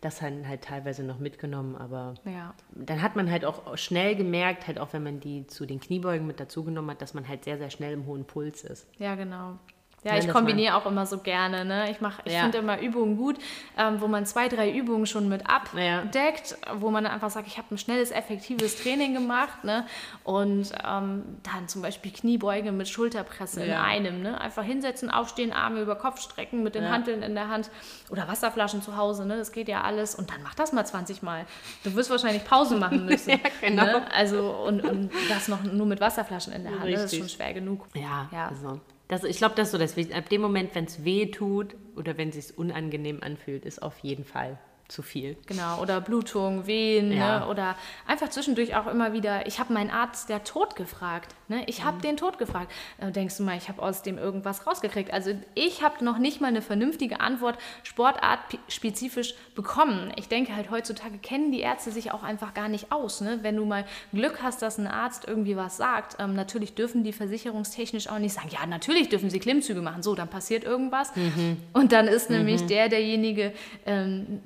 das 0.00 0.20
dann 0.20 0.48
halt 0.48 0.62
teilweise 0.62 1.02
noch 1.04 1.18
mitgenommen, 1.18 1.76
aber 1.76 2.14
ja. 2.24 2.54
dann 2.74 3.02
hat 3.02 3.16
man 3.16 3.30
halt 3.30 3.44
auch 3.44 3.76
schnell 3.76 4.16
gemerkt, 4.16 4.66
halt 4.66 4.78
auch 4.78 4.92
wenn 4.92 5.02
man 5.02 5.20
die 5.20 5.46
zu 5.46 5.66
den 5.66 5.80
Kniebeugen 5.80 6.26
mit 6.26 6.40
dazugenommen 6.40 6.92
hat, 6.92 7.02
dass 7.02 7.12
man 7.14 7.28
halt 7.28 7.44
sehr, 7.44 7.58
sehr 7.58 7.70
schnell 7.70 7.92
im 7.92 8.06
hohen 8.06 8.24
Puls 8.24 8.64
ist. 8.64 8.86
Ja, 8.98 9.14
genau. 9.14 9.58
Ja, 10.02 10.16
ich 10.16 10.28
kombiniere 10.28 10.76
auch 10.76 10.86
immer 10.86 11.04
so 11.04 11.18
gerne. 11.18 11.64
Ne? 11.64 11.90
Ich, 11.90 11.98
ich 12.24 12.32
ja. 12.32 12.42
finde 12.42 12.58
immer 12.58 12.80
Übungen 12.80 13.18
gut, 13.18 13.36
ähm, 13.76 14.00
wo 14.00 14.08
man 14.08 14.24
zwei, 14.24 14.48
drei 14.48 14.70
Übungen 14.70 15.06
schon 15.06 15.28
mit 15.28 15.48
abdeckt, 15.48 16.56
ja. 16.66 16.80
wo 16.80 16.90
man 16.90 17.06
einfach 17.06 17.28
sagt, 17.28 17.46
ich 17.46 17.58
habe 17.58 17.74
ein 17.74 17.78
schnelles, 17.78 18.10
effektives 18.10 18.82
Training 18.82 19.12
gemacht. 19.12 19.62
Ne? 19.62 19.86
Und 20.24 20.72
ähm, 20.86 21.24
dann 21.42 21.68
zum 21.68 21.82
Beispiel 21.82 22.12
Kniebeuge 22.12 22.72
mit 22.72 22.88
Schulterpresse 22.88 23.60
ja. 23.60 23.66
in 23.66 23.80
einem. 23.80 24.22
Ne? 24.22 24.40
Einfach 24.40 24.64
hinsetzen, 24.64 25.10
aufstehen, 25.10 25.52
Arme 25.52 25.82
über 25.82 25.96
Kopf 25.96 26.20
strecken 26.22 26.62
mit 26.62 26.74
den 26.74 26.88
Hanteln 26.88 27.22
in 27.22 27.34
der 27.34 27.48
Hand 27.48 27.70
oder 28.08 28.26
Wasserflaschen 28.26 28.80
zu 28.80 28.96
Hause. 28.96 29.26
Ne? 29.26 29.36
Das 29.36 29.52
geht 29.52 29.68
ja 29.68 29.82
alles. 29.82 30.14
Und 30.14 30.30
dann 30.30 30.42
mach 30.42 30.54
das 30.54 30.72
mal 30.72 30.86
20 30.86 31.22
Mal. 31.22 31.44
Du 31.84 31.94
wirst 31.94 32.08
wahrscheinlich 32.08 32.44
Pause 32.44 32.76
machen 32.76 33.04
müssen. 33.06 33.30
ja, 33.30 33.38
genau. 33.60 33.84
Ne? 33.84 34.12
Also, 34.12 34.50
und, 34.66 34.82
und 34.82 35.10
das 35.28 35.48
noch 35.48 35.62
nur 35.62 35.86
mit 35.86 36.00
Wasserflaschen 36.00 36.54
in 36.54 36.62
der 36.62 36.72
Hand. 36.72 36.84
Richtig. 36.84 37.02
Das 37.02 37.12
ist 37.12 37.18
schon 37.18 37.28
schwer 37.28 37.52
genug. 37.52 37.86
Ja, 37.94 38.28
ja. 38.32 38.48
also 38.48 38.80
das, 39.10 39.24
ich 39.24 39.38
glaube, 39.38 39.56
das 39.56 39.68
ist 39.68 39.72
so 39.72 39.78
das 39.78 39.96
Ab 40.12 40.28
dem 40.28 40.40
Moment, 40.40 40.74
wenn 40.74 40.84
es 40.84 41.04
weh 41.04 41.26
tut 41.26 41.74
oder 41.96 42.16
wenn 42.16 42.28
es 42.28 42.36
sich 42.36 42.56
unangenehm 42.56 43.22
anfühlt, 43.22 43.64
ist 43.64 43.82
auf 43.82 43.98
jeden 43.98 44.24
Fall 44.24 44.58
zu 44.90 45.02
viel. 45.02 45.36
Genau, 45.46 45.80
oder 45.80 46.00
Blutung, 46.00 46.66
Wehen 46.66 47.12
ja. 47.12 47.40
ne? 47.40 47.46
oder 47.46 47.76
einfach 48.06 48.28
zwischendurch 48.28 48.74
auch 48.76 48.86
immer 48.86 49.12
wieder, 49.12 49.46
ich 49.46 49.58
habe 49.58 49.72
meinen 49.72 49.90
Arzt 49.90 50.28
der 50.28 50.44
Tod 50.44 50.76
gefragt. 50.76 51.34
Ne? 51.48 51.62
Ich 51.66 51.84
habe 51.84 51.98
mhm. 51.98 52.02
den 52.02 52.16
Tod 52.16 52.38
gefragt. 52.38 52.72
Da 52.98 53.10
denkst 53.10 53.36
du 53.36 53.42
mal, 53.42 53.56
ich 53.56 53.68
habe 53.68 53.82
aus 53.82 54.02
dem 54.02 54.18
irgendwas 54.18 54.66
rausgekriegt. 54.66 55.12
Also 55.12 55.34
ich 55.54 55.82
habe 55.82 56.04
noch 56.04 56.18
nicht 56.18 56.40
mal 56.40 56.48
eine 56.48 56.62
vernünftige 56.62 57.20
Antwort 57.20 57.58
sportartspezifisch 57.82 59.34
bekommen. 59.54 60.12
Ich 60.16 60.28
denke 60.28 60.54
halt, 60.54 60.70
heutzutage 60.70 61.18
kennen 61.18 61.52
die 61.52 61.60
Ärzte 61.60 61.90
sich 61.90 62.12
auch 62.12 62.22
einfach 62.22 62.54
gar 62.54 62.68
nicht 62.68 62.92
aus. 62.92 63.20
Ne? 63.20 63.40
Wenn 63.42 63.56
du 63.56 63.64
mal 63.64 63.84
Glück 64.12 64.42
hast, 64.42 64.62
dass 64.62 64.78
ein 64.78 64.86
Arzt 64.86 65.26
irgendwie 65.26 65.56
was 65.56 65.76
sagt, 65.76 66.16
ähm, 66.18 66.34
natürlich 66.34 66.74
dürfen 66.74 67.04
die 67.04 67.12
versicherungstechnisch 67.12 68.08
auch 68.08 68.18
nicht 68.18 68.34
sagen, 68.34 68.48
ja, 68.50 68.66
natürlich 68.66 69.08
dürfen 69.08 69.30
sie 69.30 69.38
Klimmzüge 69.38 69.82
machen. 69.82 70.02
So, 70.02 70.14
dann 70.14 70.28
passiert 70.28 70.64
irgendwas. 70.64 71.14
Mhm. 71.14 71.58
Und 71.72 71.92
dann 71.92 72.08
ist 72.08 72.30
nämlich 72.30 72.62
mhm. 72.62 72.68
der 72.68 72.88
derjenige, 72.88 73.52
ähm, 73.86 74.40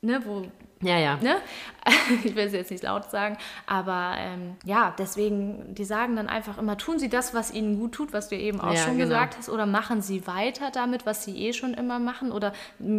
ne, 0.00 0.20
wo 0.26 0.46
ja, 0.84 0.98
ja. 0.98 1.18
Ne? 1.22 1.36
Ich 2.24 2.34
will 2.34 2.46
es 2.46 2.52
jetzt 2.52 2.70
nicht 2.70 2.82
laut 2.82 3.10
sagen, 3.10 3.36
aber 3.66 4.14
ähm, 4.18 4.56
ja, 4.64 4.94
deswegen, 4.98 5.74
die 5.74 5.84
sagen 5.84 6.16
dann 6.16 6.28
einfach 6.28 6.58
immer, 6.58 6.76
tun 6.76 6.98
Sie 6.98 7.08
das, 7.08 7.34
was 7.34 7.52
Ihnen 7.52 7.78
gut 7.78 7.92
tut, 7.92 8.12
was 8.12 8.28
du 8.28 8.36
eben 8.36 8.60
auch 8.60 8.72
ja, 8.72 8.80
schon 8.80 8.96
genau. 8.96 9.08
gesagt 9.08 9.36
hast, 9.38 9.48
oder 9.48 9.66
machen 9.66 10.02
Sie 10.02 10.26
weiter 10.26 10.70
damit, 10.70 11.06
was 11.06 11.24
Sie 11.24 11.36
eh 11.36 11.52
schon 11.52 11.74
immer 11.74 11.98
machen. 11.98 12.32
Oder 12.32 12.52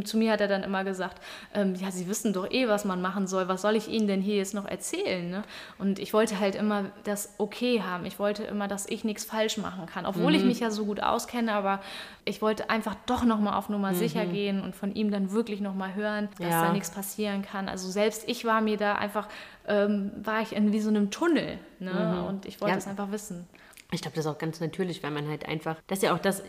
zu 0.03 0.17
mir 0.17 0.33
hat 0.33 0.41
er 0.41 0.47
dann 0.47 0.63
immer 0.63 0.83
gesagt, 0.83 1.21
ähm, 1.53 1.75
ja, 1.75 1.91
Sie 1.91 2.07
wissen 2.07 2.33
doch 2.33 2.49
eh, 2.49 2.67
was 2.67 2.85
man 2.85 3.01
machen 3.01 3.27
soll, 3.27 3.47
was 3.47 3.61
soll 3.61 3.75
ich 3.75 3.87
Ihnen 3.87 4.07
denn 4.07 4.21
hier 4.21 4.35
jetzt 4.35 4.53
noch 4.53 4.65
erzählen? 4.65 5.29
Ne? 5.29 5.43
Und 5.77 5.99
ich 5.99 6.13
wollte 6.13 6.39
halt 6.39 6.55
immer 6.55 6.85
das 7.03 7.35
okay 7.37 7.81
haben. 7.81 8.05
Ich 8.05 8.19
wollte 8.19 8.43
immer, 8.43 8.67
dass 8.67 8.87
ich 8.87 9.03
nichts 9.03 9.25
falsch 9.25 9.57
machen 9.57 9.85
kann, 9.85 10.05
obwohl 10.05 10.31
mhm. 10.31 10.37
ich 10.37 10.43
mich 10.43 10.59
ja 10.59 10.71
so 10.71 10.85
gut 10.85 11.01
auskenne, 11.01 11.53
aber 11.53 11.81
ich 12.25 12.41
wollte 12.41 12.69
einfach 12.69 12.95
doch 13.05 13.23
nochmal 13.23 13.53
auf 13.57 13.69
Nummer 13.69 13.91
mhm. 13.91 13.95
sicher 13.95 14.25
gehen 14.25 14.61
und 14.61 14.75
von 14.75 14.93
ihm 14.93 15.11
dann 15.11 15.31
wirklich 15.31 15.61
nochmal 15.61 15.93
hören, 15.93 16.29
dass 16.39 16.49
ja. 16.49 16.65
da 16.65 16.73
nichts 16.73 16.91
passieren 16.91 17.43
kann. 17.43 17.69
Also 17.69 17.89
selbst 17.89 18.27
ich 18.27 18.45
war 18.45 18.61
mir 18.61 18.74
da 18.77 18.95
einfach, 18.95 19.27
ähm, 19.67 20.11
war 20.23 20.41
ich 20.41 20.55
in 20.55 20.71
wie 20.71 20.79
so 20.79 20.89
einem 20.89 21.11
Tunnel 21.11 21.59
ne? 21.79 21.93
Mhm. 21.93 22.25
und 22.25 22.45
ich 22.45 22.61
wollte 22.61 22.77
es 22.77 22.87
einfach 22.87 23.11
wissen. 23.11 23.47
Ich 23.91 24.01
glaube, 24.01 24.15
das 24.15 24.25
ist 24.25 24.31
auch 24.31 24.37
ganz 24.37 24.59
natürlich, 24.59 25.03
weil 25.03 25.11
man 25.11 25.27
halt 25.27 25.47
einfach, 25.47 25.77
das 25.87 25.99
ist 25.99 26.03
ja 26.03 26.13
auch 26.13 26.19
das, 26.19 26.43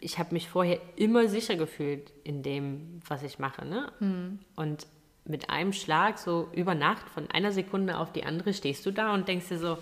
ich 0.00 0.18
habe 0.18 0.32
mich 0.32 0.48
vorher 0.48 0.80
immer 0.96 1.28
sicher 1.28 1.54
gefühlt 1.54 2.12
in 2.24 2.42
dem, 2.42 3.00
was 3.06 3.22
ich 3.22 3.38
mache. 3.38 3.64
Ne? 3.66 3.92
Mhm. 4.00 4.38
Und 4.56 4.86
mit 5.24 5.50
einem 5.50 5.72
Schlag, 5.72 6.18
so 6.18 6.48
über 6.52 6.74
Nacht, 6.74 7.08
von 7.10 7.30
einer 7.30 7.52
Sekunde 7.52 7.98
auf 7.98 8.12
die 8.12 8.24
andere, 8.24 8.54
stehst 8.54 8.86
du 8.86 8.90
da 8.90 9.12
und 9.12 9.28
denkst 9.28 9.48
dir 9.48 9.58
so, 9.58 9.78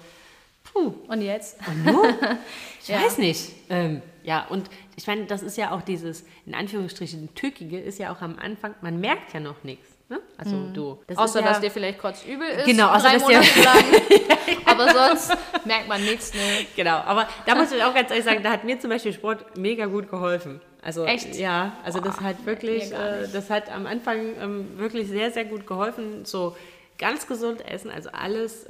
puh. 0.64 0.94
Und 1.09 1.22
jetzt? 1.22 1.59
Und 1.66 1.85
nun? 1.85 2.14
Ich 2.82 2.88
ja. 2.88 3.02
weiß 3.02 3.18
nicht. 3.18 3.50
Ähm, 3.68 4.00
ja, 4.22 4.46
und 4.46 4.70
ich 4.94 5.09
meine, 5.09 5.26
das 5.26 5.42
ist 5.42 5.56
ja 5.56 5.72
auch 5.72 5.82
dieses, 5.82 6.24
in 6.44 6.54
Anführungsstrichen, 6.54 7.35
Tückige, 7.35 7.80
ist 7.80 7.98
ja 7.98 8.12
auch 8.12 8.20
am 8.20 8.38
Anfang, 8.38 8.76
man 8.80 9.00
merkt 9.00 9.32
ja 9.32 9.40
noch 9.40 9.64
nichts. 9.64 9.95
Ne? 10.09 10.21
Also 10.38 10.55
mhm. 10.55 10.73
du. 10.75 11.03
Das 11.09 11.19
außer, 11.19 11.40
ja, 11.40 11.47
dass 11.47 11.61
dir 11.61 11.71
vielleicht 11.71 11.99
kurz 11.99 12.25
übel 12.25 12.47
ist. 12.47 12.64
Genau, 12.64 12.90
außer 12.90 13.12
dass 13.12 13.27
dir. 13.27 13.40
aber 14.64 14.92
sonst 14.92 15.37
merkt 15.64 15.88
man 15.88 16.01
nichts. 16.05 16.33
Ne? 16.33 16.66
Genau, 16.77 16.97
aber 16.99 17.27
da 17.45 17.57
muss 17.57 17.73
ich 17.73 17.83
auch 17.83 17.92
ganz 17.92 18.11
ehrlich 18.11 18.25
sagen, 18.25 18.42
da 18.42 18.51
hat 18.51 18.62
mir 18.62 18.79
zum 18.79 18.90
Beispiel 18.90 19.12
Sport 19.12 19.57
mega 19.57 19.87
gut 19.87 20.09
geholfen. 20.09 20.61
Also, 20.81 21.05
Echt? 21.05 21.35
Ja, 21.35 21.73
also 21.85 22.01
Boah, 22.01 22.07
das 22.07 22.21
hat 22.21 22.47
wirklich, 22.47 22.92
äh, 22.92 23.27
das 23.33 23.51
hat 23.51 23.69
am 23.73 23.87
Anfang 23.87 24.37
ähm, 24.40 24.79
wirklich 24.79 25.09
sehr, 25.09 25.33
sehr 25.33 25.45
gut 25.45 25.66
geholfen. 25.66 26.25
So 26.25 26.57
ganz 26.99 27.27
gesund 27.27 27.66
essen, 27.69 27.90
also 27.90 28.11
alles 28.12 28.66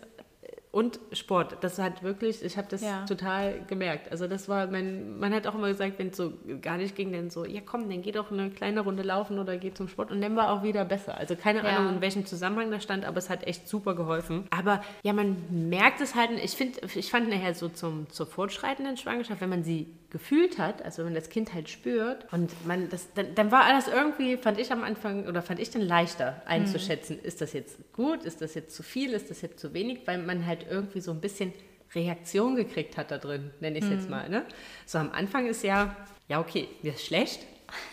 und 0.76 1.00
Sport, 1.12 1.56
das 1.62 1.78
hat 1.78 2.02
wirklich, 2.02 2.44
ich 2.44 2.58
habe 2.58 2.68
das 2.68 2.82
ja. 2.82 3.06
total 3.06 3.64
gemerkt. 3.66 4.12
Also 4.12 4.28
das 4.28 4.46
war, 4.46 4.66
mein, 4.66 5.18
man 5.18 5.32
hat 5.32 5.46
auch 5.46 5.54
immer 5.54 5.68
gesagt, 5.68 5.98
wenn 5.98 6.08
es 6.08 6.18
so 6.18 6.34
gar 6.60 6.76
nicht 6.76 6.94
ging, 6.94 7.12
dann 7.12 7.30
so, 7.30 7.46
ja 7.46 7.62
komm, 7.64 7.88
dann 7.88 8.02
geh 8.02 8.12
doch 8.12 8.30
eine 8.30 8.50
kleine 8.50 8.80
Runde 8.80 9.02
laufen 9.02 9.38
oder 9.38 9.56
geh 9.56 9.72
zum 9.72 9.88
Sport 9.88 10.10
und 10.10 10.20
dann 10.20 10.36
war 10.36 10.50
auch 10.50 10.62
wieder 10.62 10.84
besser. 10.84 11.16
Also 11.16 11.34
keine 11.34 11.64
ja. 11.64 11.78
Ahnung, 11.78 11.94
in 11.94 12.00
welchem 12.02 12.26
Zusammenhang 12.26 12.70
das 12.70 12.82
stand, 12.82 13.06
aber 13.06 13.16
es 13.16 13.30
hat 13.30 13.46
echt 13.46 13.66
super 13.66 13.94
geholfen. 13.94 14.44
Aber 14.50 14.82
ja, 15.02 15.14
man 15.14 15.38
merkt 15.48 16.02
es 16.02 16.14
halt, 16.14 16.28
ich 16.44 16.52
finde, 16.52 16.78
ich 16.94 17.10
fand 17.10 17.30
nachher 17.30 17.54
so 17.54 17.70
zum, 17.70 18.10
zur 18.10 18.26
fortschreitenden 18.26 18.98
Schwangerschaft, 18.98 19.40
wenn 19.40 19.48
man 19.48 19.64
sie 19.64 19.86
gefühlt 20.10 20.58
hat, 20.58 20.82
also 20.82 20.98
wenn 20.98 21.06
man 21.06 21.14
das 21.14 21.30
Kind 21.30 21.52
halt 21.52 21.68
spürt 21.68 22.32
und 22.32 22.50
man 22.66 22.88
das, 22.88 23.12
dann, 23.14 23.34
dann 23.34 23.50
war 23.50 23.64
alles 23.64 23.88
irgendwie, 23.88 24.36
fand 24.36 24.58
ich 24.58 24.72
am 24.72 24.84
Anfang 24.84 25.26
oder 25.26 25.42
fand 25.42 25.58
ich 25.58 25.70
dann 25.70 25.82
leichter 25.82 26.42
einzuschätzen, 26.46 27.16
mhm. 27.16 27.24
ist 27.24 27.40
das 27.40 27.52
jetzt 27.52 27.92
gut, 27.92 28.24
ist 28.24 28.40
das 28.40 28.54
jetzt 28.54 28.74
zu 28.74 28.82
viel, 28.82 29.12
ist 29.12 29.30
das 29.30 29.42
jetzt 29.42 29.58
zu 29.58 29.74
wenig, 29.74 30.06
weil 30.06 30.18
man 30.18 30.46
halt 30.46 30.65
irgendwie 30.68 31.00
so 31.00 31.10
ein 31.10 31.20
bisschen 31.20 31.52
Reaktion 31.94 32.56
gekriegt 32.56 32.96
hat 32.96 33.10
da 33.10 33.18
drin, 33.18 33.50
nenne 33.60 33.78
ich 33.78 33.84
es 33.84 33.90
mhm. 33.90 33.96
jetzt 33.96 34.10
mal. 34.10 34.28
Ne? 34.28 34.44
So 34.84 34.98
am 34.98 35.10
Anfang 35.12 35.46
ist 35.46 35.62
ja, 35.62 35.96
ja 36.28 36.40
okay, 36.40 36.68
mir 36.82 36.92
ist 36.94 37.04
schlecht, 37.04 37.40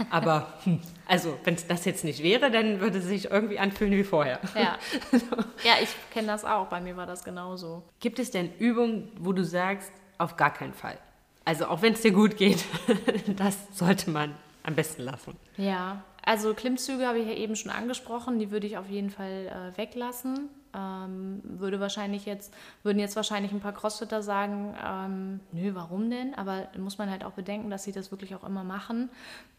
aber 0.09 0.53
hm, 0.63 0.79
also 1.07 1.37
wenn 1.43 1.55
es 1.55 1.67
das 1.67 1.85
jetzt 1.85 2.03
nicht 2.03 2.21
wäre, 2.21 2.51
dann 2.51 2.79
würde 2.79 2.99
es 2.99 3.05
sich 3.05 3.31
irgendwie 3.31 3.59
anfühlen 3.59 3.93
wie 3.93 4.03
vorher. 4.03 4.39
Ja, 4.55 4.77
ja 5.63 5.73
ich 5.81 5.89
kenne 6.11 6.27
das 6.27 6.45
auch, 6.45 6.67
bei 6.67 6.81
mir 6.81 6.97
war 6.97 7.05
das 7.05 7.23
genauso. 7.23 7.83
Gibt 7.99 8.19
es 8.19 8.31
denn 8.31 8.51
Übungen, 8.59 9.11
wo 9.19 9.33
du 9.33 9.43
sagst, 9.43 9.91
auf 10.17 10.37
gar 10.37 10.53
keinen 10.53 10.73
Fall? 10.73 10.97
Also 11.45 11.65
auch 11.65 11.81
wenn 11.81 11.93
es 11.93 12.01
dir 12.01 12.11
gut 12.11 12.37
geht, 12.37 12.63
das 13.35 13.57
sollte 13.71 14.09
man 14.09 14.35
am 14.63 14.75
besten 14.75 15.01
lassen. 15.01 15.35
Ja, 15.57 16.03
also 16.25 16.53
Klimmzüge 16.53 17.05
habe 17.05 17.19
ich 17.19 17.27
ja 17.27 17.33
eben 17.33 17.55
schon 17.55 17.71
angesprochen, 17.71 18.39
die 18.39 18.49
würde 18.49 18.65
ich 18.65 18.77
auf 18.77 18.89
jeden 18.89 19.09
Fall 19.09 19.73
äh, 19.75 19.77
weglassen. 19.77 20.49
Ähm, 20.75 21.41
würde 21.43 21.79
wahrscheinlich 21.79 22.25
jetzt, 22.25 22.53
würden 22.81 22.99
jetzt 22.99 23.15
wahrscheinlich 23.15 23.51
ein 23.51 23.59
paar 23.59 23.73
Crossfitter 23.73 24.21
sagen, 24.23 24.75
ähm, 24.83 25.39
nö, 25.51 25.71
warum 25.75 26.09
denn? 26.09 26.33
Aber 26.35 26.67
muss 26.77 26.97
man 26.97 27.09
halt 27.09 27.23
auch 27.23 27.33
bedenken, 27.33 27.69
dass 27.69 27.83
sie 27.83 27.91
das 27.91 28.11
wirklich 28.11 28.35
auch 28.35 28.43
immer 28.43 28.63
machen. 28.63 29.09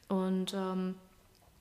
Und 0.09 0.55
ähm, 0.55 0.97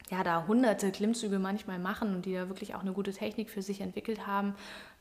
ja, 0.10 0.24
da 0.24 0.46
hunderte 0.48 0.92
Klimmzüge 0.92 1.40
manchmal 1.40 1.80
machen 1.80 2.16
und 2.16 2.26
die 2.26 2.34
da 2.34 2.50
wirklich 2.50 2.76
auch 2.76 2.82
eine 2.82 2.94
gute 2.94 3.14
Technik 3.14 3.50
für 3.50 3.62
sich 3.62 3.82
entwickelt 3.82 4.28
haben, 4.28 4.56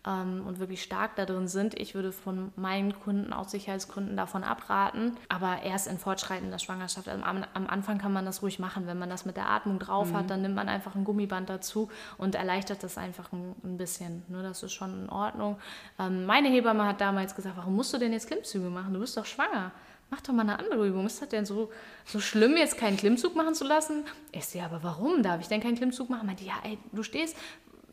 ähm, 0.07 0.45
und 0.47 0.59
wirklich 0.59 0.83
stark 0.83 1.17
da 1.17 1.27
drin 1.27 1.49
sind. 1.49 1.79
Ich 1.79 1.95
würde 1.95 2.13
von 2.13 2.53
meinen 2.57 2.99
Kunden 2.99 3.33
aus 3.33 3.51
Sicherheitsgründen 3.51 4.17
davon 4.17 4.45
abraten, 4.45 5.17
aber 5.29 5.63
erst 5.63 5.87
in 5.87 5.99
fortschreitender 5.99 6.59
Schwangerschaft. 6.59 7.09
Also 7.09 7.23
am, 7.23 7.45
am, 7.55 7.67
Anfang 7.67 7.99
kann 7.99 8.13
man 8.13 8.25
das 8.25 8.43
ruhig 8.43 8.59
machen. 8.59 8.87
Wenn 8.87 8.99
man 8.99 9.11
das 9.11 9.25
mit 9.25 9.37
der 9.37 9.49
Atmung 9.49 9.79
drauf 9.79 10.11
mhm. 10.11 10.17
hat, 10.17 10.31
dann 10.31 10.43
nimmt 10.43 10.57
man 10.57 10.69
einfach 10.69 10.95
ein 10.95 11.05
Gummiband 11.05 11.49
dazu 11.49 11.89
und 12.19 12.35
erleichtert 12.35 12.83
das 12.83 12.99
einfach 12.99 13.33
ein, 13.33 13.55
ein 13.65 13.77
bisschen. 13.77 14.25
Ne, 14.29 14.43
das 14.43 14.63
ist 14.63 14.73
schon 14.73 15.05
in 15.05 15.09
Ordnung. 15.09 15.59
Ähm, 15.99 16.27
meine 16.27 16.49
Hebamme 16.49 16.85
hat 16.85 17.01
damals 17.01 17.35
gesagt, 17.35 17.57
warum 17.57 17.77
musst 17.77 17.93
du 17.93 17.99
denn 17.99 18.13
jetzt 18.13 18.27
Klimmzüge 18.27 18.69
machen? 18.71 18.95
Du 18.95 19.01
bist 19.01 19.17
doch 19.17 19.27
schwanger 19.27 19.73
mach 20.13 20.21
doch 20.21 20.35
mal 20.35 20.43
eine 20.43 20.59
andere 20.59 20.87
Übung. 20.87 21.07
Ist 21.07 21.23
das 21.23 21.31
denn 21.31 21.47
so, 21.47 21.71
so 22.05 22.21
schlimm, 22.21 22.57
jetzt 22.59 22.77
keinen 22.77 22.99
Klimmzug 22.99 23.35
machen 23.35 23.55
zu 23.55 23.65
lassen? 23.65 24.05
Ich 24.31 24.45
sehe, 24.45 24.63
aber 24.63 24.83
warum 24.83 25.23
darf 25.23 25.41
ich 25.41 25.49
denn 25.49 25.63
keinen 25.63 25.75
Klimmzug 25.75 26.11
machen? 26.11 26.27
Meinte, 26.27 26.45
ja, 26.45 26.53
ey, 26.65 26.79
du 26.93 27.03
stehst 27.03 27.35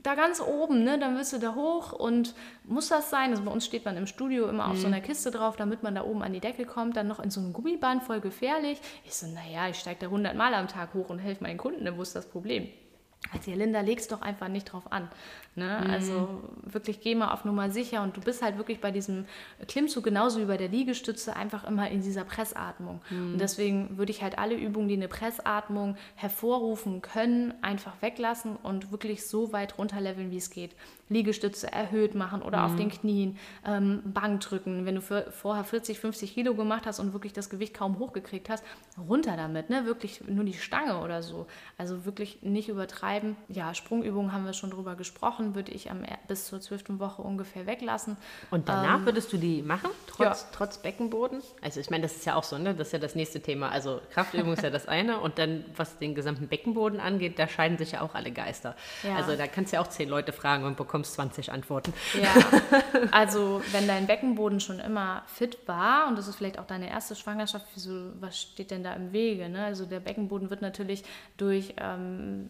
da 0.09 0.15
ganz 0.15 0.41
oben, 0.41 0.83
ne, 0.83 0.97
dann 0.97 1.15
willst 1.15 1.33
du 1.33 1.37
da 1.37 1.55
hoch 1.55 1.93
und 1.93 2.33
muss 2.63 2.89
das 2.89 3.09
sein? 3.09 3.31
Also 3.31 3.43
bei 3.43 3.51
uns 3.51 3.65
steht 3.65 3.85
man 3.85 3.95
im 3.97 4.07
Studio 4.07 4.47
immer 4.47 4.67
auf 4.67 4.73
mhm. 4.73 4.81
so 4.81 4.87
einer 4.87 5.01
Kiste 5.01 5.31
drauf, 5.31 5.55
damit 5.55 5.83
man 5.83 5.95
da 5.95 6.03
oben 6.03 6.23
an 6.23 6.33
die 6.33 6.39
Decke 6.39 6.65
kommt, 6.65 6.97
dann 6.97 7.07
noch 7.07 7.19
in 7.19 7.29
so 7.29 7.39
einem 7.39 7.53
Gummiband, 7.53 8.03
voll 8.03 8.19
gefährlich. 8.19 8.79
Ich 9.05 9.13
so, 9.13 9.27
naja, 9.27 9.69
ich 9.69 9.77
steige 9.77 9.99
da 9.99 10.05
100 10.07 10.35
Mal 10.35 10.53
am 10.53 10.67
Tag 10.67 10.93
hoch 10.93 11.09
und 11.09 11.19
helfe 11.19 11.43
meinen 11.43 11.57
Kunden, 11.57 11.85
wo 11.95 12.01
ist 12.01 12.15
das 12.15 12.27
Problem? 12.27 12.69
Also 13.33 13.51
ja, 13.51 13.57
Linda, 13.57 13.81
leg's 13.81 14.07
doch 14.07 14.21
einfach 14.21 14.47
nicht 14.47 14.71
drauf 14.71 14.91
an. 14.91 15.07
Ne? 15.55 15.81
Mhm. 15.83 15.91
Also 15.91 16.41
wirklich 16.63 17.01
geh 17.01 17.15
mal 17.15 17.31
auf 17.31 17.45
Nummer 17.45 17.69
sicher 17.69 18.01
und 18.01 18.15
du 18.15 18.21
bist 18.21 18.41
halt 18.41 18.57
wirklich 18.57 18.79
bei 18.79 18.91
diesem 18.91 19.25
Klimmzug 19.67 20.05
genauso 20.05 20.39
wie 20.39 20.45
bei 20.45 20.57
der 20.57 20.69
Liegestütze 20.69 21.35
einfach 21.35 21.67
immer 21.67 21.89
in 21.89 22.01
dieser 22.01 22.23
Pressatmung. 22.23 23.01
Mhm. 23.09 23.33
Und 23.33 23.41
deswegen 23.41 23.97
würde 23.97 24.11
ich 24.11 24.23
halt 24.23 24.39
alle 24.39 24.55
Übungen, 24.55 24.87
die 24.87 24.95
eine 24.95 25.07
Pressatmung 25.07 25.97
hervorrufen 26.15 27.01
können, 27.01 27.53
einfach 27.61 27.93
weglassen 28.01 28.55
und 28.55 28.91
wirklich 28.91 29.27
so 29.27 29.51
weit 29.51 29.77
runterleveln, 29.77 30.31
wie 30.31 30.37
es 30.37 30.49
geht. 30.49 30.71
Liegestütze 31.09 31.71
erhöht 31.71 32.13
machen 32.13 32.43
oder 32.43 32.59
mhm. 32.59 32.65
auf 32.65 32.75
den 32.75 32.89
Knien, 32.89 33.37
ähm, 33.65 34.01
Bank 34.05 34.41
drücken. 34.41 34.85
Wenn 34.85 34.95
du 34.95 35.01
für, 35.01 35.31
vorher 35.31 35.63
40, 35.63 35.99
50 35.99 36.35
Kilo 36.35 36.53
gemacht 36.53 36.85
hast 36.85 36.99
und 36.99 37.13
wirklich 37.13 37.33
das 37.33 37.49
Gewicht 37.49 37.73
kaum 37.73 37.97
hochgekriegt 37.97 38.47
hast, 38.47 38.63
runter 39.09 39.35
damit, 39.35 39.71
ne? 39.71 39.85
Wirklich 39.85 40.21
nur 40.27 40.45
die 40.45 40.53
Stange 40.53 40.99
oder 41.01 41.23
so. 41.23 41.47
Also 41.77 42.05
wirklich 42.05 42.43
nicht 42.43 42.69
übertreiben. 42.69 43.08
Ja, 43.47 43.73
Sprungübungen 43.73 44.31
haben 44.31 44.45
wir 44.45 44.53
schon 44.53 44.69
drüber 44.69 44.95
gesprochen, 44.95 45.55
würde 45.55 45.71
ich 45.71 45.89
am, 45.89 46.03
bis 46.27 46.45
zur 46.45 46.61
zwölften 46.61 46.99
Woche 46.99 47.21
ungefähr 47.21 47.65
weglassen. 47.65 48.17
Und 48.51 48.69
danach 48.69 48.99
ähm, 48.99 49.05
würdest 49.05 49.33
du 49.33 49.37
die 49.37 49.61
machen, 49.61 49.89
trotz, 50.07 50.41
ja. 50.41 50.47
trotz 50.51 50.77
Beckenboden? 50.77 51.41
Also 51.61 51.79
ich 51.79 51.89
meine, 51.89 52.03
das 52.03 52.15
ist 52.15 52.25
ja 52.25 52.35
auch 52.35 52.43
so, 52.43 52.57
ne? 52.57 52.75
Das 52.75 52.87
ist 52.87 52.93
ja 52.93 52.99
das 52.99 53.15
nächste 53.15 53.41
Thema. 53.41 53.69
Also 53.69 53.99
Kraftübung 54.13 54.53
ist 54.53 54.63
ja 54.63 54.69
das 54.69 54.87
eine 54.87 55.19
und 55.19 55.39
dann, 55.39 55.65
was 55.75 55.97
den 55.97 56.13
gesamten 56.13 56.47
Beckenboden 56.47 56.99
angeht, 56.99 57.39
da 57.39 57.47
scheiden 57.47 57.77
sich 57.77 57.93
ja 57.93 58.01
auch 58.01 58.15
alle 58.15 58.31
Geister. 58.31 58.75
Ja. 59.03 59.15
Also 59.15 59.35
da 59.35 59.47
kannst 59.47 59.73
du 59.73 59.77
ja 59.77 59.81
auch 59.81 59.87
zehn 59.87 60.07
Leute 60.07 60.33
fragen 60.33 60.65
und 60.65 60.77
bekommst 60.77 60.99
bekommst 60.99 61.13
20 61.13 61.51
Antworten. 61.51 61.93
Ja, 62.19 62.33
also 63.11 63.61
wenn 63.71 63.87
dein 63.87 64.07
Beckenboden 64.07 64.59
schon 64.59 64.79
immer 64.79 65.23
fit 65.27 65.57
war 65.67 66.07
und 66.07 66.17
das 66.17 66.27
ist 66.27 66.35
vielleicht 66.35 66.59
auch 66.59 66.65
deine 66.65 66.89
erste 66.89 67.15
Schwangerschaft, 67.15 67.65
wieso, 67.73 68.11
was 68.19 68.39
steht 68.39 68.71
denn 68.71 68.83
da 68.83 68.93
im 68.93 69.13
Wege? 69.13 69.49
Ne? 69.49 69.63
Also 69.63 69.85
der 69.85 69.99
Beckenboden 69.99 70.49
wird 70.49 70.61
natürlich 70.61 71.03
durch 71.37 71.75
ähm, 71.77 72.49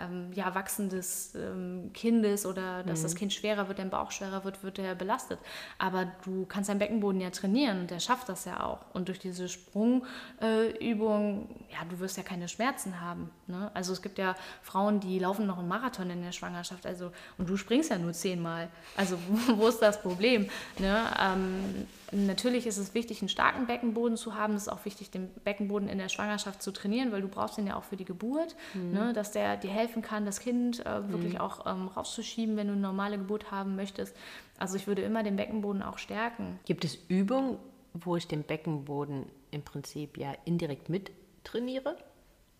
ähm, 0.00 0.30
ja, 0.34 0.54
Wachsen 0.54 0.88
des 0.88 1.34
ähm, 1.34 1.90
Kindes 1.92 2.46
oder 2.46 2.82
dass 2.82 3.00
mhm. 3.00 3.02
das 3.04 3.14
Kind 3.14 3.32
schwerer 3.32 3.68
wird, 3.68 3.78
dein 3.78 3.90
Bauch 3.90 4.10
schwerer 4.10 4.44
wird, 4.44 4.62
wird 4.62 4.78
er 4.78 4.94
belastet. 4.94 5.38
Aber 5.78 6.06
du 6.24 6.46
kannst 6.46 6.70
deinen 6.70 6.78
Beckenboden 6.78 7.20
ja 7.20 7.30
trainieren 7.30 7.80
und 7.80 7.90
der 7.90 8.00
schafft 8.00 8.28
das 8.28 8.44
ja 8.44 8.64
auch. 8.64 8.80
Und 8.92 9.08
durch 9.08 9.18
diese 9.18 9.48
Sprungübung, 9.48 10.02
äh, 10.40 11.72
ja, 11.72 11.84
du 11.88 11.98
wirst 12.00 12.16
ja 12.16 12.22
keine 12.22 12.48
Schmerzen 12.48 13.00
haben. 13.00 13.30
Ne? 13.46 13.70
Also 13.74 13.92
es 13.92 14.02
gibt 14.02 14.18
ja 14.18 14.34
Frauen, 14.62 15.00
die 15.00 15.18
laufen 15.18 15.46
noch 15.46 15.58
einen 15.58 15.68
Marathon 15.68 16.10
in 16.10 16.22
der 16.22 16.32
Schwangerschaft, 16.32 16.86
also 16.86 17.12
und 17.36 17.48
du 17.48 17.56
springst 17.56 17.90
ja 17.90 17.98
nur 17.98 18.12
zehnmal. 18.12 18.68
Also 18.96 19.18
wo, 19.56 19.68
ist 19.68 19.80
das 19.80 20.00
Problem? 20.00 20.48
Ne? 20.78 21.04
Ähm, 21.20 21.86
Natürlich 22.10 22.66
ist 22.66 22.78
es 22.78 22.94
wichtig, 22.94 23.20
einen 23.20 23.28
starken 23.28 23.66
Beckenboden 23.66 24.16
zu 24.16 24.34
haben. 24.34 24.54
Es 24.54 24.62
ist 24.62 24.68
auch 24.68 24.84
wichtig, 24.86 25.10
den 25.10 25.28
Beckenboden 25.44 25.88
in 25.88 25.98
der 25.98 26.08
Schwangerschaft 26.08 26.62
zu 26.62 26.72
trainieren, 26.72 27.12
weil 27.12 27.20
du 27.20 27.28
brauchst 27.28 27.58
ihn 27.58 27.66
ja 27.66 27.76
auch 27.76 27.84
für 27.84 27.96
die 27.96 28.06
Geburt, 28.06 28.56
mhm. 28.72 28.92
ne, 28.92 29.12
dass 29.12 29.30
der 29.30 29.58
dir 29.58 29.70
helfen 29.88 30.02
kann, 30.02 30.26
das 30.26 30.40
Kind 30.40 30.84
äh, 30.84 31.10
wirklich 31.10 31.34
mhm. 31.34 31.40
auch 31.40 31.66
ähm, 31.66 31.88
rauszuschieben, 31.88 32.56
wenn 32.56 32.66
du 32.66 32.74
eine 32.74 32.82
normale 32.82 33.18
Geburt 33.18 33.50
haben 33.50 33.76
möchtest. 33.76 34.14
Also 34.58 34.76
ich 34.76 34.86
würde 34.86 35.02
immer 35.02 35.22
den 35.22 35.36
Beckenboden 35.36 35.82
auch 35.82 35.98
stärken. 35.98 36.58
Gibt 36.66 36.84
es 36.84 36.98
Übungen, 37.08 37.58
wo 37.94 38.16
ich 38.16 38.28
den 38.28 38.42
Beckenboden 38.42 39.26
im 39.50 39.62
Prinzip 39.62 40.18
ja 40.18 40.34
indirekt 40.44 40.88
mit 40.88 41.10
trainiere? 41.44 41.96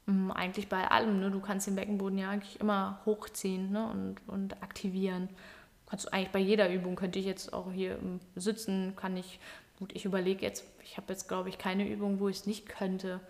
Mhm, 0.07 0.31
eigentlich 0.31 0.69
bei 0.69 0.91
allem. 0.91 1.21
Ne? 1.21 1.31
Du 1.31 1.41
kannst 1.41 1.67
den 1.67 1.77
Beckenboden 1.77 2.19
ja 2.19 2.31
eigentlich 2.31 2.59
immer 2.61 3.01
hochziehen 3.05 3.71
ne? 3.71 3.89
und, 3.91 4.17
und 4.27 4.63
aktivieren 4.63 5.29
kannst 5.89 6.07
du 6.07 6.13
eigentlich 6.13 6.31
bei 6.33 6.39
jeder 6.39 6.71
Übung, 6.71 6.97
könnte 6.97 7.19
ich 7.19 7.25
jetzt 7.25 7.53
auch 7.53 7.73
hier 7.73 7.99
sitzen, 8.37 8.95
kann 8.97 9.17
ich, 9.17 9.41
gut, 9.79 9.93
ich 9.95 10.05
überlege 10.05 10.45
jetzt, 10.45 10.65
ich 10.83 10.97
habe 10.97 11.13
jetzt, 11.13 11.29
glaube 11.29 11.49
ich, 11.49 11.57
keine 11.57 11.89
Übung, 11.89 12.21
wo 12.21 12.29
ich 12.29 12.37
es 12.37 12.47
nicht 12.47 12.69
könnte. 12.69 13.21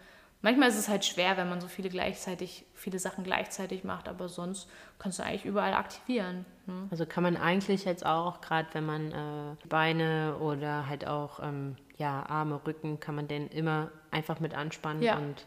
Manchmal 0.40 0.68
ist 0.68 0.78
es 0.78 0.88
halt 0.88 1.04
schwer, 1.04 1.36
wenn 1.36 1.48
man 1.48 1.60
so 1.60 1.66
viele 1.66 1.88
gleichzeitig, 1.88 2.64
viele 2.74 3.00
Sachen 3.00 3.24
gleichzeitig 3.24 3.82
macht, 3.82 4.08
aber 4.08 4.28
sonst 4.28 4.68
kannst 4.98 5.18
du 5.18 5.24
eigentlich 5.24 5.44
überall 5.44 5.74
aktivieren. 5.74 6.44
Ne? 6.66 6.86
Also 6.90 7.06
kann 7.06 7.24
man 7.24 7.36
eigentlich 7.36 7.84
jetzt 7.84 8.06
auch, 8.06 8.40
gerade 8.40 8.68
wenn 8.72 8.86
man 8.86 9.12
äh, 9.12 9.66
Beine 9.68 10.36
oder 10.40 10.88
halt 10.88 11.06
auch 11.08 11.40
ähm, 11.42 11.76
ja, 11.96 12.24
Arme, 12.28 12.60
Rücken, 12.64 13.00
kann 13.00 13.16
man 13.16 13.26
den 13.26 13.48
immer 13.48 13.90
einfach 14.12 14.38
mit 14.38 14.54
anspannen 14.54 15.02
ja, 15.02 15.16
und 15.16 15.44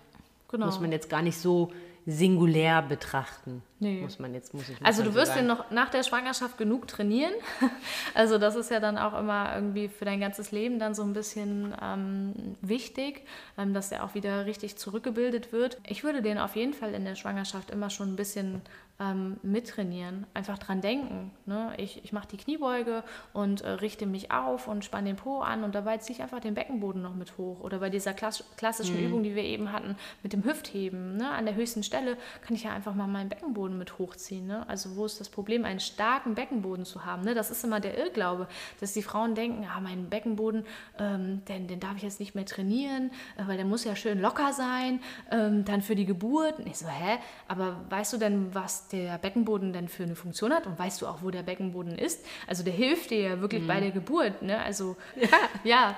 genau. 0.49 0.65
muss 0.65 0.81
man 0.81 0.91
jetzt 0.91 1.09
gar 1.09 1.21
nicht 1.21 1.37
so 1.37 1.71
singulär 2.05 2.81
betrachten. 2.81 3.63
Nee. 3.81 4.01
Muss 4.01 4.19
man 4.19 4.35
jetzt, 4.35 4.53
muss 4.53 4.69
ich 4.69 4.77
Also 4.83 5.01
du 5.01 5.15
wirst 5.15 5.35
ja 5.35 5.41
noch 5.41 5.71
nach 5.71 5.89
der 5.89 6.03
Schwangerschaft 6.03 6.57
genug 6.57 6.87
trainieren. 6.87 7.33
Also 8.13 8.37
das 8.37 8.55
ist 8.55 8.69
ja 8.69 8.79
dann 8.79 8.97
auch 8.97 9.17
immer 9.17 9.55
irgendwie 9.55 9.87
für 9.87 10.05
dein 10.05 10.19
ganzes 10.19 10.51
Leben 10.51 10.79
dann 10.79 10.93
so 10.93 11.01
ein 11.01 11.13
bisschen 11.13 11.73
ähm, 11.81 12.33
wichtig, 12.61 13.25
ähm, 13.57 13.73
dass 13.73 13.89
der 13.89 14.03
auch 14.03 14.15
wieder 14.15 14.45
richtig 14.45 14.75
zurückgebildet 14.75 15.51
wird. 15.53 15.79
Ich 15.87 16.03
würde 16.03 16.21
den 16.21 16.37
auf 16.37 16.55
jeden 16.55 16.73
Fall 16.73 16.93
in 16.93 17.05
der 17.05 17.15
Schwangerschaft 17.15 17.71
immer 17.71 17.89
schon 17.89 18.13
ein 18.13 18.15
bisschen 18.15 18.61
ähm, 19.01 19.37
mittrainieren. 19.41 20.27
Einfach 20.33 20.59
dran 20.59 20.81
denken. 20.81 21.31
Ne? 21.45 21.73
Ich, 21.77 22.03
ich 22.03 22.13
mache 22.13 22.27
die 22.27 22.37
Kniebeuge 22.37 23.03
und 23.33 23.61
äh, 23.61 23.69
richte 23.69 24.05
mich 24.05 24.31
auf 24.31 24.67
und 24.67 24.85
spanne 24.85 25.09
den 25.09 25.15
Po 25.15 25.39
an 25.39 25.63
und 25.63 25.73
dabei 25.73 25.97
ziehe 25.97 26.15
ich 26.15 26.21
einfach 26.21 26.39
den 26.39 26.53
Beckenboden 26.53 27.01
noch 27.01 27.15
mit 27.15 27.37
hoch. 27.37 27.61
Oder 27.61 27.79
bei 27.79 27.89
dieser 27.89 28.13
klass 28.13 28.43
klassischen 28.57 28.99
mhm. 28.99 29.07
Übung, 29.07 29.23
die 29.23 29.35
wir 29.35 29.43
eben 29.43 29.71
hatten, 29.71 29.95
mit 30.21 30.33
dem 30.33 30.43
Hüftheben. 30.43 31.17
Ne? 31.17 31.29
An 31.29 31.45
der 31.45 31.55
höchsten 31.55 31.83
Stelle 31.83 32.17
kann 32.41 32.55
ich 32.55 32.63
ja 32.63 32.73
einfach 32.73 32.93
mal 32.93 33.07
meinen 33.07 33.29
Beckenboden 33.29 33.70
mit 33.77 33.97
hochziehen. 33.97 34.47
Ne? 34.47 34.67
Also 34.67 34.95
wo 34.95 35.05
ist 35.05 35.19
das 35.19 35.29
Problem, 35.29 35.65
einen 35.65 35.79
starken 35.79 36.35
Beckenboden 36.35 36.85
zu 36.85 37.05
haben? 37.05 37.23
Ne? 37.23 37.33
Das 37.33 37.51
ist 37.51 37.63
immer 37.63 37.79
der 37.79 37.97
Irrglaube, 37.97 38.47
dass 38.79 38.93
die 38.93 39.03
Frauen 39.03 39.35
denken, 39.35 39.67
ah, 39.69 39.79
mein 39.79 40.09
Beckenboden, 40.09 40.65
ähm, 40.99 41.43
den, 41.45 41.67
den 41.67 41.79
darf 41.79 41.97
ich 41.97 42.03
jetzt 42.03 42.19
nicht 42.19 42.35
mehr 42.35 42.45
trainieren, 42.45 43.11
äh, 43.37 43.47
weil 43.47 43.57
der 43.57 43.65
muss 43.65 43.83
ja 43.83 43.95
schön 43.95 44.21
locker 44.21 44.53
sein, 44.53 45.01
ähm, 45.31 45.65
dann 45.65 45.81
für 45.81 45.95
die 45.95 46.05
Geburt. 46.05 46.59
Und 46.59 46.67
ich 46.67 46.77
so, 46.77 46.87
hä? 46.87 47.17
Aber 47.47 47.77
weißt 47.89 48.13
du 48.13 48.17
denn, 48.17 48.53
was 48.53 48.87
der 48.87 49.17
Beckenboden 49.17 49.73
denn 49.73 49.87
für 49.87 50.03
eine 50.03 50.15
Funktion 50.15 50.53
hat 50.53 50.67
und 50.67 50.77
weißt 50.77 51.01
du 51.01 51.07
auch, 51.07 51.21
wo 51.21 51.31
der 51.31 51.43
Beckenboden 51.43 51.97
ist? 51.97 52.25
Also 52.47 52.63
der 52.63 52.73
hilft 52.73 53.11
dir 53.11 53.21
ja 53.21 53.41
wirklich 53.41 53.63
mhm. 53.63 53.67
bei 53.67 53.79
der 53.79 53.91
Geburt. 53.91 54.41
Ne? 54.41 54.59
Also 54.61 54.95
ja, 55.15 55.27
ja, 55.63 55.95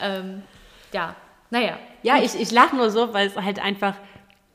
ähm, 0.00 0.42
ja. 0.92 1.16
naja. 1.50 1.78
Ja, 2.02 2.18
ich, 2.18 2.38
ich 2.38 2.50
lache 2.52 2.76
nur 2.76 2.90
so, 2.90 3.12
weil 3.12 3.28
es 3.28 3.36
halt 3.36 3.58
einfach, 3.58 3.96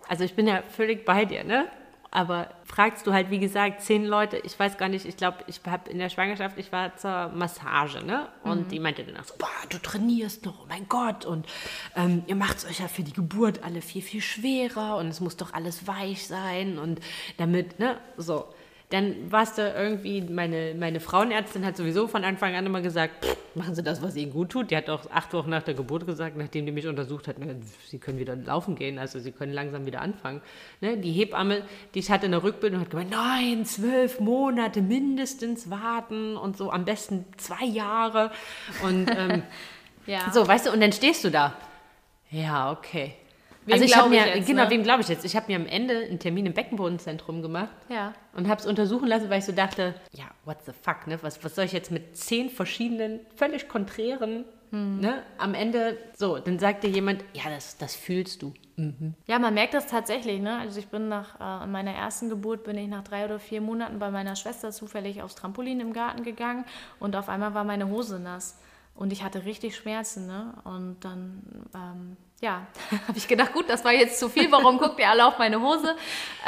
also 0.08 0.24
ich 0.24 0.36
bin 0.36 0.48
ja 0.48 0.62
völlig 0.70 1.06
bei 1.06 1.26
dir, 1.26 1.44
ne? 1.44 1.68
Aber 2.12 2.50
fragst 2.72 3.06
du 3.06 3.12
halt, 3.12 3.30
wie 3.30 3.40
gesagt, 3.40 3.82
zehn 3.82 4.06
Leute, 4.06 4.38
ich 4.38 4.58
weiß 4.58 4.78
gar 4.78 4.88
nicht, 4.88 5.06
ich 5.06 5.18
glaube, 5.18 5.40
ich 5.48 5.60
habe 5.66 5.90
in 5.90 6.00
der 6.00 6.10
Schwangerschaft, 6.10 6.58
ich 6.58 6.72
war 6.72 6.96
zur 6.96 7.28
Massage, 7.30 8.04
ne? 8.04 8.30
Und 8.44 8.66
mhm. 8.66 8.70
die 8.70 8.80
meinte 8.80 9.04
dann 9.04 9.18
auch 9.18 9.26
so, 9.26 9.34
boah, 9.38 9.50
du 9.70 9.78
trainierst 9.78 10.46
noch, 10.46 10.62
oh 10.64 10.66
mein 10.70 10.88
Gott. 10.88 11.26
Und 11.26 11.46
ähm, 11.98 12.24
ihr 12.28 12.36
macht 12.36 12.60
es 12.60 12.66
euch 12.66 12.80
ja 12.80 12.88
für 12.88 13.04
die 13.04 13.12
Geburt 13.12 13.64
alle 13.64 13.82
viel, 13.82 14.02
viel 14.02 14.22
schwerer 14.22 14.96
und 14.98 15.08
es 15.08 15.20
muss 15.20 15.36
doch 15.36 15.54
alles 15.54 15.86
weich 15.86 16.26
sein 16.28 16.80
und 16.80 17.02
damit, 17.38 17.78
ne? 17.80 17.98
So 18.16 18.46
dann 18.92 19.32
war 19.32 19.44
es 19.44 19.54
da 19.54 19.74
irgendwie, 19.76 20.22
meine, 20.22 20.76
meine 20.78 21.00
Frauenärztin 21.00 21.66
hat 21.66 21.78
sowieso 21.78 22.08
von 22.08 22.26
Anfang 22.26 22.56
an 22.56 22.66
immer 22.66 22.82
gesagt, 22.82 23.26
machen 23.56 23.74
Sie 23.74 23.84
das, 23.84 24.02
was 24.02 24.18
Ihnen 24.18 24.32
gut 24.32 24.50
tut. 24.50 24.70
Die 24.70 24.76
hat 24.76 24.90
auch 24.90 25.10
acht 25.12 25.34
Wochen 25.34 25.50
nach 25.50 25.64
der 25.64 25.74
Geburt 25.74 26.06
gesagt, 26.06 26.36
nachdem 26.36 26.66
die 26.66 26.74
mich 26.74 26.88
untersucht 26.88 27.30
hat, 27.30 27.38
Sie 27.88 28.00
können 28.00 28.20
wieder 28.20 28.36
laufen 28.36 28.76
gehen, 28.76 29.00
also 29.00 29.20
Sie 29.20 29.32
können 29.32 29.54
langsam 29.54 29.86
wieder 29.86 30.02
anfangen. 30.02 30.42
Ne, 30.82 30.98
die 30.98 31.12
Hebamme, 31.12 31.64
die 31.96 32.02
hatte 32.02 32.26
eine 32.26 32.44
Rückbildung, 32.44 32.82
hat 32.82 32.90
gemeint, 32.90 33.12
nein, 33.12 33.66
zwölf 33.66 34.20
Monate 34.20 34.82
mindestens 34.82 35.70
warten 35.70 36.36
und 36.36 36.58
so, 36.58 36.70
am 36.70 36.84
besten 36.84 37.26
zwei 37.38 37.66
Jahre. 37.66 38.32
Und 38.84 39.10
ähm, 39.10 39.44
ja. 40.06 40.32
so, 40.34 40.46
weißt 40.46 40.68
du, 40.68 40.72
und 40.72 40.82
dann 40.82 40.92
stehst 40.92 41.24
du 41.24 41.30
da. 41.30 41.56
Ja, 42.30 42.72
okay. 42.72 43.16
Wem 43.66 43.74
also 43.74 43.86
ich 43.86 43.96
habe 43.96 44.10
mir, 44.10 44.26
jetzt, 44.26 44.48
genau, 44.48 44.64
ne? 44.64 44.70
wem 44.72 44.84
glaube 44.84 45.02
ich 45.02 45.08
jetzt? 45.08 45.24
Ich 45.24 45.36
habe 45.36 45.46
mir 45.48 45.56
am 45.56 45.68
Ende 45.68 45.96
einen 45.98 46.20
Termin 46.20 46.48
im 46.48 46.54
Beckenbodenzentrum 46.54 47.42
gemacht 47.42 47.76
ja. 47.90 48.14
und 48.34 48.48
habe 48.48 48.60
es 48.60 48.66
untersuchen 48.66 49.08
lassen, 49.08 49.30
weil 49.30 49.40
ich 49.40 49.46
so 49.46 49.52
dachte, 49.52 49.94
ja, 50.14 50.26
what 50.46 50.58
the 50.66 50.72
fuck, 50.72 51.06
ne? 51.06 51.20
Was, 51.22 51.44
was 51.44 51.56
soll 51.56 51.66
ich 51.66 51.72
jetzt 51.72 51.92
mit 51.92 52.18
zehn 52.18 52.50
verschiedenen, 52.50 53.20
völlig 53.36 53.68
konträren, 53.68 54.46
hm. 54.72 55.00
ne? 55.00 55.22
Am 55.38 55.54
Ende, 55.54 55.98
so, 56.18 56.40
dann 56.40 56.58
sagt 56.58 56.84
dir 56.84 56.90
jemand, 56.90 57.24
ja, 57.34 57.44
das, 57.50 57.78
das 57.78 57.96
fühlst 57.96 58.42
du. 58.42 58.54
Mhm. 58.78 59.14
Ja, 59.28 59.38
man 59.38 59.54
merkt 59.54 59.74
das 59.76 59.86
tatsächlich, 59.86 60.42
ne? 60.42 60.58
Also 60.58 60.80
ich 60.80 60.88
bin 60.88 61.08
nach 61.08 61.40
äh, 61.40 61.68
meiner 61.68 61.92
ersten 61.92 62.30
Geburt, 62.30 62.64
bin 62.64 62.78
ich 62.78 62.88
nach 62.88 63.04
drei 63.04 63.26
oder 63.26 63.40
vier 63.40 63.62
Monaten 63.62 64.00
bei 64.00 64.10
meiner 64.10 64.36
Schwester 64.36 64.72
zufällig 64.72 65.22
aufs 65.22 65.36
Trampolin 65.36 65.80
im 65.80 65.94
Garten 65.94 66.24
gegangen 66.24 66.66
und 67.00 67.16
auf 67.16 67.30
einmal 67.30 67.54
war 67.54 67.64
meine 67.64 67.90
Hose 67.90 68.20
nass. 68.20 68.60
Und 68.96 69.14
ich 69.14 69.24
hatte 69.24 69.46
richtig 69.46 69.76
Schmerzen, 69.76 70.26
ne? 70.26 70.54
Und 70.64 70.98
dann 71.02 71.44
ähm, 71.76 72.18
ja, 72.42 72.66
habe 73.08 73.18
ich 73.18 73.28
gedacht, 73.28 73.54
gut, 73.54 73.70
das 73.70 73.86
war 73.86 73.94
jetzt 73.94 74.20
zu 74.20 74.28
viel, 74.28 74.52
warum 74.52 74.80
guckt 74.80 75.00
ihr 75.00 75.08
alle 75.08 75.28
auf 75.28 75.38
meine 75.38 75.62
Hose? 75.62 75.96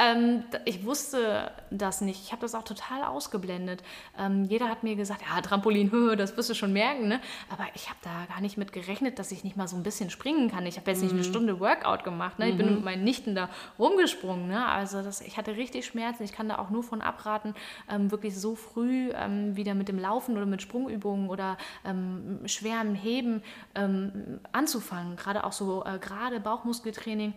Ähm, 0.02 0.44
ich 0.66 0.84
wusste 0.86 1.52
das 1.70 2.02
nicht. 2.02 2.20
Ich 2.24 2.32
habe 2.32 2.42
das 2.42 2.56
auch 2.56 2.64
total 2.64 3.04
ausgeblendet. 3.04 3.84
Ähm, 4.18 4.46
jeder 4.46 4.70
hat 4.70 4.82
mir 4.82 4.96
gesagt, 4.96 5.22
ja, 5.22 5.40
Trampolin, 5.42 5.92
das 6.18 6.36
wirst 6.36 6.50
du 6.50 6.56
schon 6.56 6.74
merken. 6.74 7.08
Ne? 7.08 7.22
Aber 7.52 7.66
ich 7.76 7.90
habe 7.90 8.00
da 8.02 8.26
gar 8.28 8.42
nicht 8.42 8.58
mit 8.58 8.74
gerechnet, 8.74 9.20
dass 9.20 9.32
ich 9.32 9.44
nicht 9.44 9.56
mal 9.56 9.68
so 9.68 9.76
ein 9.76 9.84
bisschen 9.84 10.10
springen 10.10 10.50
kann. 10.50 10.66
Ich 10.66 10.78
habe 10.78 10.90
jetzt 10.90 11.04
nicht 11.04 11.12
eine 11.12 11.22
mhm. 11.22 11.26
Stunde 11.26 11.60
Workout 11.60 12.04
gemacht. 12.04 12.40
Ne? 12.40 12.50
Ich 12.50 12.58
bin 12.58 12.68
mhm. 12.70 12.76
mit 12.76 12.86
meinen 12.86 13.04
Nichten 13.04 13.36
da 13.36 13.50
rumgesprungen. 13.78 14.48
Ne? 14.48 14.66
Also 14.66 15.04
das, 15.04 15.22
ich 15.22 15.38
hatte 15.38 15.58
richtig 15.58 15.86
Schmerzen. 15.86 16.24
Ich 16.24 16.34
kann 16.34 16.50
da 16.50 16.58
auch 16.58 16.72
nur 16.72 16.82
von 16.82 17.04
abraten, 17.04 17.54
ähm, 17.88 18.10
wirklich 18.10 18.36
so 18.36 18.56
früh 18.56 19.12
ähm, 19.14 19.56
wieder 19.56 19.76
mit 19.76 19.90
dem 19.90 20.00
Laufen 20.00 20.38
oder 20.38 20.48
mit 20.48 20.64
Sprungübungen 20.64 21.30
oder 21.30 21.56
ähm, 21.86 22.40
schwerem 22.46 22.96
Heben 22.96 23.44
ähm, 23.76 24.40
anzufangen. 24.54 25.18
Gerade 25.18 25.44
auch 25.44 25.52
so 25.52 25.83
äh, 25.86 26.00
gerade 26.00 26.40
Bauchmuskeltraining 26.40 27.34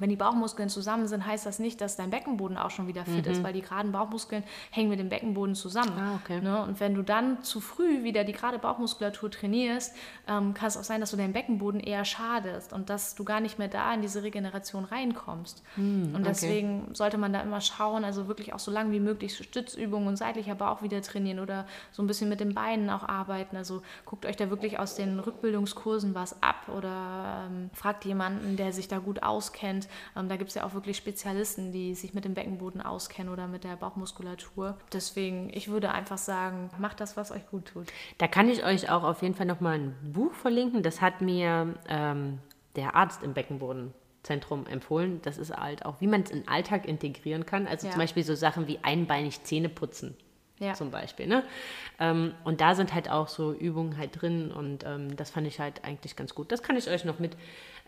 wenn 0.00 0.08
die 0.08 0.16
Bauchmuskeln 0.16 0.68
zusammen 0.68 1.06
sind, 1.06 1.26
heißt 1.26 1.46
das 1.46 1.58
nicht, 1.58 1.80
dass 1.80 1.96
dein 1.96 2.10
Beckenboden 2.10 2.56
auch 2.56 2.70
schon 2.70 2.88
wieder 2.88 3.04
fit 3.04 3.26
mhm. 3.26 3.32
ist, 3.32 3.42
weil 3.42 3.52
die 3.52 3.60
geraden 3.60 3.92
Bauchmuskeln 3.92 4.42
hängen 4.70 4.88
mit 4.88 4.98
dem 4.98 5.10
Beckenboden 5.10 5.54
zusammen. 5.54 5.92
Ah, 5.98 6.18
okay. 6.22 6.40
ne? 6.40 6.62
Und 6.62 6.80
wenn 6.80 6.94
du 6.94 7.02
dann 7.02 7.42
zu 7.44 7.60
früh 7.60 8.02
wieder 8.02 8.24
die 8.24 8.32
gerade 8.32 8.58
Bauchmuskulatur 8.58 9.30
trainierst, 9.30 9.94
ähm, 10.26 10.54
kann 10.54 10.68
es 10.68 10.76
auch 10.76 10.84
sein, 10.84 11.00
dass 11.00 11.10
du 11.10 11.16
deinen 11.16 11.34
Beckenboden 11.34 11.80
eher 11.80 12.04
schadest 12.04 12.72
und 12.72 12.88
dass 12.88 13.14
du 13.14 13.24
gar 13.24 13.40
nicht 13.40 13.58
mehr 13.58 13.68
da 13.68 13.92
in 13.92 14.00
diese 14.00 14.22
Regeneration 14.22 14.84
reinkommst. 14.84 15.62
Mhm, 15.76 16.14
und 16.14 16.26
deswegen 16.26 16.84
okay. 16.84 16.94
sollte 16.94 17.18
man 17.18 17.32
da 17.32 17.42
immer 17.42 17.60
schauen, 17.60 18.04
also 18.04 18.26
wirklich 18.26 18.54
auch 18.54 18.58
so 18.58 18.70
lange 18.70 18.92
wie 18.92 19.00
möglich 19.00 19.36
Stützübungen 19.36 20.08
und 20.08 20.16
seitlicher 20.16 20.54
Bauch 20.54 20.82
wieder 20.82 21.02
trainieren 21.02 21.40
oder 21.40 21.66
so 21.92 22.02
ein 22.02 22.06
bisschen 22.06 22.30
mit 22.30 22.40
den 22.40 22.54
Beinen 22.54 22.88
auch 22.88 23.06
arbeiten. 23.06 23.56
Also 23.56 23.82
guckt 24.06 24.24
euch 24.24 24.36
da 24.36 24.48
wirklich 24.48 24.78
aus 24.78 24.94
den 24.94 25.20
Rückbildungskursen 25.20 26.14
was 26.14 26.42
ab 26.42 26.68
oder 26.74 27.46
ähm, 27.46 27.70
fragt 27.74 28.06
jemanden, 28.06 28.56
der 28.56 28.72
sich 28.72 28.88
da 28.88 28.98
gut 28.98 29.22
auskennt 29.22 29.88
ähm, 30.16 30.28
da 30.28 30.36
gibt 30.36 30.48
es 30.50 30.54
ja 30.54 30.64
auch 30.64 30.74
wirklich 30.74 30.96
Spezialisten, 30.96 31.72
die 31.72 31.94
sich 31.94 32.14
mit 32.14 32.24
dem 32.24 32.34
Beckenboden 32.34 32.80
auskennen 32.80 33.32
oder 33.32 33.46
mit 33.46 33.64
der 33.64 33.76
Bauchmuskulatur. 33.76 34.76
Deswegen, 34.92 35.50
ich 35.52 35.68
würde 35.68 35.92
einfach 35.92 36.18
sagen, 36.18 36.70
macht 36.78 37.00
das, 37.00 37.16
was 37.16 37.30
euch 37.30 37.46
gut 37.50 37.66
tut. 37.66 37.86
Da 38.18 38.28
kann 38.28 38.48
ich 38.48 38.64
euch 38.64 38.90
auch 38.90 39.02
auf 39.02 39.22
jeden 39.22 39.34
Fall 39.34 39.46
nochmal 39.46 39.78
ein 39.78 40.12
Buch 40.12 40.32
verlinken. 40.32 40.82
Das 40.82 41.00
hat 41.00 41.20
mir 41.20 41.74
ähm, 41.88 42.38
der 42.76 42.94
Arzt 42.94 43.22
im 43.22 43.34
Beckenbodenzentrum 43.34 44.66
empfohlen. 44.66 45.20
Das 45.22 45.38
ist 45.38 45.56
halt 45.56 45.84
auch, 45.84 46.00
wie 46.00 46.06
man 46.06 46.22
es 46.22 46.30
in 46.30 46.40
den 46.40 46.48
Alltag 46.48 46.86
integrieren 46.86 47.46
kann. 47.46 47.66
Also 47.66 47.86
ja. 47.86 47.92
zum 47.92 48.00
Beispiel 48.00 48.24
so 48.24 48.34
Sachen 48.34 48.66
wie 48.66 48.78
einbeinig 48.82 49.42
Zähne 49.44 49.68
putzen. 49.68 50.16
Ja. 50.60 50.74
Zum 50.74 50.90
Beispiel. 50.90 51.26
Ne? 51.26 51.42
Ähm, 51.98 52.34
und 52.44 52.60
da 52.60 52.74
sind 52.74 52.92
halt 52.92 53.10
auch 53.10 53.28
so 53.28 53.52
Übungen 53.52 53.96
halt 53.96 54.20
drin 54.20 54.52
und 54.52 54.84
ähm, 54.84 55.16
das 55.16 55.30
fand 55.30 55.46
ich 55.46 55.58
halt 55.58 55.84
eigentlich 55.84 56.16
ganz 56.16 56.34
gut. 56.34 56.52
Das 56.52 56.62
kann 56.62 56.76
ich 56.76 56.88
euch 56.88 57.06
noch 57.06 57.18
mit 57.18 57.34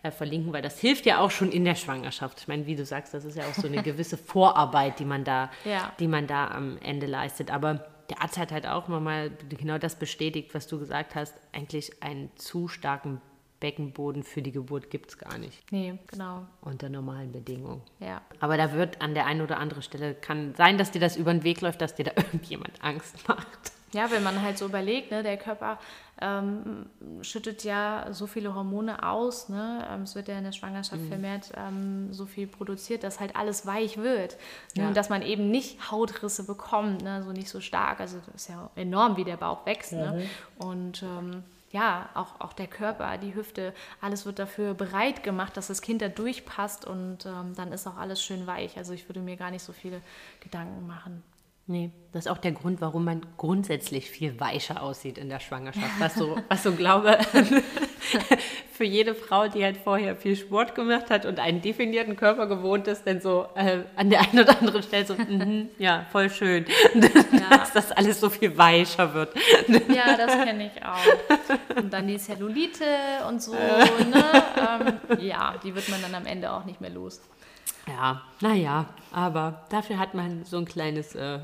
äh, 0.03 0.11
verlinken, 0.11 0.53
weil 0.53 0.61
das 0.61 0.79
hilft 0.79 1.05
ja 1.05 1.19
auch 1.19 1.31
schon 1.31 1.51
in 1.51 1.65
der 1.65 1.75
Schwangerschaft. 1.75 2.41
Ich 2.41 2.47
meine, 2.47 2.65
wie 2.65 2.75
du 2.75 2.85
sagst, 2.85 3.13
das 3.13 3.25
ist 3.25 3.37
ja 3.37 3.45
auch 3.45 3.53
so 3.53 3.67
eine 3.67 3.81
gewisse 3.83 4.17
Vorarbeit, 4.17 4.99
die 4.99 5.05
man 5.05 5.23
da, 5.23 5.49
ja. 5.65 5.91
die 5.99 6.07
man 6.07 6.27
da 6.27 6.49
am 6.49 6.77
Ende 6.79 7.07
leistet. 7.07 7.49
Aber 7.51 7.85
der 8.09 8.21
Arzt 8.21 8.37
hat 8.37 8.51
halt 8.51 8.67
auch 8.67 8.87
nochmal 8.89 9.31
genau 9.49 9.77
das 9.77 9.95
bestätigt, 9.95 10.53
was 10.53 10.67
du 10.67 10.77
gesagt 10.77 11.15
hast. 11.15 11.33
Eigentlich 11.53 12.03
einen 12.03 12.29
zu 12.35 12.67
starken 12.67 13.21
Beckenboden 13.61 14.23
für 14.23 14.41
die 14.41 14.51
Geburt 14.51 14.89
gibt 14.89 15.11
es 15.11 15.17
gar 15.17 15.37
nicht. 15.37 15.71
Nee, 15.71 15.97
genau. 16.07 16.45
Unter 16.59 16.89
normalen 16.89 17.31
Bedingungen. 17.31 17.81
Ja. 18.01 18.21
Aber 18.41 18.57
da 18.57 18.73
wird 18.73 19.01
an 19.01 19.13
der 19.13 19.25
einen 19.25 19.39
oder 19.39 19.57
anderen 19.57 19.83
Stelle, 19.83 20.15
kann 20.15 20.53
sein, 20.55 20.77
dass 20.77 20.91
dir 20.91 20.99
das 20.99 21.15
über 21.15 21.31
den 21.31 21.45
Weg 21.45 21.61
läuft, 21.61 21.79
dass 21.79 21.95
dir 21.95 22.03
da 22.03 22.11
irgendjemand 22.17 22.83
Angst 22.83 23.25
macht. 23.25 23.71
Ja, 23.93 24.11
wenn 24.11 24.23
man 24.23 24.41
halt 24.41 24.57
so 24.57 24.65
überlegt, 24.65 25.11
ne, 25.11 25.23
der 25.23 25.37
Körper 25.37 25.77
ähm, 26.21 26.87
schüttet 27.21 27.63
ja 27.63 28.07
so 28.11 28.27
viele 28.27 28.53
Hormone 28.55 29.03
aus, 29.03 29.49
ne? 29.49 29.87
Ähm, 29.89 30.03
es 30.03 30.15
wird 30.15 30.27
ja 30.27 30.37
in 30.37 30.43
der 30.43 30.51
Schwangerschaft 30.51 31.01
mhm. 31.01 31.07
vermehrt 31.07 31.51
ähm, 31.55 32.13
so 32.13 32.25
viel 32.25 32.47
produziert, 32.47 33.03
dass 33.03 33.19
halt 33.19 33.35
alles 33.35 33.65
weich 33.65 33.97
wird. 33.97 34.37
Ne? 34.75 34.83
Ja. 34.83 34.87
Und 34.87 34.97
dass 34.97 35.09
man 35.09 35.21
eben 35.21 35.49
nicht 35.49 35.91
Hautrisse 35.91 36.45
bekommt, 36.45 37.01
ne? 37.01 37.23
so 37.23 37.31
nicht 37.31 37.49
so 37.49 37.59
stark. 37.59 37.99
Also 37.99 38.17
das 38.25 38.35
ist 38.35 38.49
ja 38.49 38.69
enorm, 38.75 39.17
wie 39.17 39.23
der 39.23 39.37
Bauch 39.37 39.65
wächst. 39.65 39.93
Mhm. 39.93 39.99
Ne? 39.99 40.29
Und 40.59 41.03
ähm, 41.03 41.43
ja, 41.71 42.09
auch, 42.13 42.39
auch 42.39 42.53
der 42.53 42.67
Körper, 42.67 43.17
die 43.17 43.33
Hüfte, 43.33 43.73
alles 43.99 44.27
wird 44.27 44.37
dafür 44.37 44.75
bereit 44.75 45.23
gemacht, 45.23 45.57
dass 45.57 45.67
das 45.67 45.81
Kind 45.81 46.03
da 46.03 46.07
durchpasst 46.07 46.85
und 46.85 47.25
ähm, 47.25 47.53
dann 47.55 47.71
ist 47.73 47.87
auch 47.87 47.97
alles 47.97 48.21
schön 48.21 48.45
weich. 48.45 48.77
Also 48.77 48.93
ich 48.93 49.09
würde 49.09 49.21
mir 49.21 49.35
gar 49.35 49.49
nicht 49.49 49.63
so 49.63 49.73
viele 49.73 49.99
Gedanken 50.39 50.85
machen. 50.85 51.23
Nee, 51.65 51.91
das 52.11 52.25
ist 52.25 52.31
auch 52.31 52.39
der 52.39 52.51
Grund, 52.51 52.81
warum 52.81 53.05
man 53.05 53.25
grundsätzlich 53.37 54.09
viel 54.09 54.37
weicher 54.41 54.83
aussieht 54.83 55.17
in 55.17 55.29
der 55.29 55.39
Schwangerschaft. 55.39 55.97
Was 55.97 56.15
so, 56.15 56.37
was 56.49 56.61
so 56.61 56.73
glaube, 56.73 57.17
für 58.73 58.83
jede 58.83 59.15
Frau, 59.15 59.47
die 59.47 59.63
halt 59.63 59.77
vorher 59.77 60.17
viel 60.17 60.35
Sport 60.35 60.75
gemacht 60.75 61.09
hat 61.09 61.25
und 61.25 61.39
einen 61.39 61.61
definierten 61.61 62.17
Körper 62.17 62.47
gewohnt 62.47 62.87
ist, 62.87 63.07
dann 63.07 63.21
so 63.21 63.47
äh, 63.55 63.79
an 63.95 64.09
der 64.09 64.21
einen 64.21 64.41
oder 64.41 64.59
anderen 64.59 64.83
Stelle 64.83 65.05
so, 65.05 65.13
mm, 65.13 65.69
ja, 65.77 66.05
voll 66.11 66.29
schön, 66.29 66.65
ja. 66.95 67.57
dass 67.57 67.71
das 67.71 67.91
alles 67.93 68.19
so 68.19 68.29
viel 68.29 68.57
weicher 68.57 69.13
wird. 69.13 69.33
ja, 69.87 70.17
das 70.17 70.33
kenne 70.43 70.69
ich 70.73 70.83
auch. 70.83 71.77
Und 71.77 71.93
dann 71.93 72.07
die 72.07 72.17
Zellulite 72.17 72.85
und 73.29 73.41
so, 73.41 73.53
ne? 73.53 74.43
Ähm, 74.57 75.19
ja, 75.21 75.55
die 75.63 75.73
wird 75.73 75.87
man 75.87 76.01
dann 76.01 76.15
am 76.15 76.25
Ende 76.25 76.51
auch 76.51 76.65
nicht 76.65 76.81
mehr 76.81 76.89
los. 76.89 77.21
Ja, 77.87 78.21
naja, 78.41 78.85
aber 79.11 79.65
dafür 79.69 79.99
hat 79.99 80.13
man 80.13 80.45
so 80.45 80.57
ein 80.57 80.65
kleines 80.65 81.15
äh, 81.15 81.39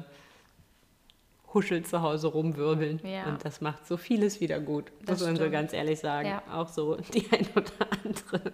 Huschel 1.54 1.84
zu 1.84 2.02
Hause 2.02 2.28
rumwirbeln. 2.28 3.02
Ja. 3.04 3.26
Und 3.26 3.44
das 3.44 3.62
macht 3.62 3.86
so 3.88 3.98
vieles 3.98 4.40
wieder 4.40 4.60
gut, 4.60 4.92
das 5.04 5.20
muss 5.20 5.28
man 5.28 5.38
so 5.38 5.50
ganz 5.50 5.74
ehrlich 5.74 6.00
sagen. 6.00 6.30
Ja. 6.30 6.44
Auch 6.54 6.70
so 6.70 6.96
die 7.14 7.28
ein 7.32 7.48
oder 7.56 7.88
andere 8.06 8.52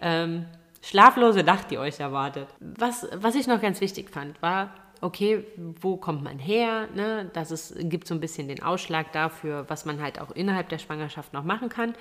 ähm, 0.00 0.46
schlaflose 0.82 1.42
Nacht, 1.42 1.70
die 1.70 1.78
euch 1.78 2.00
erwartet. 2.00 2.48
Was, 2.60 3.06
was 3.14 3.34
ich 3.34 3.46
noch 3.46 3.60
ganz 3.60 3.80
wichtig 3.80 4.10
fand, 4.10 4.40
war, 4.40 4.72
okay, 5.00 5.44
wo 5.56 5.96
kommt 5.96 6.22
man 6.22 6.38
her? 6.38 6.88
Ne? 6.94 7.30
Das 7.32 7.50
ist, 7.50 7.74
gibt 7.90 8.06
so 8.06 8.14
ein 8.14 8.20
bisschen 8.20 8.48
den 8.48 8.62
Ausschlag 8.62 9.12
dafür, 9.12 9.64
was 9.68 9.84
man 9.84 10.00
halt 10.02 10.20
auch 10.20 10.30
innerhalb 10.30 10.68
der 10.68 10.78
Schwangerschaft 10.78 11.32
noch 11.32 11.44
machen 11.44 11.68
kann. 11.68 11.94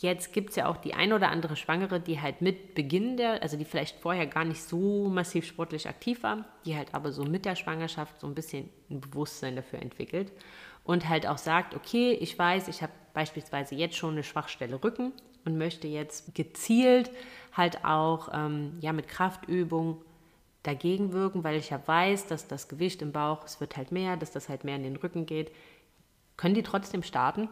Jetzt 0.00 0.32
gibt 0.32 0.50
es 0.50 0.56
ja 0.56 0.68
auch 0.68 0.78
die 0.78 0.94
ein 0.94 1.12
oder 1.12 1.30
andere 1.30 1.54
Schwangere, 1.54 2.00
die 2.00 2.18
halt 2.20 2.40
mit 2.40 2.74
Beginn 2.74 3.18
der, 3.18 3.42
also 3.42 3.58
die 3.58 3.66
vielleicht 3.66 4.00
vorher 4.00 4.26
gar 4.26 4.44
nicht 4.44 4.62
so 4.62 5.08
massiv 5.10 5.44
sportlich 5.44 5.86
aktiv 5.86 6.22
war, 6.22 6.46
die 6.64 6.74
halt 6.76 6.94
aber 6.94 7.12
so 7.12 7.24
mit 7.24 7.44
der 7.44 7.56
Schwangerschaft 7.56 8.18
so 8.18 8.26
ein 8.26 8.34
bisschen 8.34 8.70
ein 8.90 9.02
Bewusstsein 9.02 9.54
dafür 9.54 9.80
entwickelt 9.80 10.32
und 10.84 11.08
halt 11.10 11.26
auch 11.26 11.36
sagt, 11.36 11.74
okay, 11.74 12.12
ich 12.12 12.38
weiß, 12.38 12.68
ich 12.68 12.82
habe 12.82 12.92
beispielsweise 13.12 13.74
jetzt 13.74 13.96
schon 13.96 14.12
eine 14.12 14.22
Schwachstelle 14.22 14.82
Rücken 14.82 15.12
und 15.44 15.58
möchte 15.58 15.88
jetzt 15.88 16.34
gezielt 16.34 17.10
halt 17.52 17.84
auch 17.84 18.30
ähm, 18.32 18.78
ja, 18.80 18.94
mit 18.94 19.08
Kraftübung 19.08 20.02
dagegen 20.62 21.12
wirken, 21.12 21.44
weil 21.44 21.56
ich 21.56 21.70
ja 21.70 21.80
weiß, 21.84 22.28
dass 22.28 22.48
das 22.48 22.68
Gewicht 22.68 23.02
im 23.02 23.12
Bauch, 23.12 23.44
es 23.44 23.60
wird 23.60 23.76
halt 23.76 23.92
mehr, 23.92 24.16
dass 24.16 24.30
das 24.30 24.48
halt 24.48 24.64
mehr 24.64 24.76
in 24.76 24.84
den 24.84 24.96
Rücken 24.96 25.26
geht. 25.26 25.52
Können 26.36 26.54
die 26.54 26.62
trotzdem 26.62 27.02
starten? 27.02 27.48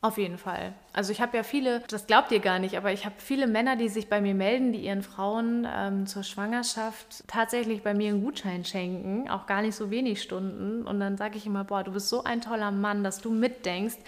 Auf 0.00 0.16
jeden 0.16 0.38
Fall. 0.38 0.74
Also 0.92 1.10
ich 1.10 1.20
habe 1.20 1.36
ja 1.36 1.42
viele, 1.42 1.82
das 1.88 2.06
glaubt 2.06 2.30
ihr 2.30 2.38
gar 2.38 2.60
nicht, 2.60 2.76
aber 2.76 2.92
ich 2.92 3.04
habe 3.04 3.16
viele 3.18 3.48
Männer, 3.48 3.74
die 3.74 3.88
sich 3.88 4.08
bei 4.08 4.20
mir 4.20 4.34
melden, 4.34 4.72
die 4.72 4.78
ihren 4.78 5.02
Frauen 5.02 5.66
ähm, 5.68 6.06
zur 6.06 6.22
Schwangerschaft 6.22 7.24
tatsächlich 7.26 7.82
bei 7.82 7.94
mir 7.94 8.10
einen 8.10 8.22
Gutschein 8.22 8.64
schenken, 8.64 9.28
auch 9.28 9.46
gar 9.46 9.60
nicht 9.60 9.74
so 9.74 9.90
wenig 9.90 10.22
Stunden. 10.22 10.86
Und 10.86 11.00
dann 11.00 11.16
sage 11.16 11.36
ich 11.36 11.46
immer, 11.46 11.64
boah, 11.64 11.82
du 11.82 11.90
bist 11.90 12.10
so 12.10 12.22
ein 12.22 12.40
toller 12.40 12.70
Mann, 12.70 13.02
dass 13.02 13.20
du 13.20 13.32
mitdenkst. 13.32 13.98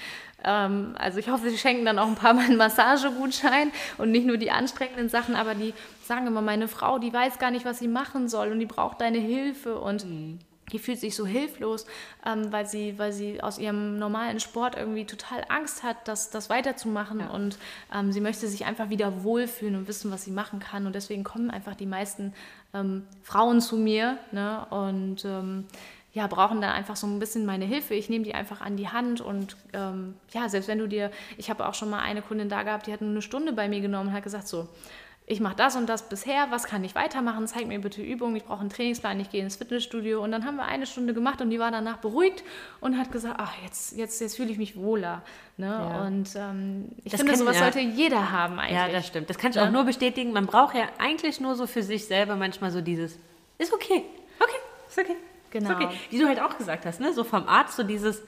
Ähm, 0.45 0.95
also 0.97 1.19
ich 1.19 1.29
hoffe, 1.29 1.51
sie 1.51 1.59
schenken 1.59 1.85
dann 1.85 1.99
auch 1.99 2.07
ein 2.07 2.15
paar 2.15 2.35
Mal 2.35 2.45
einen 2.45 2.57
Massagegutschein 2.57 3.73
und 3.99 4.13
nicht 4.13 4.27
nur 4.27 4.37
die 4.37 4.53
anstrengenden 4.53 5.09
Sachen, 5.09 5.35
aber 5.35 5.57
die 5.57 5.75
sagen 6.05 6.29
immer, 6.29 6.41
meine 6.41 6.69
Frau, 6.69 7.01
die 7.01 7.13
weiß 7.13 7.41
gar 7.41 7.51
nicht, 7.51 7.65
was 7.65 7.81
sie 7.81 7.89
machen 7.89 8.29
soll 8.29 8.53
und 8.53 8.61
die 8.61 8.67
braucht 8.67 9.01
deine 9.01 9.19
Hilfe 9.19 9.81
und 9.81 10.05
mhm 10.05 10.39
die 10.73 10.79
fühlt 10.79 10.99
sich 10.99 11.15
so 11.15 11.27
hilflos, 11.27 11.87
ähm, 12.27 12.53
weil, 12.53 12.67
sie, 12.67 12.99
weil 12.99 13.13
sie 13.13 13.43
aus 13.43 13.59
ihrem 13.59 13.99
normalen 13.99 14.41
Sport 14.41 14.77
irgendwie 14.77 15.05
total 15.05 15.45
Angst 15.49 15.83
hat, 15.83 16.09
das, 16.09 16.31
das 16.31 16.51
weiterzumachen. 16.51 17.21
Ja. 17.21 17.31
Und 17.31 17.59
ähm, 17.95 18.13
sie 18.13 18.21
möchte 18.21 18.49
sich 18.49 18.65
einfach 18.67 18.91
wieder 18.91 19.25
wohlfühlen 19.25 19.77
und 19.77 19.89
wissen, 19.89 20.11
was 20.11 20.25
sie 20.25 20.31
machen 20.31 20.61
kann. 20.61 20.87
Und 20.87 20.95
deswegen 20.95 21.25
kommen 21.25 21.51
einfach 21.51 21.75
die 21.75 21.87
meisten 21.87 22.33
ähm, 22.75 23.07
Frauen 23.23 23.61
zu 23.61 23.77
mir 23.77 24.19
ne? 24.33 24.67
und 24.71 25.25
ähm, 25.25 25.67
ja, 26.13 26.27
brauchen 26.27 26.61
dann 26.61 26.73
einfach 26.73 26.97
so 26.97 27.07
ein 27.07 27.21
bisschen 27.21 27.47
meine 27.47 27.65
Hilfe. 27.65 27.95
Ich 27.95 28.09
nehme 28.09 28.25
die 28.25 28.35
einfach 28.35 28.61
an 28.61 28.77
die 28.77 28.89
Hand 28.89 29.21
und 29.21 29.57
ähm, 29.73 30.15
ja, 30.33 30.49
selbst 30.49 30.67
wenn 30.67 30.79
du 30.79 30.89
dir, 30.89 31.11
ich 31.37 31.51
habe 31.51 31.67
auch 31.69 31.75
schon 31.75 31.89
mal 31.89 32.01
eine 32.01 32.21
Kundin 32.21 32.49
da 32.49 32.65
gehabt, 32.65 32.87
die 32.87 32.93
hat 32.93 33.01
nur 33.01 33.11
eine 33.11 33.23
Stunde 33.23 33.53
bei 33.53 33.69
mir 33.69 33.81
genommen 33.81 34.09
und 34.09 34.15
hat 34.15 34.25
gesagt, 34.25 34.49
so, 34.49 34.69
ich 35.31 35.39
mache 35.39 35.55
das 35.55 35.77
und 35.77 35.89
das 35.89 36.09
bisher, 36.09 36.49
was 36.51 36.65
kann 36.65 36.83
ich 36.83 36.97
weitermachen, 36.97 37.47
zeig 37.47 37.69
mir 37.69 37.81
bitte 37.81 38.03
Übungen, 38.03 38.35
ich 38.35 38.45
brauche 38.45 38.61
einen 38.61 38.69
Trainingsplan, 38.69 39.21
ich 39.21 39.31
gehe 39.31 39.41
ins 39.41 39.55
Fitnessstudio 39.55 40.23
und 40.23 40.33
dann 40.33 40.45
haben 40.45 40.57
wir 40.57 40.65
eine 40.65 40.87
Stunde 40.87 41.15
gemacht 41.15 41.41
und 41.41 41.51
die 41.51 41.61
war 41.61 41.71
danach 41.71 41.99
beruhigt 41.99 42.43
und 42.81 42.99
hat 42.99 43.13
gesagt, 43.13 43.37
ach, 43.39 43.53
jetzt, 43.63 43.97
jetzt, 43.97 44.21
jetzt 44.21 44.35
fühle 44.35 44.51
ich 44.51 44.59
mich 44.59 44.77
wohler. 44.77 45.23
Ne? 45.57 45.67
Ja. 45.67 46.05
Und 46.05 46.35
ähm, 46.35 46.89
ich 47.05 47.13
das 47.13 47.21
finde, 47.21 47.35
kann, 47.35 47.39
sowas 47.39 47.57
ja. 47.57 47.63
sollte 47.63 47.79
jeder 47.79 48.33
haben 48.33 48.59
eigentlich. 48.59 48.77
Ja, 48.77 48.89
das 48.89 49.07
stimmt. 49.07 49.31
Das 49.31 49.39
kann 49.39 49.51
ich 49.51 49.57
ja. 49.57 49.67
auch 49.67 49.71
nur 49.71 49.85
bestätigen. 49.85 50.33
Man 50.33 50.47
braucht 50.47 50.75
ja 50.75 50.89
eigentlich 50.99 51.41
nur 51.41 51.55
so 51.55 51.69
für 51.69 51.85
sich 51.85 52.07
selber 52.07 52.35
manchmal 52.35 52.73
so 52.73 52.81
dieses, 52.81 53.17
ist 53.59 53.73
okay, 53.73 54.03
okay, 54.41 54.59
ist 54.89 54.99
okay. 54.99 55.17
Genau. 55.53 55.71
Ist 55.71 55.77
okay. 55.77 55.89
Wie 56.11 56.19
du 56.19 56.27
halt 56.27 56.41
auch 56.41 56.59
gesagt 56.59 56.87
hast, 56.87 57.01
ne? 57.01 57.13
so 57.13 57.23
vom 57.23 57.47
Arzt 57.47 57.77
so 57.77 57.85
dieses, 57.85 58.23